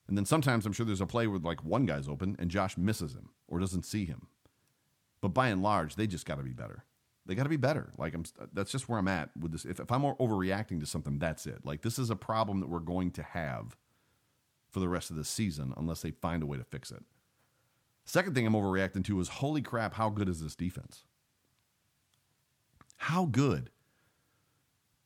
And 0.08 0.16
then 0.16 0.26
sometimes 0.26 0.66
I'm 0.66 0.72
sure 0.72 0.84
there's 0.84 1.00
a 1.00 1.06
play 1.06 1.26
where 1.26 1.38
like 1.38 1.64
one 1.64 1.86
guy's 1.86 2.08
open 2.08 2.36
and 2.38 2.50
Josh 2.50 2.76
misses 2.76 3.14
him 3.14 3.30
or 3.48 3.58
doesn't 3.58 3.84
see 3.84 4.04
him. 4.04 4.28
But 5.20 5.28
by 5.28 5.48
and 5.48 5.62
large, 5.62 5.94
they 5.94 6.06
just 6.06 6.26
got 6.26 6.36
to 6.36 6.42
be 6.42 6.52
better. 6.52 6.84
They 7.26 7.34
got 7.34 7.44
to 7.44 7.48
be 7.48 7.56
better. 7.56 7.92
Like 7.96 8.14
I'm, 8.14 8.24
that's 8.52 8.70
just 8.70 8.88
where 8.88 8.98
I'm 8.98 9.08
at 9.08 9.30
with 9.38 9.52
this. 9.52 9.64
If, 9.64 9.80
if 9.80 9.90
I'm 9.90 10.02
overreacting 10.02 10.80
to 10.80 10.86
something, 10.86 11.18
that's 11.18 11.46
it. 11.46 11.64
Like 11.64 11.82
this 11.82 11.98
is 11.98 12.10
a 12.10 12.16
problem 12.16 12.60
that 12.60 12.68
we're 12.68 12.80
going 12.80 13.10
to 13.12 13.22
have 13.22 13.76
for 14.70 14.80
the 14.80 14.88
rest 14.88 15.10
of 15.10 15.16
the 15.16 15.24
season 15.24 15.72
unless 15.76 16.02
they 16.02 16.10
find 16.10 16.42
a 16.42 16.46
way 16.46 16.58
to 16.58 16.64
fix 16.64 16.90
it. 16.90 17.02
Second 18.04 18.34
thing 18.34 18.46
I'm 18.46 18.52
overreacting 18.52 19.04
to 19.06 19.20
is 19.20 19.28
holy 19.28 19.62
crap, 19.62 19.94
how 19.94 20.10
good 20.10 20.28
is 20.28 20.42
this 20.42 20.54
defense? 20.54 21.04
How 22.96 23.24
good 23.24 23.70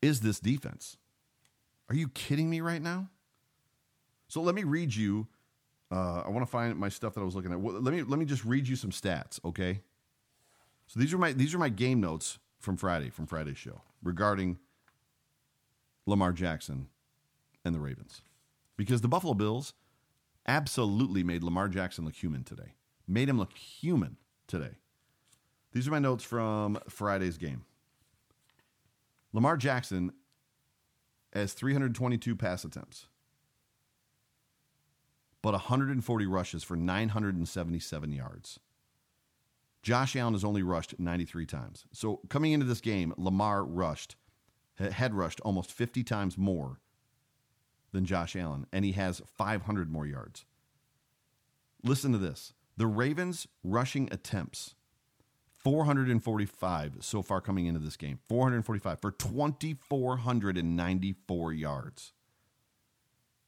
is 0.03 0.21
this 0.21 0.41
defense? 0.41 0.97
Are 1.89 1.95
you 1.95 2.09
kidding 2.09 2.51
me 2.51 2.61
right 2.61 2.83
now? 2.83 3.09
So 4.27 4.43
let 4.43 4.55
me 4.55 4.65
read 4.65 4.95
you. 4.95 5.27
Uh, 5.91 6.23
I 6.27 6.29
want 6.29 6.45
to 6.45 6.51
find 6.51 6.77
my 6.77 6.89
stuff 6.89 7.15
that 7.15 7.21
I 7.21 7.25
was 7.25 7.35
looking 7.35 7.53
at. 7.53 7.63
Let 7.63 7.95
me 7.95 8.03
let 8.03 8.19
me 8.19 8.27
just 8.27 8.45
read 8.45 8.69
you 8.69 8.77
some 8.77 8.91
stats, 8.91 9.43
okay? 9.45 9.81
So 10.89 10.99
these 10.99 11.13
are 11.13 11.19
my 11.19 11.33
these 11.33 11.55
are 11.55 11.59
my 11.59 11.69
game 11.69 12.01
notes 12.01 12.39
from 12.59 12.77
Friday 12.77 13.11
from 13.11 13.27
Friday's 13.27 13.59
show 13.59 13.83
regarding 14.03 14.59
Lamar 16.07 16.33
Jackson 16.33 16.89
and 17.65 17.75
the 17.75 17.79
Ravens, 17.81 18.23
because 18.77 19.03
the 19.03 19.09
Buffalo 19.09 19.35
Bills 19.35 19.75
absolutely 20.47 21.23
made 21.23 21.43
Lamar 21.43 21.69
Jackson 21.69 22.07
look 22.07 22.15
human 22.15 22.43
today. 22.43 22.73
Made 23.07 23.29
him 23.29 23.39
look 23.39 23.57
human 23.57 24.17
today. 24.47 24.79
These 25.73 25.87
are 25.87 25.91
my 25.91 25.99
notes 25.99 26.25
from 26.25 26.79
Friday's 26.89 27.37
game. 27.37 27.65
Lamar 29.35 29.59
Jackson 29.59 30.13
has 31.35 31.53
322 31.53 32.35
pass 32.35 32.65
attempts, 32.65 33.09
but 35.43 35.53
140 35.53 36.27
rushes 36.27 36.65
for 36.65 36.77
977 36.77 38.13
yards. 38.13 38.59
Josh 39.89 40.15
Allen 40.17 40.35
has 40.35 40.45
only 40.45 40.63
rushed 40.63 41.01
93 41.01 41.47
times. 41.47 41.87
So 41.95 42.21
coming 42.29 42.53
into 42.53 42.67
this 42.67 42.83
game, 42.83 43.15
Lamar 43.17 43.65
rushed, 43.65 44.17
had 44.75 45.15
rushed 45.15 45.41
almost 45.41 45.73
50 45.73 46.05
times 46.05 46.37
more 46.37 46.83
than 47.93 48.05
Josh 48.05 48.37
Allen, 48.37 48.67
and 48.71 48.85
he 48.85 48.93
has 48.93 49.23
500 49.39 49.91
more 49.91 50.07
yards. 50.07 50.45
Listen 51.83 52.13
to 52.13 52.19
this 52.19 52.53
the 52.77 52.87
Ravens' 52.87 53.49
rushing 53.65 54.11
attempts 54.13 54.75
445 55.57 56.97
so 57.01 57.23
far 57.23 57.41
coming 57.41 57.65
into 57.65 57.81
this 57.81 57.97
game. 57.97 58.19
445 58.29 59.01
for 59.01 59.11
2,494 59.11 61.53
yards. 61.55 62.13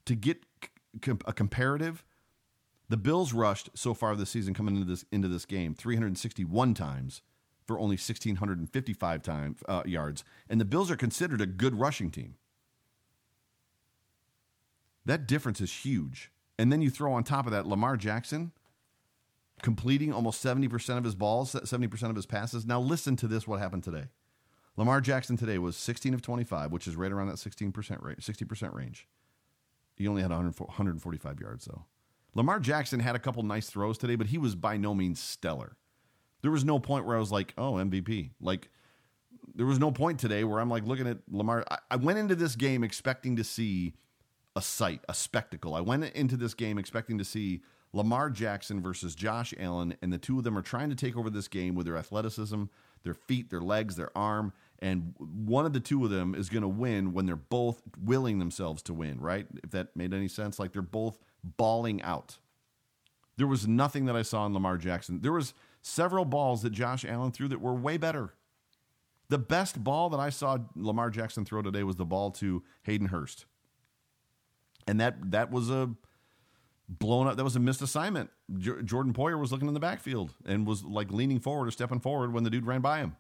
To 0.07 0.15
get 0.15 0.47
a 1.27 1.35
comparative, 1.35 2.03
the 2.91 2.97
Bills 2.97 3.33
rushed 3.33 3.71
so 3.73 3.95
far 3.95 4.17
this 4.17 4.31
season 4.31 4.53
coming 4.53 4.75
into 4.75 4.87
this 4.87 5.05
into 5.13 5.29
this 5.29 5.47
game 5.47 5.75
361 5.75 6.75
times 6.75 7.23
for 7.65 7.79
only 7.79 7.95
1,655 7.95 9.23
time, 9.23 9.57
uh, 9.69 9.83
yards, 9.87 10.25
and 10.49 10.61
the 10.61 10.65
Bills 10.65 10.91
are 10.91 10.97
considered 10.97 11.41
a 11.41 11.47
good 11.47 11.79
rushing 11.79 12.11
team. 12.11 12.35
That 15.07 15.29
difference 15.29 15.61
is 15.61 15.73
huge. 15.73 16.33
And 16.59 16.73
then 16.73 16.83
you 16.83 16.91
throw 16.91 17.13
on 17.13 17.23
top 17.23 17.47
of 17.47 17.53
that 17.53 17.65
Lamar 17.65 17.97
Jackson 17.97 18.51
completing 19.63 20.13
almost 20.13 20.45
70% 20.45 20.99
of 20.99 21.05
his 21.05 21.15
balls, 21.15 21.53
70% 21.53 22.11
of 22.11 22.17
his 22.17 22.27
passes. 22.27 22.67
Now, 22.67 22.81
listen 22.81 23.15
to 23.17 23.29
this 23.29 23.47
what 23.47 23.61
happened 23.61 23.85
today. 23.85 24.07
Lamar 24.77 25.01
Jackson 25.01 25.37
today 25.37 25.59
was 25.59 25.77
16 25.77 26.13
of 26.13 26.23
25, 26.23 26.73
which 26.73 26.89
is 26.89 26.97
right 26.97 27.13
around 27.13 27.29
that 27.29 27.37
16% 27.37 28.03
rate, 28.03 28.19
60% 28.19 28.75
range. 28.75 29.07
He 29.95 30.09
only 30.09 30.23
had 30.23 30.31
145 30.31 31.41
yards, 31.41 31.67
though. 31.67 31.85
Lamar 32.35 32.61
Jackson 32.61 33.01
had 33.01 33.17
a 33.17 33.19
couple 33.19 33.43
nice 33.43 33.69
throws 33.69 33.99
today, 33.99 34.17
but 34.17 34.29
he 34.29 34.39
was 34.39 34.55
by 34.55 34.77
no 34.77 34.95
means 34.95 35.21
stellar. 35.21 35.77
There 36.43 36.51
was 36.51 36.65
no 36.65 36.79
point 36.79 37.05
where 37.05 37.17
I 37.17 37.21
was 37.21 37.33
like, 37.33 37.53
oh, 37.59 37.75
MVP. 37.75 38.31
Like, 38.41 38.71
there 39.55 39.67
was 39.67 39.79
no 39.79 39.91
point 39.91 40.19
today 40.19 40.45
where 40.45 40.61
I'm 40.61 40.71
like 40.71 40.87
looking 40.87 41.07
at 41.07 41.19
Lamar. 41.31 41.65
I, 41.71 41.79
I 41.91 41.97
went 41.97 42.19
into 42.19 42.35
this 42.35 42.57
game 42.57 42.85
expecting 42.85 43.37
to 43.37 43.45
see 43.45 43.95
a 44.57 44.63
sight, 44.63 45.01
a 45.09 45.15
spectacle. 45.15 45.75
I 45.75 45.81
went 45.81 46.05
into 46.15 46.37
this 46.37 46.55
game 46.55 46.79
expecting 46.79 47.19
to 47.19 47.25
see 47.25 47.61
Lamar 47.93 48.31
Jackson 48.31 48.81
versus 48.81 49.15
Josh 49.15 49.53
Allen, 49.59 49.97
and 50.01 50.13
the 50.13 50.19
two 50.19 50.39
of 50.39 50.45
them 50.45 50.57
are 50.57 50.63
trying 50.63 50.91
to 50.91 50.97
take 50.97 51.17
over 51.17 51.31
this 51.31 51.49
game 51.49 51.75
with 51.75 51.87
their 51.87 51.97
athleticism, 51.97 52.65
their 53.03 53.15
feet, 53.15 53.51
their 53.51 53.61
legs, 53.61 53.97
their 53.97 54.17
arm, 54.17 54.53
and 54.83 55.15
one 55.19 55.67
of 55.67 55.73
the 55.73 55.81
two 55.81 56.05
of 56.05 56.11
them 56.11 56.35
is 56.35 56.49
going 56.49 56.63
to 56.63 56.69
win 56.69 57.13
when 57.13 57.27
they're 57.27 57.37
both 57.37 57.83
willing 58.03 58.39
themselves 58.39 58.83
to 58.85 58.95
win, 58.95 59.21
right? 59.21 59.47
If 59.63 59.71
that 59.71 59.95
made 59.95 60.15
any 60.15 60.29
sense, 60.29 60.59
like 60.59 60.73
they're 60.73 60.83
both 60.83 61.19
balling 61.45 62.03
out. 62.03 62.39
There 63.37 63.47
was 63.47 63.69
nothing 63.69 64.07
that 64.07 64.17
I 64.17 64.23
saw 64.23 64.47
in 64.47 64.55
Lamar 64.55 64.79
Jackson. 64.79 65.21
There 65.21 65.33
was 65.33 65.55
several 65.83 66.25
balls 66.25 66.63
that 66.63 66.71
Josh 66.71 67.05
Allen 67.05 67.33
threw 67.33 67.49
that 67.49 67.61
were 67.61 67.75
way 67.75 67.97
better. 67.97 68.35
The 69.29 69.39
best 69.39 69.83
ball 69.85 70.11
that 70.11 70.19
I 70.21 70.31
saw 70.31 70.59
Lamar 70.75 71.11
Jackson 71.11 71.45
throw 71.45 71.63
today 71.63 71.83
was 71.83 71.97
the 71.97 72.05
ball 72.05 72.31
to 72.33 72.63
Hayden 72.83 73.09
Hurst. 73.09 73.47
And 74.87 75.01
that 75.01 75.31
that 75.31 75.53
was 75.53 75.71
a 75.71 75.91
blown 76.89 77.29
up. 77.29 77.37
That 77.37 77.45
was 77.45 77.55
a 77.55 77.61
missed 77.61 77.81
assignment. 77.81 78.31
J- 78.59 78.83
Jordan 78.83 79.13
Poyer 79.13 79.39
was 79.39 79.53
looking 79.53 79.69
in 79.69 79.75
the 79.75 79.81
backfield 79.81 80.35
and 80.45 80.67
was 80.67 80.83
like 80.85 81.13
leaning 81.13 81.39
forward 81.39 81.69
or 81.69 81.71
stepping 81.71 82.01
forward 82.01 82.33
when 82.33 82.43
the 82.43 82.51
dude 82.51 82.67
ran 82.67 82.81
by 82.81 82.99
him. 82.99 83.17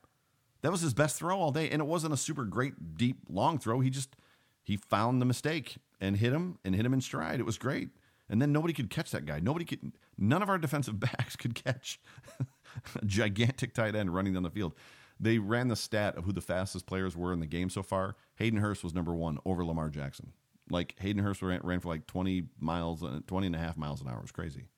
That 0.62 0.70
was 0.70 0.80
his 0.80 0.94
best 0.94 1.16
throw 1.16 1.38
all 1.38 1.52
day, 1.52 1.70
and 1.70 1.80
it 1.80 1.86
wasn't 1.86 2.12
a 2.12 2.18
super 2.18 2.44
great 2.44 2.96
deep 2.96 3.18
long 3.28 3.58
throw. 3.58 3.80
He 3.80 3.90
just 3.90 4.16
he 4.62 4.76
found 4.76 5.20
the 5.20 5.26
mistake 5.26 5.78
and 6.00 6.16
hit 6.16 6.32
him 6.32 6.58
and 6.64 6.74
hit 6.74 6.84
him 6.84 6.94
in 6.94 7.00
stride. 7.00 7.40
It 7.40 7.46
was 7.46 7.58
great. 7.58 7.90
And 8.28 8.40
then 8.40 8.52
nobody 8.52 8.72
could 8.72 8.90
catch 8.90 9.10
that 9.10 9.26
guy. 9.26 9.40
Nobody 9.40 9.64
could. 9.64 9.92
None 10.16 10.42
of 10.42 10.48
our 10.48 10.58
defensive 10.58 11.00
backs 11.00 11.36
could 11.36 11.54
catch 11.54 12.00
a 12.38 13.04
gigantic 13.04 13.74
tight 13.74 13.96
end 13.96 14.14
running 14.14 14.34
down 14.34 14.44
the 14.44 14.50
field. 14.50 14.74
They 15.18 15.38
ran 15.38 15.68
the 15.68 15.76
stat 15.76 16.16
of 16.16 16.24
who 16.24 16.32
the 16.32 16.40
fastest 16.40 16.86
players 16.86 17.16
were 17.16 17.32
in 17.32 17.40
the 17.40 17.46
game 17.46 17.68
so 17.68 17.82
far. 17.82 18.16
Hayden 18.36 18.60
Hurst 18.60 18.82
was 18.82 18.94
number 18.94 19.14
one 19.14 19.38
over 19.44 19.64
Lamar 19.64 19.90
Jackson. 19.90 20.32
Like 20.70 20.94
Hayden 21.00 21.22
Hurst 21.22 21.42
ran, 21.42 21.60
ran 21.62 21.80
for 21.80 21.88
like 21.88 22.06
20 22.06 22.44
miles, 22.58 23.02
uh, 23.02 23.20
20 23.26 23.48
and 23.48 23.56
a 23.56 23.58
half 23.58 23.76
miles 23.76 24.00
an 24.00 24.08
hour. 24.08 24.18
It 24.18 24.22
was 24.22 24.32
crazy. 24.32 24.68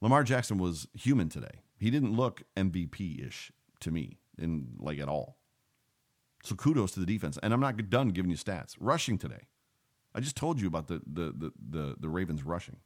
Lamar 0.00 0.22
Jackson 0.22 0.58
was 0.58 0.86
human 0.94 1.28
today. 1.28 1.62
He 1.78 1.90
didn't 1.90 2.14
look 2.14 2.42
MVP 2.56 3.26
ish 3.26 3.50
to 3.80 3.90
me, 3.90 4.18
in 4.40 4.68
like 4.78 4.98
at 4.98 5.08
all. 5.08 5.36
So 6.42 6.54
kudos 6.54 6.92
to 6.92 7.00
the 7.00 7.06
defense. 7.06 7.38
And 7.42 7.52
I'm 7.52 7.60
not 7.60 7.90
done 7.90 8.08
giving 8.08 8.30
you 8.30 8.36
stats. 8.36 8.76
Rushing 8.80 9.18
today. 9.18 9.46
I 10.14 10.20
just 10.20 10.36
told 10.36 10.60
you 10.60 10.66
about 10.66 10.88
the 10.88 11.00
the 11.06 11.32
the 11.36 11.52
the, 11.70 11.96
the 12.00 12.08
Ravens 12.08 12.42
rushing. 12.42 12.78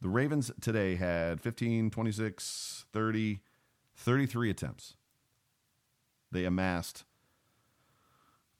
The 0.00 0.08
Ravens 0.08 0.50
today 0.60 0.94
had 0.94 1.40
15, 1.40 1.90
26, 1.90 2.84
30, 2.92 3.40
33 3.96 4.50
attempts. 4.50 4.94
They 6.30 6.44
amassed 6.44 7.04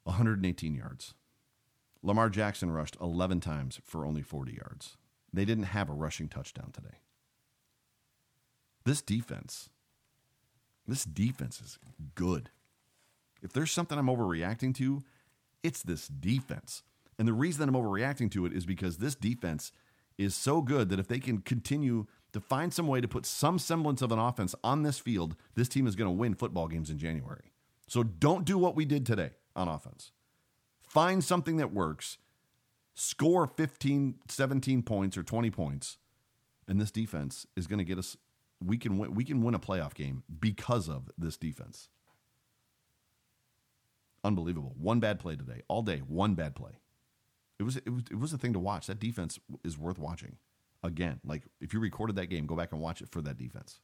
118 0.03 0.75
yards. 0.75 1.13
Lamar 2.03 2.29
Jackson 2.29 2.71
rushed 2.71 2.97
11 2.99 3.39
times 3.39 3.79
for 3.83 4.05
only 4.05 4.21
40 4.21 4.53
yards. 4.53 4.97
They 5.31 5.45
didn't 5.45 5.65
have 5.65 5.89
a 5.89 5.93
rushing 5.93 6.27
touchdown 6.27 6.71
today. 6.71 6.97
This 8.85 9.01
defense, 9.01 9.69
this 10.91 11.05
defense 11.05 11.61
is 11.61 11.79
good. 12.15 12.49
If 13.41 13.53
there's 13.53 13.71
something 13.71 13.97
I'm 13.97 14.07
overreacting 14.07 14.75
to, 14.75 15.03
it's 15.63 15.83
this 15.83 16.07
defense. 16.07 16.83
And 17.17 17.27
the 17.27 17.33
reason 17.33 17.59
that 17.59 17.69
I'm 17.69 17.81
overreacting 17.81 18.31
to 18.31 18.45
it 18.45 18.53
is 18.53 18.65
because 18.65 18.97
this 18.97 19.15
defense 19.15 19.71
is 20.17 20.35
so 20.35 20.61
good 20.61 20.89
that 20.89 20.99
if 20.99 21.07
they 21.07 21.19
can 21.19 21.39
continue 21.39 22.05
to 22.33 22.39
find 22.39 22.73
some 22.73 22.87
way 22.87 23.01
to 23.01 23.07
put 23.07 23.25
some 23.25 23.57
semblance 23.57 24.01
of 24.01 24.11
an 24.11 24.19
offense 24.19 24.53
on 24.63 24.83
this 24.83 24.99
field, 24.99 25.35
this 25.55 25.69
team 25.69 25.87
is 25.87 25.95
going 25.95 26.07
to 26.07 26.15
win 26.15 26.35
football 26.35 26.67
games 26.67 26.89
in 26.89 26.97
January. 26.97 27.51
So 27.87 28.03
don't 28.03 28.45
do 28.45 28.57
what 28.57 28.75
we 28.75 28.85
did 28.85 29.05
today 29.05 29.31
on 29.55 29.67
offense. 29.67 30.11
Find 30.81 31.23
something 31.23 31.57
that 31.57 31.73
works, 31.73 32.17
score 32.93 33.47
15, 33.47 34.15
17 34.27 34.83
points 34.83 35.17
or 35.17 35.23
20 35.23 35.49
points, 35.51 35.97
and 36.67 36.79
this 36.79 36.91
defense 36.91 37.47
is 37.55 37.67
going 37.67 37.79
to 37.79 37.83
get 37.83 37.97
us 37.97 38.15
we 38.63 38.77
can 38.77 38.97
win, 38.97 39.13
we 39.13 39.23
can 39.23 39.41
win 39.41 39.55
a 39.55 39.59
playoff 39.59 39.93
game 39.93 40.23
because 40.39 40.89
of 40.89 41.09
this 41.17 41.37
defense. 41.37 41.89
Unbelievable. 44.23 44.75
One 44.77 44.99
bad 44.99 45.19
play 45.19 45.35
today. 45.35 45.61
All 45.67 45.81
day, 45.81 45.99
one 45.99 46.35
bad 46.35 46.55
play. 46.55 46.73
It 47.57 47.63
was 47.63 47.77
it 47.77 47.89
was 47.89 48.03
it 48.11 48.19
was 48.19 48.33
a 48.33 48.37
thing 48.37 48.53
to 48.53 48.59
watch. 48.59 48.87
That 48.87 48.99
defense 48.99 49.39
is 49.63 49.77
worth 49.77 49.99
watching. 49.99 50.37
Again, 50.83 51.19
like 51.25 51.43
if 51.59 51.73
you 51.73 51.79
recorded 51.79 52.15
that 52.15 52.27
game, 52.27 52.45
go 52.45 52.55
back 52.55 52.71
and 52.71 52.81
watch 52.81 53.01
it 53.01 53.09
for 53.09 53.21
that 53.21 53.37
defense. 53.37 53.79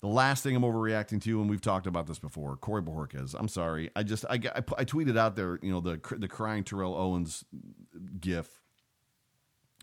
The 0.00 0.08
last 0.08 0.42
thing 0.42 0.54
I'm 0.54 0.62
overreacting 0.62 1.22
to, 1.22 1.40
and 1.40 1.48
we've 1.48 1.62
talked 1.62 1.86
about 1.86 2.06
this 2.06 2.18
before, 2.18 2.56
Corey 2.56 2.82
Bojorquez. 2.82 3.34
I'm 3.38 3.48
sorry. 3.48 3.90
I 3.96 4.02
just 4.02 4.26
I, 4.28 4.34
I, 4.34 4.58
I 4.58 4.84
tweeted 4.84 5.16
out 5.16 5.34
there, 5.36 5.58
you 5.62 5.70
know, 5.70 5.80
the 5.80 5.98
the 6.18 6.28
crying 6.28 6.62
Terrell 6.64 6.94
Owens 6.94 7.44
gif, 8.20 8.60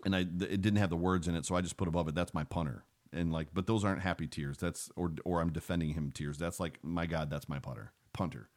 and 0.06 0.16
I 0.16 0.20
it 0.20 0.62
didn't 0.62 0.76
have 0.76 0.91
the 0.91 0.95
words 0.95 1.28
in 1.28 1.36
it, 1.36 1.45
so 1.45 1.56
I 1.56 1.62
just 1.62 1.78
put 1.78 1.88
above 1.88 2.08
it. 2.08 2.14
That's 2.14 2.36
my 2.36 2.43
punter, 2.43 2.84
and 3.14 3.32
like, 3.32 3.47
but 3.53 3.68
those 3.68 3.84
aren't 3.84 4.01
happy 4.01 4.28
tears. 4.28 4.57
That's 4.57 4.89
or 4.95 5.12
or 5.26 5.41
I'm 5.41 5.51
defending 5.51 5.93
him 5.93 6.12
tears. 6.12 6.38
That's 6.38 6.59
like, 6.59 6.80
my 6.84 7.05
God, 7.05 7.30
that's 7.30 7.49
my 7.49 7.59
putter 7.59 7.91
punter. 8.14 8.49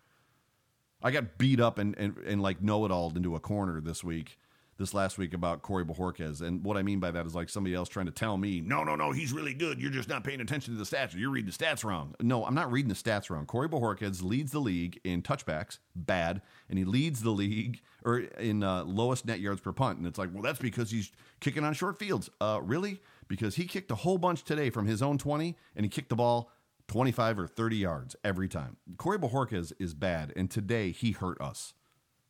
I 1.02 1.10
got 1.10 1.38
beat 1.38 1.60
up 1.60 1.78
and 1.78 1.96
and, 1.98 2.16
and 2.18 2.42
like 2.42 2.62
know 2.62 2.84
it 2.84 2.90
all 2.90 3.12
into 3.14 3.34
a 3.36 3.40
corner 3.40 3.80
this 3.80 4.02
week 4.02 4.38
this 4.78 4.92
last 4.92 5.18
week 5.18 5.34
about 5.34 5.62
Corey 5.62 5.84
Bojorquez. 5.84 6.40
And 6.40 6.64
what 6.64 6.76
I 6.76 6.82
mean 6.82 6.98
by 6.98 7.10
that 7.12 7.26
is 7.26 7.34
like 7.34 7.48
somebody 7.48 7.74
else 7.74 7.88
trying 7.88 8.06
to 8.06 8.12
tell 8.12 8.36
me, 8.36 8.60
no, 8.60 8.82
no, 8.82 8.96
no, 8.96 9.12
he's 9.12 9.32
really 9.32 9.54
good. 9.54 9.80
You're 9.80 9.90
just 9.90 10.08
not 10.08 10.24
paying 10.24 10.40
attention 10.40 10.74
to 10.74 10.78
the 10.78 10.84
stats. 10.84 11.14
You're 11.14 11.30
reading 11.30 11.50
the 11.50 11.56
stats 11.56 11.84
wrong. 11.84 12.14
No, 12.20 12.44
I'm 12.44 12.54
not 12.54 12.72
reading 12.72 12.88
the 12.88 12.94
stats 12.94 13.30
wrong. 13.30 13.46
Corey 13.46 13.68
Bojorquez 13.68 14.22
leads 14.22 14.52
the 14.52 14.58
league 14.58 15.00
in 15.04 15.22
touchbacks, 15.22 15.78
bad, 15.94 16.42
and 16.68 16.78
he 16.78 16.84
leads 16.84 17.22
the 17.22 17.30
league 17.30 17.80
or 18.04 18.18
in 18.18 18.62
uh, 18.62 18.84
lowest 18.84 19.26
net 19.26 19.40
yards 19.40 19.60
per 19.60 19.72
punt. 19.72 19.98
And 19.98 20.06
it's 20.06 20.18
like, 20.18 20.30
well, 20.32 20.42
that's 20.42 20.58
because 20.58 20.90
he's 20.90 21.12
kicking 21.40 21.64
on 21.64 21.74
short 21.74 21.98
fields. 21.98 22.28
Uh, 22.40 22.60
really? 22.62 23.00
Because 23.28 23.56
he 23.56 23.66
kicked 23.66 23.90
a 23.90 23.96
whole 23.96 24.18
bunch 24.18 24.44
today 24.44 24.70
from 24.70 24.86
his 24.86 25.02
own 25.02 25.18
20, 25.18 25.56
and 25.74 25.84
he 25.84 25.88
kicked 25.88 26.10
the 26.10 26.16
ball 26.16 26.50
25 26.88 27.38
or 27.38 27.46
30 27.46 27.76
yards 27.76 28.16
every 28.22 28.48
time. 28.48 28.76
Corey 28.96 29.18
Bojorquez 29.18 29.72
is 29.78 29.94
bad, 29.94 30.32
and 30.36 30.50
today 30.50 30.90
he 30.90 31.12
hurt 31.12 31.40
us. 31.40 31.74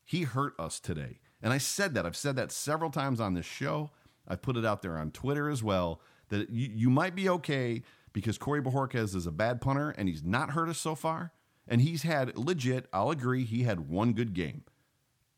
He 0.04 0.22
hurt 0.22 0.54
us 0.58 0.78
today. 0.78 1.18
And 1.42 1.52
I 1.52 1.58
said 1.58 1.94
that. 1.94 2.06
I've 2.06 2.16
said 2.16 2.36
that 2.36 2.52
several 2.52 2.90
times 2.90 3.20
on 3.20 3.34
this 3.34 3.46
show. 3.46 3.90
I've 4.26 4.42
put 4.42 4.56
it 4.56 4.64
out 4.64 4.82
there 4.82 4.96
on 4.96 5.10
Twitter 5.10 5.50
as 5.50 5.62
well 5.62 6.00
that 6.28 6.50
you, 6.50 6.70
you 6.72 6.90
might 6.90 7.14
be 7.14 7.28
okay 7.28 7.82
because 8.12 8.38
Corey 8.38 8.62
Bojorquez 8.62 9.14
is 9.14 9.26
a 9.26 9.32
bad 9.32 9.60
punter 9.60 9.90
and 9.90 10.08
he's 10.08 10.22
not 10.22 10.50
hurt 10.50 10.68
us 10.68 10.78
so 10.78 10.94
far. 10.94 11.32
And 11.66 11.80
he's 11.80 12.02
had 12.02 12.36
legit, 12.36 12.86
I'll 12.92 13.10
agree, 13.10 13.44
he 13.44 13.62
had 13.62 13.88
one 13.88 14.12
good 14.12 14.34
game. 14.34 14.64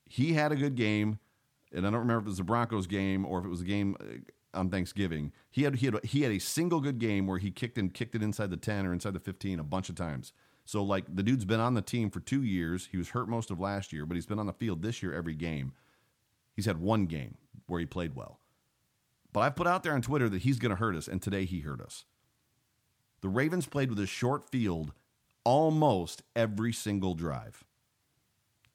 He 0.09 0.35
had 0.35 0.53
a 0.53 0.57
good 0.57 0.77
game, 0.77 1.19
and 1.73 1.87
I 1.87 1.91
don't 1.91 2.01
remember 2.01 2.21
if 2.21 2.27
it 2.27 2.31
was 2.31 2.39
the 2.39 2.45
Broncos 2.45 2.87
game 2.87 3.25
or 3.25 3.39
if 3.41 3.45
it 3.45 3.49
was 3.49 3.61
a 3.61 3.65
game 3.65 3.97
uh, 4.01 4.05
on 4.57 4.71
Thanksgiving. 4.71 5.33
He 5.51 5.63
had 5.63 5.77
he 5.77 5.87
had 5.87 6.05
he 6.05 6.23
had 6.23 6.33
a 6.33 6.39
single 6.39 6.81
good 6.81 6.99
game 6.99 7.27
where 7.27 7.39
he 7.39 7.51
kicked 7.51 7.79
and 7.79 7.93
kicked 7.93 8.15
it 8.15 8.23
inside 8.23 8.51
the 8.51 8.57
10 8.57 8.87
or 8.87 8.93
inside 8.93 9.15
the 9.15 9.21
15 9.21 9.61
a 9.61 9.65
bunch 9.65 9.89
of 9.89 9.95
times. 9.95 10.33
So 10.65 10.83
like 10.83 11.05
the 11.15 11.23
dude's 11.23 11.45
been 11.45 11.61
on 11.61 11.75
the 11.75 11.83
team 11.83 12.11
for 12.11 12.21
2 12.21 12.43
years. 12.43 12.89
He 12.91 12.97
was 12.97 13.11
hurt 13.11 13.29
most 13.29 13.51
of 13.51 13.61
last 13.61 13.93
year, 13.93 14.07
but 14.07 14.17
he's 14.17 14.27
been 14.27 14.39
on 14.39 14.47
the 14.47 14.53
field 14.53 14.83
this 14.83 15.03
year 15.03 15.13
every 15.13 15.35
game. 15.35 15.73
He's 16.55 16.67
had 16.67 16.81
one 16.81 17.07
game 17.07 17.37
where 17.67 17.81
he 17.81 17.87
played 17.87 18.17
well. 18.17 18.41
But 19.33 19.41
I've 19.41 19.57
put 19.57 19.67
out 19.67 19.83
there 19.83 19.93
on 19.93 20.03
Twitter 20.03 20.29
that 20.31 20.43
he's 20.43 20.59
going 20.59 20.71
to 20.71 20.77
hurt 20.77 20.97
us, 20.97 21.07
and 21.07 21.21
today 21.21 21.45
he 21.45 21.61
hurt 21.61 21.81
us. 21.81 22.07
The 23.21 23.29
Ravens 23.29 23.67
played 23.67 23.91
with 23.91 23.99
a 23.99 24.07
short 24.07 24.49
field 24.51 24.93
almost 25.45 26.23
every 26.35 26.73
single 26.73 27.15
drive. 27.15 27.63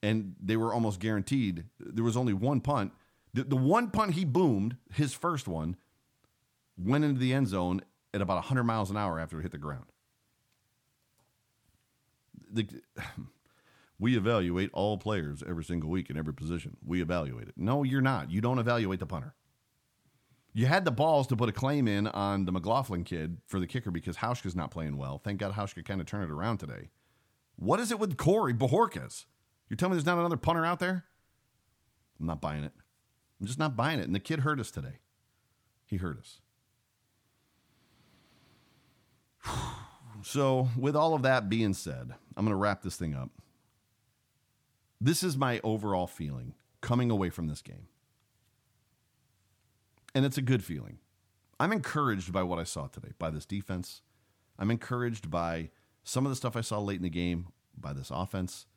And 0.03 0.35
they 0.41 0.57
were 0.57 0.73
almost 0.73 0.99
guaranteed. 0.99 1.65
There 1.79 2.03
was 2.03 2.17
only 2.17 2.33
one 2.33 2.61
punt. 2.61 2.93
The, 3.33 3.43
the 3.43 3.55
one 3.55 3.89
punt 3.89 4.13
he 4.13 4.25
boomed, 4.25 4.77
his 4.93 5.13
first 5.13 5.47
one, 5.47 5.77
went 6.77 7.03
into 7.03 7.19
the 7.19 7.33
end 7.33 7.47
zone 7.47 7.81
at 8.13 8.21
about 8.21 8.35
100 8.35 8.63
miles 8.63 8.89
an 8.89 8.97
hour 8.97 9.19
after 9.19 9.39
it 9.39 9.43
hit 9.43 9.51
the 9.51 9.57
ground. 9.57 9.85
The, 12.51 12.67
we 13.99 14.17
evaluate 14.17 14.69
all 14.73 14.97
players 14.97 15.43
every 15.47 15.63
single 15.63 15.89
week 15.89 16.09
in 16.09 16.17
every 16.17 16.33
position. 16.33 16.77
We 16.85 17.01
evaluate 17.01 17.47
it. 17.47 17.53
No, 17.55 17.83
you're 17.83 18.01
not. 18.01 18.31
You 18.31 18.41
don't 18.41 18.59
evaluate 18.59 18.99
the 18.99 19.05
punter. 19.05 19.35
You 20.53 20.65
had 20.65 20.83
the 20.83 20.91
balls 20.91 21.27
to 21.27 21.37
put 21.37 21.47
a 21.47 21.53
claim 21.53 21.87
in 21.87 22.07
on 22.07 22.43
the 22.43 22.51
McLaughlin 22.51 23.05
kid 23.05 23.37
for 23.47 23.59
the 23.59 23.67
kicker 23.67 23.89
because 23.89 24.17
Hauschka's 24.17 24.55
not 24.55 24.69
playing 24.69 24.97
well. 24.97 25.17
Thank 25.23 25.39
God 25.39 25.53
Hauschka 25.53 25.85
kind 25.85 26.01
of 26.01 26.07
turned 26.07 26.25
it 26.25 26.31
around 26.31 26.57
today. 26.57 26.89
What 27.55 27.79
is 27.79 27.91
it 27.91 27.99
with 27.99 28.17
Corey 28.17 28.53
Bojorquez? 28.53 29.25
You're 29.69 29.77
telling 29.77 29.91
me 29.91 29.95
there's 29.95 30.05
not 30.05 30.17
another 30.17 30.35
punter 30.35 30.65
out 30.65 30.79
there? 30.79 31.05
I'm 32.19 32.25
not 32.25 32.41
buying 32.41 32.65
it. 32.65 32.73
I'm 33.41 33.47
just 33.47 33.59
not 33.59 33.75
buying 33.75 33.99
it. 33.99 34.05
And 34.05 34.13
the 34.13 34.19
kid 34.19 34.41
hurt 34.41 34.59
us 34.59 34.69
today. 34.69 34.99
He 35.85 35.97
hurt 35.97 36.19
us. 36.19 36.39
So, 40.23 40.67
with 40.77 40.95
all 40.95 41.15
of 41.15 41.23
that 41.23 41.49
being 41.49 41.73
said, 41.73 42.13
I'm 42.37 42.45
going 42.45 42.55
to 42.55 42.55
wrap 42.55 42.83
this 42.83 42.95
thing 42.95 43.15
up. 43.15 43.31
This 44.99 45.23
is 45.23 45.35
my 45.35 45.59
overall 45.63 46.05
feeling 46.05 46.53
coming 46.79 47.09
away 47.09 47.31
from 47.31 47.47
this 47.47 47.63
game. 47.63 47.87
And 50.13 50.23
it's 50.23 50.37
a 50.37 50.43
good 50.43 50.63
feeling. 50.63 50.99
I'm 51.59 51.71
encouraged 51.71 52.31
by 52.31 52.43
what 52.43 52.59
I 52.59 52.65
saw 52.65 52.85
today, 52.85 53.13
by 53.17 53.31
this 53.31 53.47
defense. 53.47 54.03
I'm 54.59 54.69
encouraged 54.69 55.31
by 55.31 55.71
some 56.03 56.23
of 56.23 56.29
the 56.29 56.35
stuff 56.35 56.55
I 56.55 56.61
saw 56.61 56.77
late 56.77 56.97
in 56.97 57.03
the 57.03 57.09
game, 57.09 57.47
by 57.75 57.91
this 57.91 58.11
offense. 58.13 58.67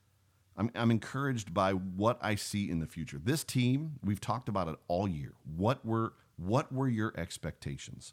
I'm, 0.57 0.71
I'm 0.75 0.91
encouraged 0.91 1.53
by 1.53 1.73
what 1.73 2.19
I 2.23 2.37
see 2.37 2.71
in 2.71 2.79
the 2.79 2.87
future. 2.87 3.21
This 3.23 3.45
team, 3.45 3.95
we've 4.05 4.21
talked 4.21 4.49
about 4.49 4.69
it 4.69 4.77
all 4.89 5.09
year. 5.09 5.33
What 5.45 5.85
were 5.85 6.15
what 6.37 6.73
were 6.73 6.89
your 6.89 7.13
expectations? 7.17 8.13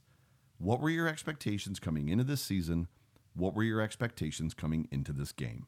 What 0.57 0.79
were 0.79 0.91
your 0.91 1.07
expectations 1.07 1.79
coming 1.79 2.07
into 2.07 2.23
this 2.23 2.41
season? 2.41 2.87
What 3.33 3.55
were 3.55 3.63
your 3.63 3.81
expectations 3.81 4.53
coming 4.53 4.87
into 4.91 5.11
this 5.11 5.31
game? 5.31 5.65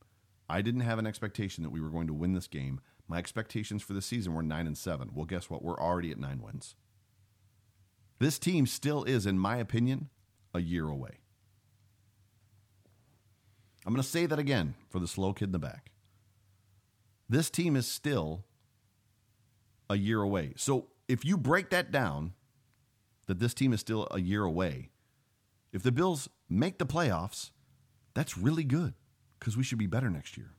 I 0.48 0.62
didn't 0.62 0.82
have 0.82 1.00
an 1.00 1.08
expectation 1.08 1.64
that 1.64 1.72
we 1.72 1.82
were 1.82 1.90
going 1.90 2.08
to 2.08 2.14
win 2.14 2.34
this 2.34 2.48
game. 2.48 2.80
My 3.08 3.18
expectations 3.18 3.82
for 3.82 3.94
the 3.94 4.02
season 4.02 4.34
were 4.34 4.44
9 4.44 4.68
and 4.68 4.78
7. 4.78 5.10
Well, 5.14 5.26
guess 5.26 5.50
what? 5.50 5.64
We're 5.64 5.80
already 5.80 6.12
at 6.12 6.20
9 6.20 6.42
wins. 6.42 6.76
This 8.20 8.38
team 8.38 8.68
still 8.68 9.04
is 9.04 9.26
in 9.26 9.40
my 9.40 9.58
opinion 9.58 10.10
a 10.54 10.60
year 10.62 10.88
away. 10.88 11.18
I'm 13.86 13.94
going 13.94 14.04
to 14.04 14.08
say 14.08 14.26
that 14.28 14.40
again 14.40 14.76
for 14.90 15.00
the 15.00 15.08
slow 15.08 15.34
kid 15.34 15.46
in 15.46 15.52
the 15.54 15.60
back. 15.60 15.93
This 17.30 17.50
team 17.50 17.76
is 17.76 17.88
still 17.88 18.46
a 19.90 19.96
year 19.96 20.22
away. 20.22 20.54
So 20.56 20.88
if 21.08 21.26
you 21.26 21.38
break 21.38 21.70
that 21.72 21.92
down, 21.92 22.34
that 23.28 23.40
this 23.40 23.54
team 23.54 23.74
is 23.74 23.80
still 23.80 24.08
a 24.12 24.20
year 24.20 24.44
away, 24.44 24.90
if 25.72 25.82
the 25.84 25.92
Bills 25.92 26.30
make 26.50 26.78
the 26.78 26.86
playoffs, 26.86 27.52
that's 28.14 28.38
really 28.38 28.64
good 28.64 28.94
because 29.40 29.58
we 29.58 29.64
should 29.64 29.80
be 29.80 29.88
better 29.88 30.10
next 30.10 30.38
year. 30.38 30.52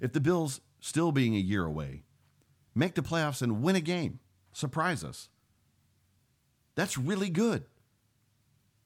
If 0.00 0.12
the 0.12 0.20
Bills, 0.20 0.60
still 0.80 1.12
being 1.12 1.34
a 1.34 1.40
year 1.40 1.64
away, 1.64 2.02
make 2.74 2.94
the 2.94 3.02
playoffs 3.02 3.42
and 3.42 3.62
win 3.62 3.76
a 3.76 3.80
game, 3.80 4.20
surprise 4.52 5.04
us, 5.04 5.28
that's 6.74 6.98
really 6.98 7.30
good 7.30 7.64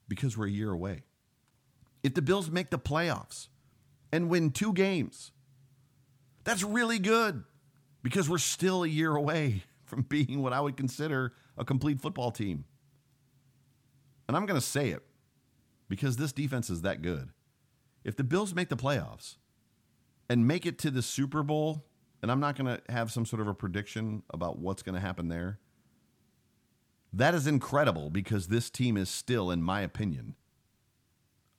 because 0.07 0.37
we're 0.37 0.47
a 0.47 0.51
year 0.51 0.71
away. 0.71 1.03
If 2.03 2.13
the 2.13 2.21
Bills 2.21 2.49
make 2.49 2.69
the 2.69 2.79
playoffs 2.79 3.47
and 4.11 4.29
win 4.29 4.51
two 4.51 4.73
games, 4.73 5.31
that's 6.49 6.63
really 6.63 6.97
good 6.97 7.43
because 8.01 8.27
we're 8.27 8.39
still 8.39 8.83
a 8.83 8.87
year 8.87 9.15
away 9.15 9.63
from 9.85 10.01
being 10.01 10.41
what 10.41 10.51
I 10.51 10.59
would 10.59 10.75
consider 10.75 11.33
a 11.57 11.63
complete 11.63 12.01
football 12.01 12.31
team. 12.31 12.65
And 14.27 14.35
I'm 14.35 14.47
going 14.47 14.59
to 14.59 14.65
say 14.65 14.89
it 14.89 15.03
because 15.89 16.17
this 16.17 16.31
defense 16.31 16.71
is 16.71 16.81
that 16.81 17.03
good. 17.03 17.29
If 18.03 18.15
the 18.15 18.23
Bills 18.23 18.55
make 18.55 18.69
the 18.69 18.77
playoffs 18.77 19.35
and 20.27 20.47
make 20.47 20.65
it 20.65 20.79
to 20.79 20.89
the 20.89 21.03
Super 21.03 21.43
Bowl, 21.43 21.85
and 22.23 22.31
I'm 22.31 22.39
not 22.39 22.55
going 22.55 22.77
to 22.77 22.91
have 22.91 23.11
some 23.11 23.27
sort 23.27 23.41
of 23.41 23.47
a 23.47 23.53
prediction 23.53 24.23
about 24.31 24.57
what's 24.57 24.81
going 24.81 24.95
to 24.95 25.01
happen 25.01 25.27
there, 25.27 25.59
that 27.13 27.35
is 27.35 27.45
incredible 27.45 28.09
because 28.09 28.47
this 28.47 28.71
team 28.71 28.97
is 28.97 29.09
still, 29.09 29.51
in 29.51 29.61
my 29.61 29.81
opinion, 29.81 30.35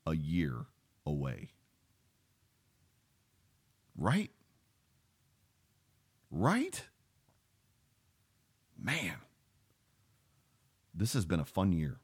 a 0.05 0.17
year 0.17 0.67
away. 1.07 1.51
Right? 3.97 4.31
Right? 6.31 6.85
Man, 8.79 9.17
this 10.95 11.13
has 11.13 11.25
been 11.25 11.41
a 11.41 11.45
fun 11.45 11.73
year. 11.73 12.01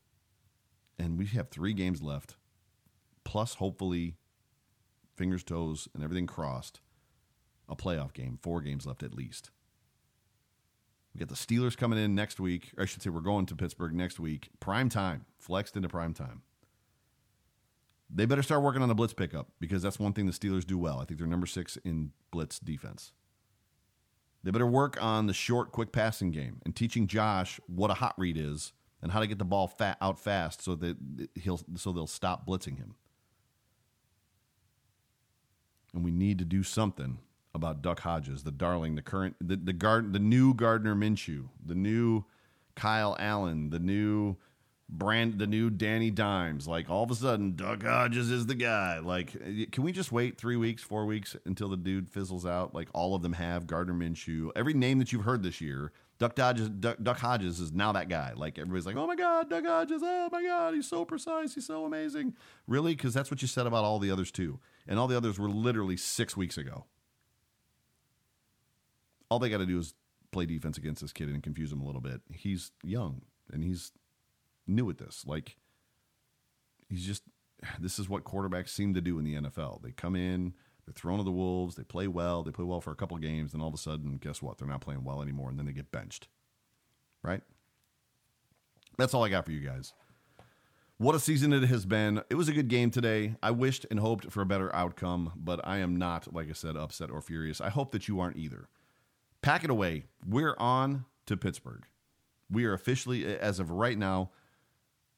And 0.98 1.18
we 1.18 1.26
have 1.26 1.48
three 1.48 1.74
games 1.74 2.02
left, 2.02 2.36
plus 3.24 3.54
hopefully 3.54 4.16
fingers, 5.14 5.44
toes, 5.44 5.88
and 5.94 6.02
everything 6.02 6.26
crossed, 6.26 6.80
a 7.68 7.76
playoff 7.76 8.12
game, 8.12 8.38
four 8.42 8.60
games 8.60 8.86
left 8.86 9.02
at 9.02 9.14
least. 9.14 9.50
We 11.14 11.18
got 11.18 11.28
the 11.28 11.34
Steelers 11.34 11.76
coming 11.76 11.98
in 11.98 12.14
next 12.14 12.38
week. 12.38 12.72
I 12.78 12.84
should 12.84 13.02
say, 13.02 13.10
we're 13.10 13.20
going 13.20 13.46
to 13.46 13.56
Pittsburgh 13.56 13.94
next 13.94 14.20
week. 14.20 14.50
Prime 14.60 14.88
time, 14.88 15.24
flexed 15.38 15.76
into 15.76 15.88
prime 15.88 16.12
time. 16.12 16.42
They 18.08 18.26
better 18.26 18.42
start 18.42 18.62
working 18.62 18.82
on 18.82 18.88
the 18.88 18.94
blitz 18.94 19.14
pickup 19.14 19.48
because 19.58 19.82
that's 19.82 19.98
one 19.98 20.12
thing 20.12 20.26
the 20.26 20.32
Steelers 20.32 20.66
do 20.66 20.78
well. 20.78 20.98
I 21.00 21.04
think 21.04 21.18
they're 21.18 21.26
number 21.26 21.46
six 21.46 21.76
in 21.78 22.12
blitz 22.30 22.58
defense. 22.58 23.12
They 24.46 24.52
better 24.52 24.64
work 24.64 25.02
on 25.02 25.26
the 25.26 25.32
short, 25.32 25.72
quick 25.72 25.90
passing 25.90 26.30
game 26.30 26.60
and 26.64 26.74
teaching 26.74 27.08
Josh 27.08 27.58
what 27.66 27.90
a 27.90 27.94
hot 27.94 28.14
read 28.16 28.36
is 28.36 28.72
and 29.02 29.10
how 29.10 29.18
to 29.18 29.26
get 29.26 29.40
the 29.40 29.44
ball 29.44 29.66
fat, 29.66 29.96
out 30.00 30.20
fast 30.20 30.62
so 30.62 30.76
that 30.76 30.96
he'll 31.34 31.60
so 31.74 31.90
they'll 31.90 32.06
stop 32.06 32.46
blitzing 32.46 32.76
him. 32.76 32.94
And 35.92 36.04
we 36.04 36.12
need 36.12 36.38
to 36.38 36.44
do 36.44 36.62
something 36.62 37.18
about 37.56 37.82
Duck 37.82 37.98
Hodges, 37.98 38.44
the 38.44 38.52
darling, 38.52 38.94
the 38.94 39.02
current, 39.02 39.34
the 39.40 39.56
the 39.56 39.72
guard, 39.72 40.12
the 40.12 40.20
new 40.20 40.54
Gardner 40.54 40.94
Minshew, 40.94 41.48
the 41.64 41.74
new 41.74 42.24
Kyle 42.76 43.16
Allen, 43.18 43.70
the 43.70 43.80
new 43.80 44.36
brand, 44.88 45.38
the 45.38 45.46
new 45.46 45.70
Danny 45.70 46.10
Dimes. 46.10 46.66
Like 46.66 46.88
all 46.90 47.04
of 47.04 47.10
a 47.10 47.14
sudden, 47.14 47.56
Duck 47.56 47.82
Hodges 47.82 48.30
is 48.30 48.46
the 48.46 48.54
guy. 48.54 48.98
Like, 48.98 49.70
can 49.72 49.82
we 49.82 49.92
just 49.92 50.12
wait 50.12 50.38
three 50.38 50.56
weeks, 50.56 50.82
four 50.82 51.06
weeks 51.06 51.36
until 51.44 51.68
the 51.68 51.76
dude 51.76 52.08
fizzles 52.08 52.46
out? 52.46 52.74
Like 52.74 52.88
all 52.92 53.14
of 53.14 53.22
them 53.22 53.34
have 53.34 53.66
Gardner 53.66 53.94
Minshew. 53.94 54.50
Every 54.56 54.74
name 54.74 54.98
that 54.98 55.12
you've 55.12 55.24
heard 55.24 55.42
this 55.42 55.60
year, 55.60 55.92
Duck 56.18 56.38
Hodges, 56.38 56.68
Duck, 56.68 56.98
Duck 57.02 57.18
Hodges 57.18 57.60
is 57.60 57.72
now 57.72 57.92
that 57.92 58.08
guy. 58.08 58.32
Like 58.34 58.58
everybody's 58.58 58.86
like, 58.86 58.96
oh 58.96 59.06
my 59.06 59.16
god, 59.16 59.50
Duck 59.50 59.66
Hodges, 59.66 60.02
oh 60.04 60.28
my 60.32 60.42
god, 60.42 60.74
he's 60.74 60.88
so 60.88 61.04
precise, 61.04 61.54
he's 61.54 61.66
so 61.66 61.84
amazing. 61.84 62.34
Really? 62.66 62.94
Because 62.94 63.14
that's 63.14 63.30
what 63.30 63.42
you 63.42 63.48
said 63.48 63.66
about 63.66 63.84
all 63.84 63.98
the 63.98 64.10
others 64.10 64.30
too 64.30 64.58
and 64.88 64.98
all 64.98 65.08
the 65.08 65.16
others 65.16 65.38
were 65.38 65.48
literally 65.48 65.96
six 65.96 66.36
weeks 66.36 66.56
ago. 66.56 66.84
All 69.30 69.38
they 69.38 69.48
got 69.48 69.58
to 69.58 69.66
do 69.66 69.78
is 69.78 69.94
play 70.30 70.46
defense 70.46 70.78
against 70.78 71.02
this 71.02 71.12
kid 71.12 71.28
and 71.28 71.42
confuse 71.42 71.72
him 71.72 71.80
a 71.80 71.84
little 71.84 72.00
bit. 72.00 72.20
He's 72.32 72.70
young 72.84 73.22
and 73.52 73.64
he's 73.64 73.92
new 74.66 74.88
at 74.90 74.98
this. 74.98 75.24
Like 75.26 75.56
he's 76.88 77.04
just 77.04 77.22
this 77.80 77.98
is 77.98 78.08
what 78.08 78.24
quarterbacks 78.24 78.68
seem 78.70 78.94
to 78.94 79.00
do 79.00 79.18
in 79.18 79.24
the 79.24 79.34
NFL. 79.34 79.82
They 79.82 79.92
come 79.92 80.16
in, 80.16 80.54
they're 80.84 80.94
thrown 80.94 81.18
to 81.18 81.24
the 81.24 81.32
wolves, 81.32 81.76
they 81.76 81.84
play 81.84 82.06
well, 82.06 82.42
they 82.42 82.50
play 82.50 82.64
well 82.64 82.80
for 82.80 82.92
a 82.92 82.96
couple 82.96 83.16
of 83.16 83.22
games, 83.22 83.52
and 83.52 83.62
all 83.62 83.68
of 83.68 83.74
a 83.74 83.78
sudden, 83.78 84.18
guess 84.18 84.42
what? 84.42 84.58
They're 84.58 84.68
not 84.68 84.80
playing 84.80 85.04
well 85.04 85.22
anymore, 85.22 85.50
and 85.50 85.58
then 85.58 85.66
they 85.66 85.72
get 85.72 85.92
benched. 85.92 86.28
Right? 87.22 87.42
That's 88.98 89.14
all 89.14 89.24
I 89.24 89.28
got 89.28 89.44
for 89.44 89.52
you 89.52 89.60
guys. 89.60 89.92
What 90.98 91.14
a 91.14 91.20
season 91.20 91.52
it 91.52 91.64
has 91.64 91.84
been. 91.84 92.22
It 92.30 92.36
was 92.36 92.48
a 92.48 92.54
good 92.54 92.68
game 92.68 92.90
today. 92.90 93.34
I 93.42 93.50
wished 93.50 93.84
and 93.90 94.00
hoped 94.00 94.32
for 94.32 94.40
a 94.40 94.46
better 94.46 94.74
outcome, 94.74 95.32
but 95.36 95.60
I 95.62 95.78
am 95.78 95.96
not, 95.96 96.32
like 96.32 96.48
I 96.48 96.54
said, 96.54 96.74
upset 96.74 97.10
or 97.10 97.20
furious. 97.20 97.60
I 97.60 97.68
hope 97.68 97.92
that 97.92 98.08
you 98.08 98.18
aren't 98.18 98.38
either. 98.38 98.68
Pack 99.42 99.62
it 99.62 99.68
away. 99.68 100.04
We're 100.26 100.56
on 100.56 101.04
to 101.26 101.36
Pittsburgh. 101.36 101.84
We 102.50 102.64
are 102.64 102.72
officially, 102.72 103.26
as 103.26 103.58
of 103.60 103.70
right 103.70 103.98
now, 103.98 104.30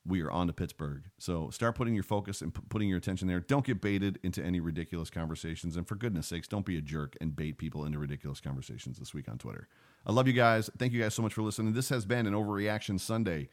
we 0.09 0.23
are 0.23 0.31
on 0.31 0.47
to 0.47 0.53
Pittsburgh. 0.53 1.05
So 1.19 1.51
start 1.51 1.75
putting 1.75 1.95
your 1.95 2.03
focus 2.03 2.41
and 2.41 2.55
p- 2.55 2.63
putting 2.69 2.89
your 2.89 2.99
attention 2.99 3.29
there. 3.29 3.41
Don't 3.41 3.65
get 3.65 3.81
baited 3.81 4.19
into 4.23 4.43
any 4.43 4.59
ridiculous 4.59 5.11
conversations. 5.11 5.77
And 5.77 5.87
for 5.87 5.95
goodness 5.95 6.27
sakes, 6.27 6.49
don't 6.49 6.65
be 6.65 6.79
a 6.79 6.81
jerk 6.81 7.17
and 7.21 7.37
bait 7.37 7.59
people 7.59 7.85
into 7.85 7.99
ridiculous 7.99 8.41
conversations 8.41 8.99
this 8.99 9.13
week 9.13 9.29
on 9.29 9.39
Twitter. 9.39 9.69
I 10.07 10.13
love 10.13 10.27
you 10.27 10.33
guys. 10.33 10.71
Thank 10.79 10.93
you 10.93 11.03
guys 11.03 11.15
so 11.15 11.23
much 11.23 11.35
for 11.35 11.43
listening. 11.43 11.75
This 11.75 11.91
has 11.91 12.07
been 12.07 12.27
an 12.27 12.33
Overreaction 12.33 12.99
Sunday 12.99 13.51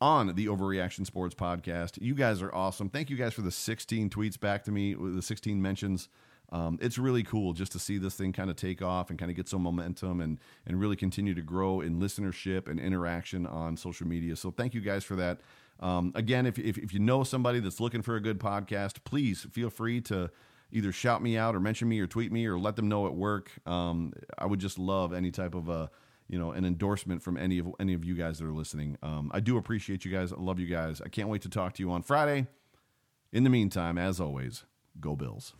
on 0.00 0.34
the 0.34 0.46
Overreaction 0.46 1.06
Sports 1.06 1.34
Podcast. 1.34 1.98
You 2.00 2.14
guys 2.14 2.40
are 2.42 2.54
awesome. 2.54 2.88
Thank 2.88 3.10
you 3.10 3.16
guys 3.16 3.34
for 3.34 3.42
the 3.42 3.50
16 3.50 4.10
tweets 4.10 4.38
back 4.38 4.64
to 4.64 4.70
me, 4.70 4.94
the 4.94 5.22
16 5.22 5.60
mentions. 5.60 6.08
Um, 6.52 6.78
it's 6.80 6.98
really 6.98 7.22
cool 7.22 7.52
just 7.52 7.72
to 7.72 7.78
see 7.78 7.98
this 7.98 8.14
thing 8.14 8.32
kind 8.32 8.50
of 8.50 8.56
take 8.56 8.82
off 8.82 9.10
and 9.10 9.18
kind 9.18 9.30
of 9.30 9.36
get 9.36 9.48
some 9.48 9.62
momentum 9.62 10.20
and 10.20 10.38
and 10.66 10.78
really 10.78 10.94
continue 10.94 11.34
to 11.34 11.42
grow 11.42 11.80
in 11.80 11.98
listenership 11.98 12.68
and 12.68 12.78
interaction 12.78 13.46
on 13.46 13.76
social 13.76 14.06
media. 14.06 14.36
So 14.36 14.50
thank 14.50 14.74
you 14.74 14.80
guys 14.80 15.04
for 15.04 15.16
that. 15.16 15.40
Um, 15.80 16.12
again, 16.14 16.46
if, 16.46 16.58
if 16.58 16.78
if 16.78 16.94
you 16.94 17.00
know 17.00 17.24
somebody 17.24 17.60
that's 17.60 17.80
looking 17.80 18.02
for 18.02 18.16
a 18.16 18.20
good 18.20 18.38
podcast, 18.38 19.04
please 19.04 19.46
feel 19.52 19.70
free 19.70 20.00
to 20.02 20.30
either 20.72 20.92
shout 20.92 21.22
me 21.22 21.36
out 21.36 21.54
or 21.54 21.60
mention 21.60 21.88
me 21.88 22.00
or 22.00 22.06
tweet 22.06 22.32
me 22.32 22.46
or 22.46 22.58
let 22.58 22.76
them 22.76 22.88
know 22.88 23.06
at 23.06 23.14
work. 23.14 23.50
Um, 23.66 24.12
I 24.38 24.46
would 24.46 24.60
just 24.60 24.78
love 24.78 25.12
any 25.12 25.30
type 25.30 25.54
of 25.54 25.68
a 25.68 25.90
you 26.28 26.38
know 26.38 26.52
an 26.52 26.64
endorsement 26.64 27.22
from 27.22 27.36
any 27.36 27.58
of 27.58 27.68
any 27.78 27.94
of 27.94 28.04
you 28.04 28.14
guys 28.14 28.38
that 28.38 28.46
are 28.46 28.52
listening. 28.52 28.96
Um, 29.02 29.30
I 29.34 29.40
do 29.40 29.56
appreciate 29.56 30.04
you 30.04 30.10
guys. 30.10 30.32
I 30.32 30.36
love 30.36 30.58
you 30.58 30.66
guys. 30.66 31.00
I 31.00 31.08
can't 31.08 31.28
wait 31.28 31.42
to 31.42 31.48
talk 31.48 31.74
to 31.74 31.82
you 31.82 31.90
on 31.90 32.02
Friday. 32.02 32.46
In 33.32 33.44
the 33.44 33.50
meantime, 33.50 33.98
as 33.98 34.20
always, 34.20 34.64
go 35.00 35.16
Bills. 35.16 35.54